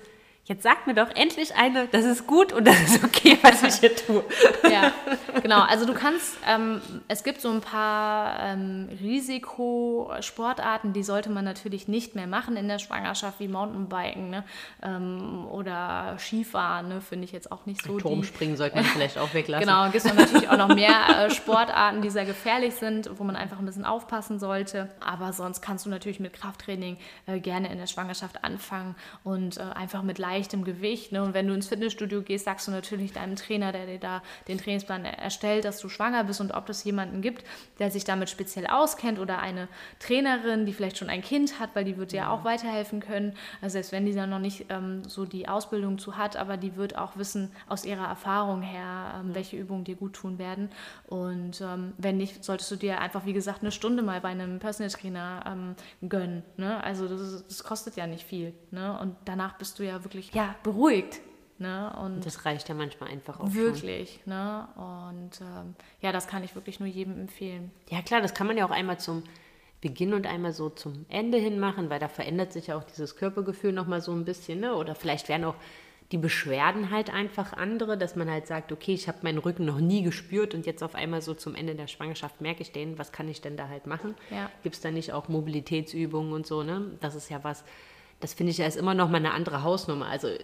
jetzt 0.45 0.65
sag 0.65 0.89
mir 0.89 0.95
doch 0.95 1.11
endlich 1.15 1.55
eine, 1.55 1.87
das 1.87 2.05
ist 2.05 2.27
gut 2.27 2.53
und 2.53 2.67
das 2.67 2.81
ist 2.83 3.05
okay, 3.05 3.39
was 3.43 3.63
ich 3.63 3.75
hier 3.77 3.95
tue. 3.95 4.25
Ja, 4.71 4.93
genau. 5.41 5.61
Also 5.61 5.87
du 5.87 5.95
kannst, 5.95 6.37
ähm, 6.49 6.81
es 7.07 7.23
gibt 7.23 7.41
so 7.41 7.49
ein 7.51 7.61
paar 7.61 8.41
ähm, 8.41 8.89
Risikosportarten, 9.01 10.93
die 10.93 11.05
sollte 11.05 11.31
man 11.31 11.45
natürlich 11.45 11.87
nicht 11.87 12.17
mehr 12.17 12.27
machen 12.27 12.57
in 12.57 12.67
der 12.67 12.81
Schwangerschaft, 12.81 13.39
wie 13.39 13.47
Mountainbiken 13.47 14.31
ne? 14.31 14.45
Ähm, 14.83 15.47
oder 15.49 16.17
Skifahren, 16.19 16.89
ne? 16.89 17.01
finde 17.01 17.25
ich 17.25 17.33
jetzt 17.33 17.53
auch 17.53 17.65
nicht 17.67 17.83
so. 17.83 17.99
Turmspringen 17.99 18.57
sollte 18.57 18.77
man 18.77 18.85
vielleicht 18.85 19.19
auch 19.19 19.33
weglassen. 19.35 19.67
Genau, 19.67 19.85
gibt 19.91 20.05
es 20.05 20.13
natürlich 20.13 20.49
auch 20.49 20.57
noch 20.57 20.75
mehr 20.75 21.27
äh, 21.27 21.31
Sportarten, 21.31 22.03
die 22.03 22.11
sehr 22.11 22.25
gefährlich 22.25 22.75
sind, 22.75 23.11
wo 23.17 23.23
man 23.23 23.37
einfach 23.37 23.61
ein 23.61 23.67
bisschen 23.67 23.85
aufpassen 23.85 24.41
sollte. 24.41 24.91
Aber 24.99 25.33
sonst 25.33 25.63
kannst 25.63 25.87
du 25.87 25.91
natürlich 25.91 26.19
mit 26.19 26.33
Krafttraining 26.33 26.97
äh, 27.27 27.39
gerne 27.39 27.71
in 27.71 27.79
der 27.79 27.87
Schwangerschaft 27.87 28.43
anfangen 28.43 28.97
und 29.23 29.59
äh, 29.59 29.61
einfach 29.61 30.03
mit 30.03 30.19
Leistung 30.19 30.32
leichtem 30.33 30.65
Gewicht. 30.65 31.13
Ne? 31.13 31.23
Und 31.23 31.35
wenn 31.35 31.47
du 31.47 31.55
ins 31.55 31.69
Fitnessstudio 31.69 32.23
gehst, 32.23 32.47
sagst 32.47 32.67
du 32.67 32.71
natürlich 32.71 33.13
deinem 33.13 33.37
Trainer, 33.37 33.73
der 33.73 33.87
dir 33.87 33.99
da 33.99 34.23
den 34.49 34.59
Trainingsplan 34.59 35.05
erstellt, 35.05 35.65
dass 35.65 35.79
du 35.79 35.89
schwanger 35.89 36.25
bist 36.25 36.41
und 36.41 36.53
ob 36.53 36.69
es 36.69 36.85
jemanden 36.85 37.21
gibt, 37.21 37.45
der 37.79 37.91
sich 37.91 38.05
damit 38.05 38.31
speziell 38.31 38.67
auskennt 38.67 39.19
oder 39.19 39.41
eine 39.41 39.69
Trainerin, 39.99 40.65
die 40.65 40.73
vielleicht 40.73 40.99
schon 40.99 41.11
ein 41.11 41.23
Kind 41.23 41.61
hat, 41.61 41.71
weil 41.75 41.85
die 41.85 41.97
wird 41.97 42.13
dir 42.13 42.17
ja 42.17 42.31
auch 42.31 42.45
weiterhelfen 42.45 43.01
können. 43.01 43.35
Also 43.61 43.75
selbst 43.75 43.93
wenn 43.93 44.07
die 44.07 44.15
dann 44.15 44.31
noch 44.31 44.39
nicht 44.39 44.67
ähm, 44.71 45.03
so 45.05 45.25
die 45.25 45.49
Ausbildung 45.49 45.99
zu 45.99 46.17
hat, 46.17 46.37
aber 46.37 46.57
die 46.57 46.77
wird 46.77 46.97
auch 46.97 47.17
wissen 47.17 47.51
aus 47.69 47.85
ihrer 47.85 48.07
Erfahrung 48.07 48.63
her, 48.63 49.21
ähm, 49.21 49.35
welche 49.35 49.57
Übungen 49.57 49.85
dir 49.85 49.97
gut 49.97 50.15
tun 50.15 50.39
werden. 50.39 50.71
Und 51.07 51.61
ähm, 51.61 51.93
wenn 51.99 52.17
nicht, 52.17 52.45
solltest 52.45 52.71
du 52.71 52.77
dir 52.77 53.01
einfach, 53.01 53.27
wie 53.27 53.33
gesagt, 53.33 53.61
eine 53.63 53.73
Stunde 53.73 54.03
mal 54.03 54.21
bei 54.21 54.29
einem 54.29 54.59
Personal 54.59 54.91
Trainer 54.91 55.45
ähm, 55.47 56.09
gönnen. 56.09 56.43
Ne? 56.57 56.83
Also 56.83 57.09
das, 57.09 57.45
das, 57.47 57.65
kostet 57.65 57.97
ja 57.97 58.07
nicht 58.07 58.25
viel. 58.25 58.55
Ne? 58.71 58.99
Und 58.99 59.17
danach 59.25 59.59
bist 59.59 59.79
du 59.79 59.83
ja 59.85 60.05
wirklich 60.05 60.22
wirklich 60.23 60.35
ja, 60.35 60.55
beruhigt. 60.63 61.21
Ne? 61.59 61.95
Und 62.03 62.27
das 62.27 62.45
reicht 62.45 62.69
ja 62.69 62.75
manchmal 62.75 63.11
einfach 63.11 63.41
auch. 63.41 63.53
Wirklich. 63.53 64.21
Schon. 64.25 64.33
Ne? 64.33 64.69
Und 64.77 65.41
ähm, 65.41 65.75
ja, 66.01 66.13
das 66.13 66.27
kann 66.27 66.43
ich 66.43 66.55
wirklich 66.55 66.81
nur 66.81 66.89
jedem 66.89 67.19
empfehlen. 67.21 67.71
Ja, 67.89 68.03
klar, 68.03 68.21
das 68.21 68.35
kann 68.35 68.47
man 68.47 68.57
ja 68.57 68.67
auch 68.67 68.71
einmal 68.71 68.99
zum 68.99 69.23
Beginn 69.81 70.15
und 70.15 70.27
einmal 70.27 70.53
so 70.53 70.71
zum 70.71 71.07
Ende 71.09 71.39
hin 71.39 71.59
machen, 71.59 71.91
weil 71.91 72.01
da 72.01 72.09
verändert 72.09 72.53
sich 72.53 72.69
ja 72.69 72.77
auch 72.77 72.85
dieses 72.85 73.17
Körpergefühl 73.17 73.73
nochmal 73.73 74.01
so 74.01 74.13
ein 74.13 74.25
bisschen. 74.25 74.61
Ne? 74.61 74.75
Oder 74.75 74.95
vielleicht 74.95 75.29
werden 75.29 75.45
auch 75.45 75.57
die 76.11 76.19
Beschwerden 76.19 76.91
halt 76.91 77.13
einfach 77.13 77.53
andere, 77.53 77.97
dass 77.97 78.17
man 78.17 78.31
halt 78.31 78.47
sagt, 78.47 78.71
okay, 78.71 78.93
ich 78.93 79.09
habe 79.09 79.19
meinen 79.23 79.39
Rücken 79.39 79.65
noch 79.65 79.79
nie 79.79 80.03
gespürt 80.03 80.55
und 80.55 80.67
jetzt 80.67 80.83
auf 80.83 80.95
einmal 80.95 81.23
so 81.23 81.33
zum 81.33 81.55
Ende 81.55 81.75
der 81.75 81.87
Schwangerschaft 81.87 82.41
merke 82.41 82.63
ich 82.63 82.73
den, 82.73 82.99
was 82.99 83.13
kann 83.13 83.29
ich 83.29 83.41
denn 83.41 83.57
da 83.57 83.69
halt 83.69 83.87
machen? 83.87 84.15
Ja. 84.31 84.51
Gibt 84.63 84.75
es 84.75 84.81
da 84.83 84.91
nicht 84.91 85.13
auch 85.13 85.29
Mobilitätsübungen 85.29 86.33
und 86.33 86.47
so, 86.47 86.63
ne? 86.63 86.99
Das 87.01 87.15
ist 87.15 87.31
ja 87.31 87.43
was, 87.45 87.65
das 88.23 88.35
finde 88.35 88.53
ich 88.53 88.59
ja 88.59 88.67
immer 88.69 88.95
noch 88.95 89.11
mal 89.11 89.17
eine 89.17 89.33
andere 89.33 89.65
Hausnummer. 89.65 90.07
Also 90.07 90.29
äh, 90.29 90.39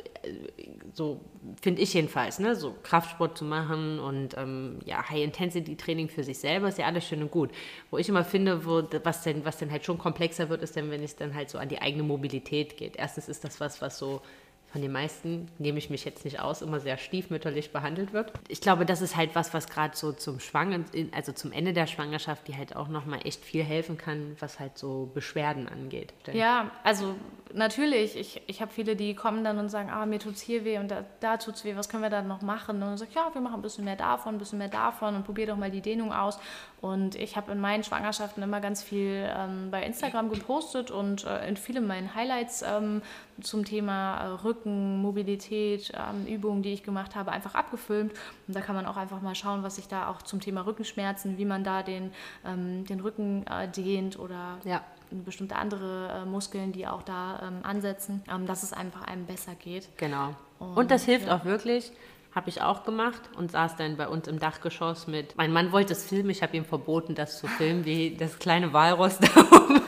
so 0.93 1.21
finde 1.63 1.81
ich 1.81 1.95
jedenfalls, 1.95 2.41
ne? 2.41 2.57
So 2.57 2.75
Kraftsport 2.83 3.39
zu 3.39 3.45
machen 3.45 4.01
und 4.01 4.37
ähm, 4.37 4.81
ja 4.85 5.09
High-Intensity-Training 5.09 6.09
für 6.09 6.25
sich 6.25 6.39
selber 6.39 6.69
ist 6.69 6.79
ja 6.79 6.87
alles 6.87 7.07
schön 7.07 7.23
und 7.23 7.31
gut. 7.31 7.51
Wo 7.91 7.99
ich 7.99 8.09
immer 8.09 8.25
finde, 8.25 8.67
wo, 8.67 8.83
was 9.05 9.23
denn 9.23 9.45
was 9.45 9.59
denn 9.59 9.71
halt 9.71 9.85
schon 9.85 9.97
komplexer 9.97 10.49
wird, 10.49 10.63
ist 10.63 10.77
dann, 10.77 10.91
wenn 10.91 11.05
es 11.05 11.15
dann 11.15 11.35
halt 11.35 11.51
so 11.51 11.59
an 11.59 11.69
die 11.69 11.81
eigene 11.81 12.03
Mobilität 12.03 12.77
geht. 12.77 12.97
Erstens 12.97 13.29
ist 13.29 13.45
das 13.45 13.61
was, 13.61 13.81
was 13.81 13.97
so 13.97 14.23
von 14.71 14.83
den 14.83 14.93
meisten, 14.93 15.49
nehme 15.59 15.79
ich 15.79 15.89
mich 15.89 16.05
jetzt 16.05 16.25
nicht 16.25 16.41
aus, 16.41 16.61
immer 16.61 16.79
sehr 16.81 16.99
stiefmütterlich 16.99 17.73
behandelt 17.73 18.13
wird. 18.13 18.33
Ich 18.49 18.61
glaube, 18.61 18.85
das 18.85 19.01
ist 19.01 19.17
halt 19.17 19.35
was, 19.35 19.55
was 19.55 19.69
gerade 19.69 19.97
so 19.97 20.13
zum 20.13 20.41
Schwanger, 20.41 20.81
also 21.13 21.33
zum 21.33 21.53
Ende 21.53 21.73
der 21.73 21.87
Schwangerschaft, 21.87 22.49
die 22.49 22.57
halt 22.57 22.77
auch 22.77 22.89
nochmal 22.89 23.21
echt 23.25 23.45
viel 23.45 23.65
helfen 23.65 23.97
kann, 23.97 24.37
was 24.41 24.61
halt 24.61 24.77
so 24.77 25.11
Beschwerden 25.15 25.69
angeht. 25.69 26.13
Ja, 26.33 26.71
also 26.85 27.15
natürlich, 27.55 28.17
ich, 28.17 28.43
ich 28.47 28.61
habe 28.61 28.71
viele, 28.73 28.97
die 28.97 29.15
kommen 29.15 29.45
dann 29.45 29.59
und 29.59 29.69
sagen, 29.69 29.89
ah, 29.91 30.05
mir 30.07 30.19
tut's 30.19 30.41
hier 30.41 30.65
weh 30.65 30.79
und 30.79 30.91
da, 30.91 31.05
da 31.21 31.37
tut's 31.39 31.65
weh, 31.65 31.75
was 31.77 31.89
können 31.89 32.03
wir 32.03 32.11
dann 32.11 32.29
noch 32.29 32.43
machen? 32.43 32.77
Und 32.77 32.81
dann 32.83 32.99
sage 32.99 33.11
ich, 33.11 33.17
ja, 33.17 33.31
wir 33.33 33.41
machen 33.41 33.57
ein 33.57 33.63
bisschen 33.63 33.85
mehr 33.85 33.97
davon, 33.97 34.35
ein 34.35 34.39
bisschen 34.39 34.59
mehr 34.59 34.69
davon 34.69 35.17
und 35.17 35.25
probier 35.25 35.47
doch 35.47 35.57
mal 35.57 35.71
die 35.71 35.81
Dehnung 35.81 36.13
aus. 36.13 36.39
Und 36.81 37.17
ich 37.17 37.37
habe 37.37 37.53
in 37.53 37.61
meinen 37.61 37.83
Schwangerschaften 37.83 38.43
immer 38.43 38.61
ganz 38.61 38.83
viel 38.83 39.29
ähm, 39.37 39.71
bei 39.71 39.83
Instagram 39.83 40.31
gepostet 40.31 40.91
und 40.91 41.25
äh, 41.25 41.49
in 41.49 41.57
vielen 41.57 41.87
meinen 41.87 42.15
Highlights 42.15 42.63
ähm, 42.63 43.03
zum 43.41 43.65
Thema 43.65 44.19
äh, 44.19 44.27
Rücken, 44.45 44.58
Mobilität, 44.65 45.93
ähm, 45.95 46.27
Übungen, 46.27 46.63
die 46.63 46.73
ich 46.73 46.83
gemacht 46.83 47.17
habe, 47.17 47.33
einfach 47.33 47.55
abgefilmt. 47.55 48.13
Und 48.47 48.57
da 48.57 48.61
kann 48.61 48.75
man 48.75 48.87
auch 48.87 48.97
einfach 48.97 49.21
mal 49.21 49.35
schauen, 49.35 49.63
was 49.63 49.79
ich 49.79 49.89
da 49.89 50.09
auch 50.09 50.23
zum 50.23 50.41
Thema 50.41 50.67
Rückenschmerzen, 50.67 51.39
wie 51.39 51.45
man 51.45 51.65
da 51.65 51.83
den, 51.83 52.13
ähm, 52.45 52.85
den 52.87 53.01
Rücken 53.01 53.47
äh, 53.47 53.69
dehnt 53.69 54.19
oder 54.19 54.59
ja 54.65 54.83
bestimmte 55.11 55.57
andere 55.57 56.23
äh, 56.23 56.25
Muskeln, 56.25 56.73
die 56.73 56.87
auch 56.87 57.03
da 57.03 57.41
ähm, 57.43 57.61
ansetzen, 57.63 58.23
ähm, 58.31 58.47
dass 58.47 58.63
es 58.63 58.73
einfach 58.73 59.03
einem 59.03 59.27
besser 59.27 59.55
geht. 59.55 59.89
Genau. 59.97 60.35
Und, 60.59 60.77
und 60.77 60.91
das 60.91 61.05
hilft 61.05 61.27
ja. 61.27 61.37
auch 61.37 61.45
wirklich. 61.45 61.93
Habe 62.35 62.51
ich 62.51 62.61
auch 62.61 62.85
gemacht 62.85 63.23
und 63.37 63.51
saß 63.51 63.77
dann 63.77 63.97
bei 63.97 64.07
uns 64.07 64.29
im 64.29 64.39
Dachgeschoss 64.39 65.07
mit. 65.07 65.37
Mein 65.37 65.51
Mann 65.51 65.73
wollte 65.73 65.95
es 65.95 66.07
filmen, 66.07 66.31
ich 66.31 66.43
habe 66.43 66.57
ihm 66.57 66.65
verboten, 66.65 67.15
das 67.15 67.39
zu 67.39 67.47
filmen, 67.47 67.85
wie 67.85 68.17
das 68.17 68.39
kleine 68.39 68.73
Walross 68.73 69.19
da 69.19 69.29
oben. 69.57 69.81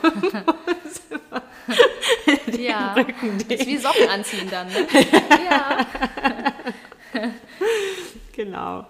ja, 2.59 2.95
ist 3.49 3.67
wie 3.67 3.77
Socken 3.77 4.09
anziehen 4.09 4.49
dann. 4.51 4.69
Ne? 4.69 4.87
ja. 5.51 5.87
genau. 8.33 8.87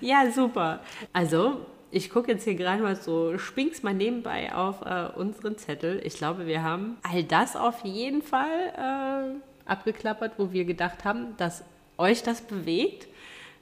Ja, 0.00 0.30
super. 0.30 0.80
Also, 1.12 1.66
ich 1.90 2.10
gucke 2.10 2.32
jetzt 2.32 2.44
hier 2.44 2.54
gerade 2.54 2.82
mal 2.82 2.96
so, 2.96 3.38
spink's 3.38 3.82
mal 3.82 3.94
nebenbei 3.94 4.54
auf 4.54 4.82
äh, 4.82 5.08
unseren 5.16 5.56
Zettel. 5.56 6.00
Ich 6.04 6.14
glaube, 6.14 6.46
wir 6.46 6.62
haben 6.62 6.98
all 7.02 7.24
das 7.24 7.56
auf 7.56 7.84
jeden 7.84 8.22
Fall 8.22 9.38
äh, 9.66 9.70
abgeklappert, 9.70 10.32
wo 10.36 10.52
wir 10.52 10.64
gedacht 10.64 11.04
haben, 11.04 11.36
dass 11.36 11.64
euch 11.96 12.22
das 12.22 12.42
bewegt. 12.42 13.08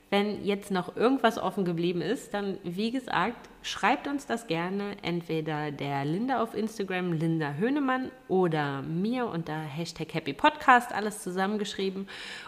Wenn 0.09 0.45
jetzt 0.45 0.71
noch 0.71 0.95
irgendwas 0.95 1.37
offen 1.37 1.65
geblieben 1.65 2.01
ist, 2.01 2.33
dann 2.33 2.59
wie 2.63 2.93
gesagt, 2.93 3.49
schreibt 3.63 4.07
uns 4.07 4.25
das 4.25 4.47
gerne 4.47 4.93
entweder 5.03 5.73
der 5.73 6.05
Linda 6.05 6.41
auf 6.41 6.55
Instagram, 6.55 7.13
Linda 7.13 7.55
Hönemann, 7.55 8.13
oder 8.29 8.83
mir 8.83 9.27
unter 9.27 9.59
Hashtag 9.59 10.15
Happy 10.15 10.33
Podcast, 10.33 10.95
alles 10.95 11.25
zusammengeschrieben, 11.25 12.07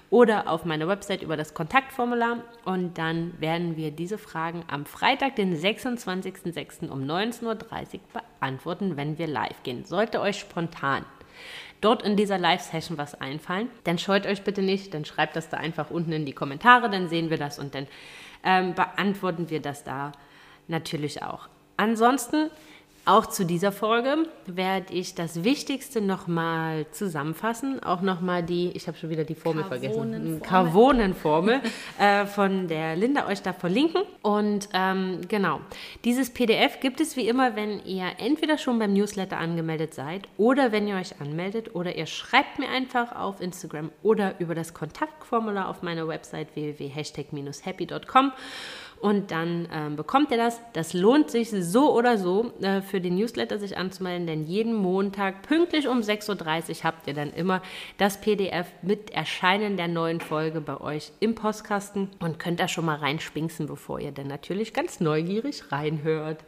oder 0.08 0.48
auf 0.48 0.64
meiner 0.64 0.86
Website 0.86 1.22
über 1.22 1.36
das 1.36 1.52
Kontaktformular. 1.52 2.44
Und 2.64 2.96
dann 2.96 3.32
werden 3.40 3.76
wir 3.76 3.90
diese 3.90 4.18
Fragen 4.18 4.62
am 4.68 4.86
Freitag, 4.86 5.34
den 5.34 5.56
26.06. 5.56 6.88
um 6.88 7.02
19.30 7.02 7.44
Uhr 7.44 8.00
beantworten, 8.38 8.96
wenn 8.96 9.18
wir 9.18 9.26
live 9.26 9.64
gehen. 9.64 9.84
Sollte 9.84 10.20
euch 10.20 10.38
spontan 10.38 11.04
dort 11.80 12.02
in 12.02 12.16
dieser 12.16 12.38
Live-Session 12.38 12.98
was 12.98 13.20
einfallen, 13.20 13.70
dann 13.84 13.98
scheut 13.98 14.26
euch 14.26 14.42
bitte 14.42 14.62
nicht, 14.62 14.94
dann 14.94 15.04
schreibt 15.04 15.36
das 15.36 15.48
da 15.48 15.56
einfach 15.56 15.90
unten 15.90 16.12
in 16.12 16.26
die 16.26 16.32
Kommentare, 16.32 16.90
dann 16.90 17.08
sehen 17.08 17.30
wir 17.30 17.38
das 17.38 17.58
und 17.58 17.74
dann 17.74 17.86
ähm, 18.44 18.74
beantworten 18.74 19.50
wir 19.50 19.60
das 19.60 19.84
da 19.84 20.12
natürlich 20.66 21.22
auch. 21.22 21.48
Ansonsten 21.76 22.50
auch 23.08 23.26
zu 23.26 23.46
dieser 23.46 23.72
Folge 23.72 24.26
werde 24.46 24.92
ich 24.92 25.14
das 25.14 25.42
Wichtigste 25.42 26.02
nochmal 26.02 26.86
zusammenfassen. 26.90 27.82
Auch 27.82 28.02
nochmal 28.02 28.42
die, 28.42 28.70
ich 28.74 28.86
habe 28.86 28.98
schon 28.98 29.08
wieder 29.08 29.24
die 29.24 29.34
Formel 29.34 29.64
vergessen, 29.64 30.42
Carbonenformel 30.42 31.62
äh, 31.98 32.26
von 32.26 32.68
der 32.68 32.96
Linda 32.96 33.26
euch 33.26 33.40
da 33.40 33.54
verlinken. 33.54 34.02
Und 34.20 34.68
ähm, 34.74 35.20
genau, 35.26 35.60
dieses 36.04 36.30
PDF 36.30 36.80
gibt 36.80 37.00
es 37.00 37.16
wie 37.16 37.26
immer, 37.26 37.56
wenn 37.56 37.82
ihr 37.86 38.06
entweder 38.18 38.58
schon 38.58 38.78
beim 38.78 38.92
Newsletter 38.92 39.38
angemeldet 39.38 39.94
seid 39.94 40.28
oder 40.36 40.70
wenn 40.70 40.86
ihr 40.86 40.96
euch 40.96 41.18
anmeldet 41.18 41.74
oder 41.74 41.96
ihr 41.96 42.06
schreibt 42.06 42.58
mir 42.58 42.68
einfach 42.68 43.16
auf 43.16 43.40
Instagram 43.40 43.90
oder 44.02 44.38
über 44.38 44.54
das 44.54 44.74
Kontaktformular 44.74 45.68
auf 45.70 45.80
meiner 45.80 46.06
Website 46.08 46.54
www.hashtag-happy.com 46.54 48.32
und 49.00 49.30
dann 49.30 49.68
ähm, 49.72 49.96
bekommt 49.96 50.30
ihr 50.30 50.36
das. 50.36 50.60
Das 50.72 50.92
lohnt 50.92 51.30
sich 51.30 51.50
so 51.50 51.94
oder 51.94 52.18
so 52.18 52.52
äh, 52.60 52.82
für 52.82 53.00
den 53.00 53.16
Newsletter 53.16 53.58
sich 53.58 53.76
anzumelden, 53.76 54.26
denn 54.26 54.46
jeden 54.46 54.74
Montag 54.74 55.42
pünktlich 55.42 55.88
um 55.88 56.00
6.30 56.00 56.68
Uhr 56.70 56.84
habt 56.84 57.06
ihr 57.06 57.14
dann 57.14 57.32
immer 57.32 57.62
das 57.96 58.20
PDF 58.20 58.66
mit 58.82 59.10
Erscheinen 59.10 59.76
der 59.76 59.88
neuen 59.88 60.20
Folge 60.20 60.60
bei 60.60 60.80
euch 60.80 61.12
im 61.20 61.34
Postkasten 61.34 62.10
und 62.20 62.38
könnt 62.38 62.60
da 62.60 62.68
schon 62.68 62.84
mal 62.84 62.96
reinspinksen, 62.96 63.66
bevor 63.66 64.00
ihr 64.00 64.12
dann 64.12 64.26
natürlich 64.26 64.74
ganz 64.74 65.00
neugierig 65.00 65.70
reinhört. 65.70 66.44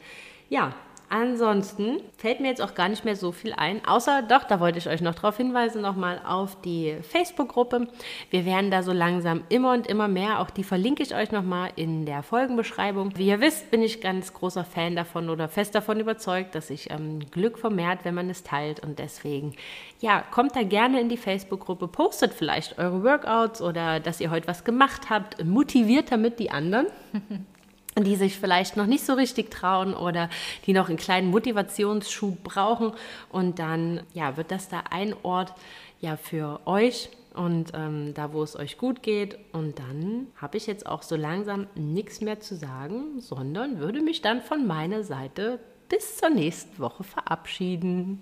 Ja, 0.48 0.74
ansonsten 1.11 2.00
fällt 2.16 2.40
mir 2.40 2.48
jetzt 2.48 2.62
auch 2.62 2.74
gar 2.74 2.88
nicht 2.88 3.04
mehr 3.04 3.16
so 3.16 3.32
viel 3.32 3.52
ein, 3.52 3.84
außer 3.84 4.22
doch, 4.22 4.44
da 4.44 4.61
wollte 4.61 4.78
ich 4.78 4.88
euch 4.88 5.00
noch 5.00 5.14
darauf 5.14 5.36
hinweisen, 5.36 5.82
nochmal 5.82 6.20
auf 6.26 6.61
die 6.62 6.96
Facebook-Gruppe. 7.02 7.88
Wir 8.30 8.46
werden 8.46 8.70
da 8.70 8.82
so 8.82 8.92
langsam 8.92 9.42
immer 9.48 9.72
und 9.72 9.86
immer 9.86 10.08
mehr, 10.08 10.40
auch 10.40 10.50
die 10.50 10.64
verlinke 10.64 11.02
ich 11.02 11.14
euch 11.14 11.32
nochmal 11.32 11.70
in 11.76 12.06
der 12.06 12.22
Folgenbeschreibung. 12.22 13.16
Wie 13.16 13.26
ihr 13.26 13.40
wisst, 13.40 13.70
bin 13.70 13.82
ich 13.82 14.00
ganz 14.00 14.32
großer 14.32 14.64
Fan 14.64 14.96
davon 14.96 15.28
oder 15.28 15.48
fest 15.48 15.74
davon 15.74 16.00
überzeugt, 16.00 16.54
dass 16.54 16.68
sich 16.68 16.90
ähm, 16.90 17.20
Glück 17.30 17.58
vermehrt, 17.58 18.04
wenn 18.04 18.14
man 18.14 18.30
es 18.30 18.42
teilt 18.42 18.80
und 18.80 18.98
deswegen, 18.98 19.54
ja, 20.00 20.22
kommt 20.30 20.56
da 20.56 20.62
gerne 20.62 21.00
in 21.00 21.08
die 21.08 21.16
Facebook-Gruppe, 21.16 21.88
postet 21.88 22.32
vielleicht 22.32 22.78
eure 22.78 23.02
Workouts 23.02 23.61
oder 23.61 24.00
dass 24.00 24.20
ihr 24.20 24.30
heute 24.30 24.46
was 24.46 24.64
gemacht 24.64 25.11
habt, 25.11 25.44
motiviert 25.44 26.11
damit 26.12 26.38
die 26.38 26.50
anderen. 26.50 26.86
die 28.05 28.16
sich 28.16 28.38
vielleicht 28.38 28.76
noch 28.76 28.86
nicht 28.86 29.05
so 29.05 29.14
richtig 29.14 29.51
trauen 29.51 29.94
oder 29.94 30.28
die 30.66 30.72
noch 30.72 30.88
einen 30.88 30.98
kleinen 30.98 31.30
Motivationsschub 31.30 32.42
brauchen. 32.42 32.92
Und 33.30 33.59
dann 33.59 34.03
ja, 34.12 34.36
wird 34.36 34.51
das 34.51 34.68
da 34.68 34.84
ein 34.90 35.14
Ort 35.22 35.55
ja 36.01 36.16
für 36.16 36.61
euch 36.66 37.11
und 37.34 37.72
ähm, 37.74 38.12
da, 38.14 38.32
wo 38.32 38.42
es 38.42 38.57
euch 38.57 38.78
gut 38.78 39.03
geht. 39.03 39.38
Und 39.53 39.78
dann 39.78 40.26
habe 40.36 40.57
ich 40.57 40.66
jetzt 40.66 40.86
auch 40.86 41.03
so 41.03 41.16
langsam 41.16 41.66
nichts 41.74 42.20
mehr 42.20 42.40
zu 42.40 42.57
sagen, 42.57 43.20
sondern 43.20 43.78
würde 43.78 44.01
mich 44.01 44.22
dann 44.22 44.42
von 44.42 44.66
meiner 44.66 45.05
Seite 45.05 45.61
bis 45.88 46.16
zur 46.16 46.30
nächsten 46.30 46.78
Woche 46.78 47.05
verabschieden. 47.05 48.20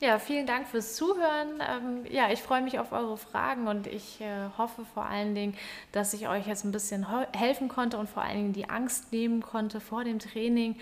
Ja, 0.00 0.18
vielen 0.18 0.46
Dank 0.46 0.68
fürs 0.68 0.94
Zuhören. 0.94 1.60
Ähm, 1.60 2.04
ja, 2.10 2.30
ich 2.30 2.42
freue 2.42 2.60
mich 2.60 2.78
auf 2.78 2.92
eure 2.92 3.16
Fragen 3.16 3.66
und 3.66 3.86
ich 3.86 4.20
äh, 4.20 4.48
hoffe 4.58 4.84
vor 4.84 5.06
allen 5.06 5.34
Dingen, 5.34 5.54
dass 5.92 6.12
ich 6.12 6.28
euch 6.28 6.46
jetzt 6.46 6.64
ein 6.64 6.72
bisschen 6.72 7.06
helfen 7.34 7.68
konnte 7.68 7.96
und 7.96 8.06
vor 8.08 8.22
allen 8.22 8.36
Dingen 8.36 8.52
die 8.52 8.68
Angst 8.68 9.10
nehmen 9.12 9.40
konnte 9.40 9.80
vor 9.80 10.04
dem 10.04 10.18
Training 10.18 10.76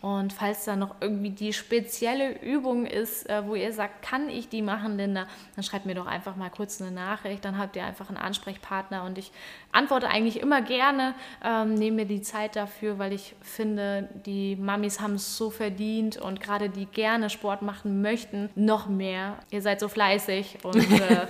und 0.00 0.32
falls 0.32 0.64
da 0.64 0.76
noch 0.76 0.94
irgendwie 1.00 1.30
die 1.30 1.52
spezielle 1.52 2.40
Übung 2.40 2.86
ist, 2.86 3.28
äh, 3.28 3.44
wo 3.46 3.56
ihr 3.56 3.72
sagt, 3.72 4.02
kann 4.02 4.28
ich 4.28 4.48
die 4.48 4.62
machen, 4.62 4.96
Linda, 4.96 5.26
dann 5.56 5.64
schreibt 5.64 5.86
mir 5.86 5.94
doch 5.94 6.06
einfach 6.06 6.36
mal 6.36 6.50
kurz 6.50 6.80
eine 6.80 6.92
Nachricht. 6.92 7.44
Dann 7.44 7.58
habt 7.58 7.74
ihr 7.74 7.84
einfach 7.84 8.08
einen 8.08 8.16
Ansprechpartner 8.16 9.02
und 9.02 9.18
ich 9.18 9.32
antworte 9.72 10.08
eigentlich 10.08 10.40
immer 10.40 10.62
gerne, 10.62 11.14
ähm, 11.44 11.74
nehme 11.74 11.96
mir 11.96 12.06
die 12.06 12.22
Zeit 12.22 12.54
dafür, 12.54 12.98
weil 12.98 13.12
ich 13.12 13.34
finde, 13.42 14.08
die 14.24 14.54
Mamis 14.54 15.00
haben 15.00 15.14
es 15.14 15.36
so 15.36 15.50
verdient 15.50 16.16
und 16.16 16.40
gerade 16.40 16.68
die 16.70 16.86
gerne 16.86 17.28
Sport 17.28 17.62
machen 17.62 18.00
möchten, 18.00 18.50
noch 18.54 18.88
mehr. 18.88 19.38
Ihr 19.50 19.62
seid 19.62 19.80
so 19.80 19.88
fleißig 19.88 20.58
und 20.62 20.76
äh, 21.00 21.26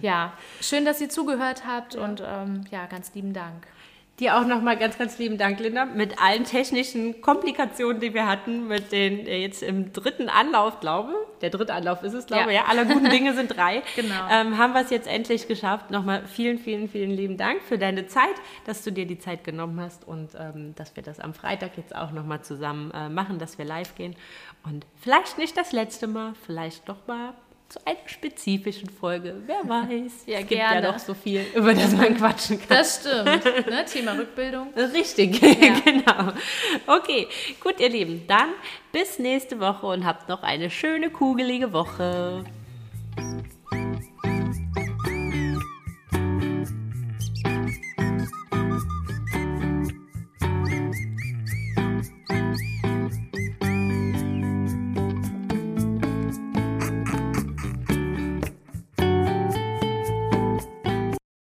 ja, 0.00 0.32
schön, 0.60 0.84
dass 0.84 1.00
ihr 1.00 1.08
zugehört 1.08 1.64
habt 1.66 1.94
und 1.94 2.20
ähm, 2.26 2.64
ja, 2.70 2.86
ganz 2.86 3.14
lieben 3.14 3.32
Dank. 3.32 3.66
Dir 4.20 4.36
auch 4.36 4.46
nochmal 4.46 4.76
ganz, 4.76 4.98
ganz 4.98 5.18
lieben 5.18 5.38
Dank, 5.38 5.60
Linda, 5.60 5.84
mit 5.84 6.20
allen 6.20 6.44
technischen 6.44 7.20
Komplikationen, 7.20 8.00
die 8.00 8.14
wir 8.14 8.26
hatten, 8.26 8.66
mit 8.68 8.92
den 8.92 9.26
äh, 9.26 9.38
jetzt 9.38 9.62
im 9.62 9.92
dritten 9.92 10.28
Anlauf, 10.28 10.80
glaube 10.80 11.14
der 11.40 11.50
dritte 11.50 11.74
Anlauf 11.74 12.02
ist 12.02 12.14
es, 12.14 12.26
glaube 12.26 12.50
ich, 12.50 12.56
ja. 12.56 12.62
ja, 12.62 12.68
aller 12.68 12.84
guten 12.84 13.10
Dinge 13.10 13.34
sind 13.34 13.56
drei, 13.56 13.82
genau. 13.96 14.14
ähm, 14.30 14.58
haben 14.58 14.72
wir 14.72 14.82
es 14.82 14.90
jetzt 14.90 15.06
endlich 15.06 15.48
geschafft. 15.48 15.90
Nochmal 15.90 16.26
vielen, 16.26 16.58
vielen, 16.58 16.88
vielen 16.88 17.10
lieben 17.10 17.36
Dank 17.36 17.62
für 17.62 17.78
deine 17.78 18.06
Zeit, 18.06 18.34
dass 18.64 18.82
du 18.82 18.90
dir 18.90 19.06
die 19.06 19.18
Zeit 19.18 19.44
genommen 19.44 19.80
hast 19.80 20.06
und 20.06 20.30
ähm, 20.38 20.74
dass 20.74 20.96
wir 20.96 21.02
das 21.02 21.20
am 21.20 21.34
Freitag 21.34 21.76
jetzt 21.76 21.94
auch 21.94 22.12
nochmal 22.12 22.42
zusammen 22.42 22.90
äh, 22.92 23.08
machen, 23.08 23.38
dass 23.38 23.58
wir 23.58 23.64
live 23.64 23.94
gehen. 23.94 24.16
Und 24.64 24.86
vielleicht 24.96 25.38
nicht 25.38 25.56
das 25.56 25.72
letzte 25.72 26.06
Mal, 26.06 26.34
vielleicht 26.46 26.88
doch 26.88 27.06
mal 27.06 27.34
zu 27.68 27.78
einer 27.86 27.98
spezifischen 28.06 28.88
Folge. 28.88 29.42
Wer 29.46 29.56
weiß. 29.68 30.24
Ja, 30.26 30.34
es 30.34 30.38
gibt 30.40 30.60
gerne. 30.60 30.86
ja 30.86 30.92
doch 30.92 30.98
so 30.98 31.14
viel, 31.14 31.44
über 31.54 31.74
das 31.74 31.92
man 31.92 32.16
quatschen 32.16 32.58
kann. 32.58 32.68
Das 32.68 33.00
stimmt. 33.00 33.44
Ne? 33.44 33.84
Thema 33.84 34.16
Rückbildung. 34.16 34.72
Richtig, 34.76 35.40
ja. 35.40 35.80
genau. 35.84 36.32
Okay, 36.86 37.28
gut, 37.60 37.80
ihr 37.80 37.90
Lieben. 37.90 38.26
Dann 38.26 38.50
bis 38.92 39.18
nächste 39.18 39.60
Woche 39.60 39.86
und 39.86 40.04
habt 40.04 40.28
noch 40.28 40.42
eine 40.42 40.70
schöne, 40.70 41.10
kugelige 41.10 41.72
Woche. 41.72 42.44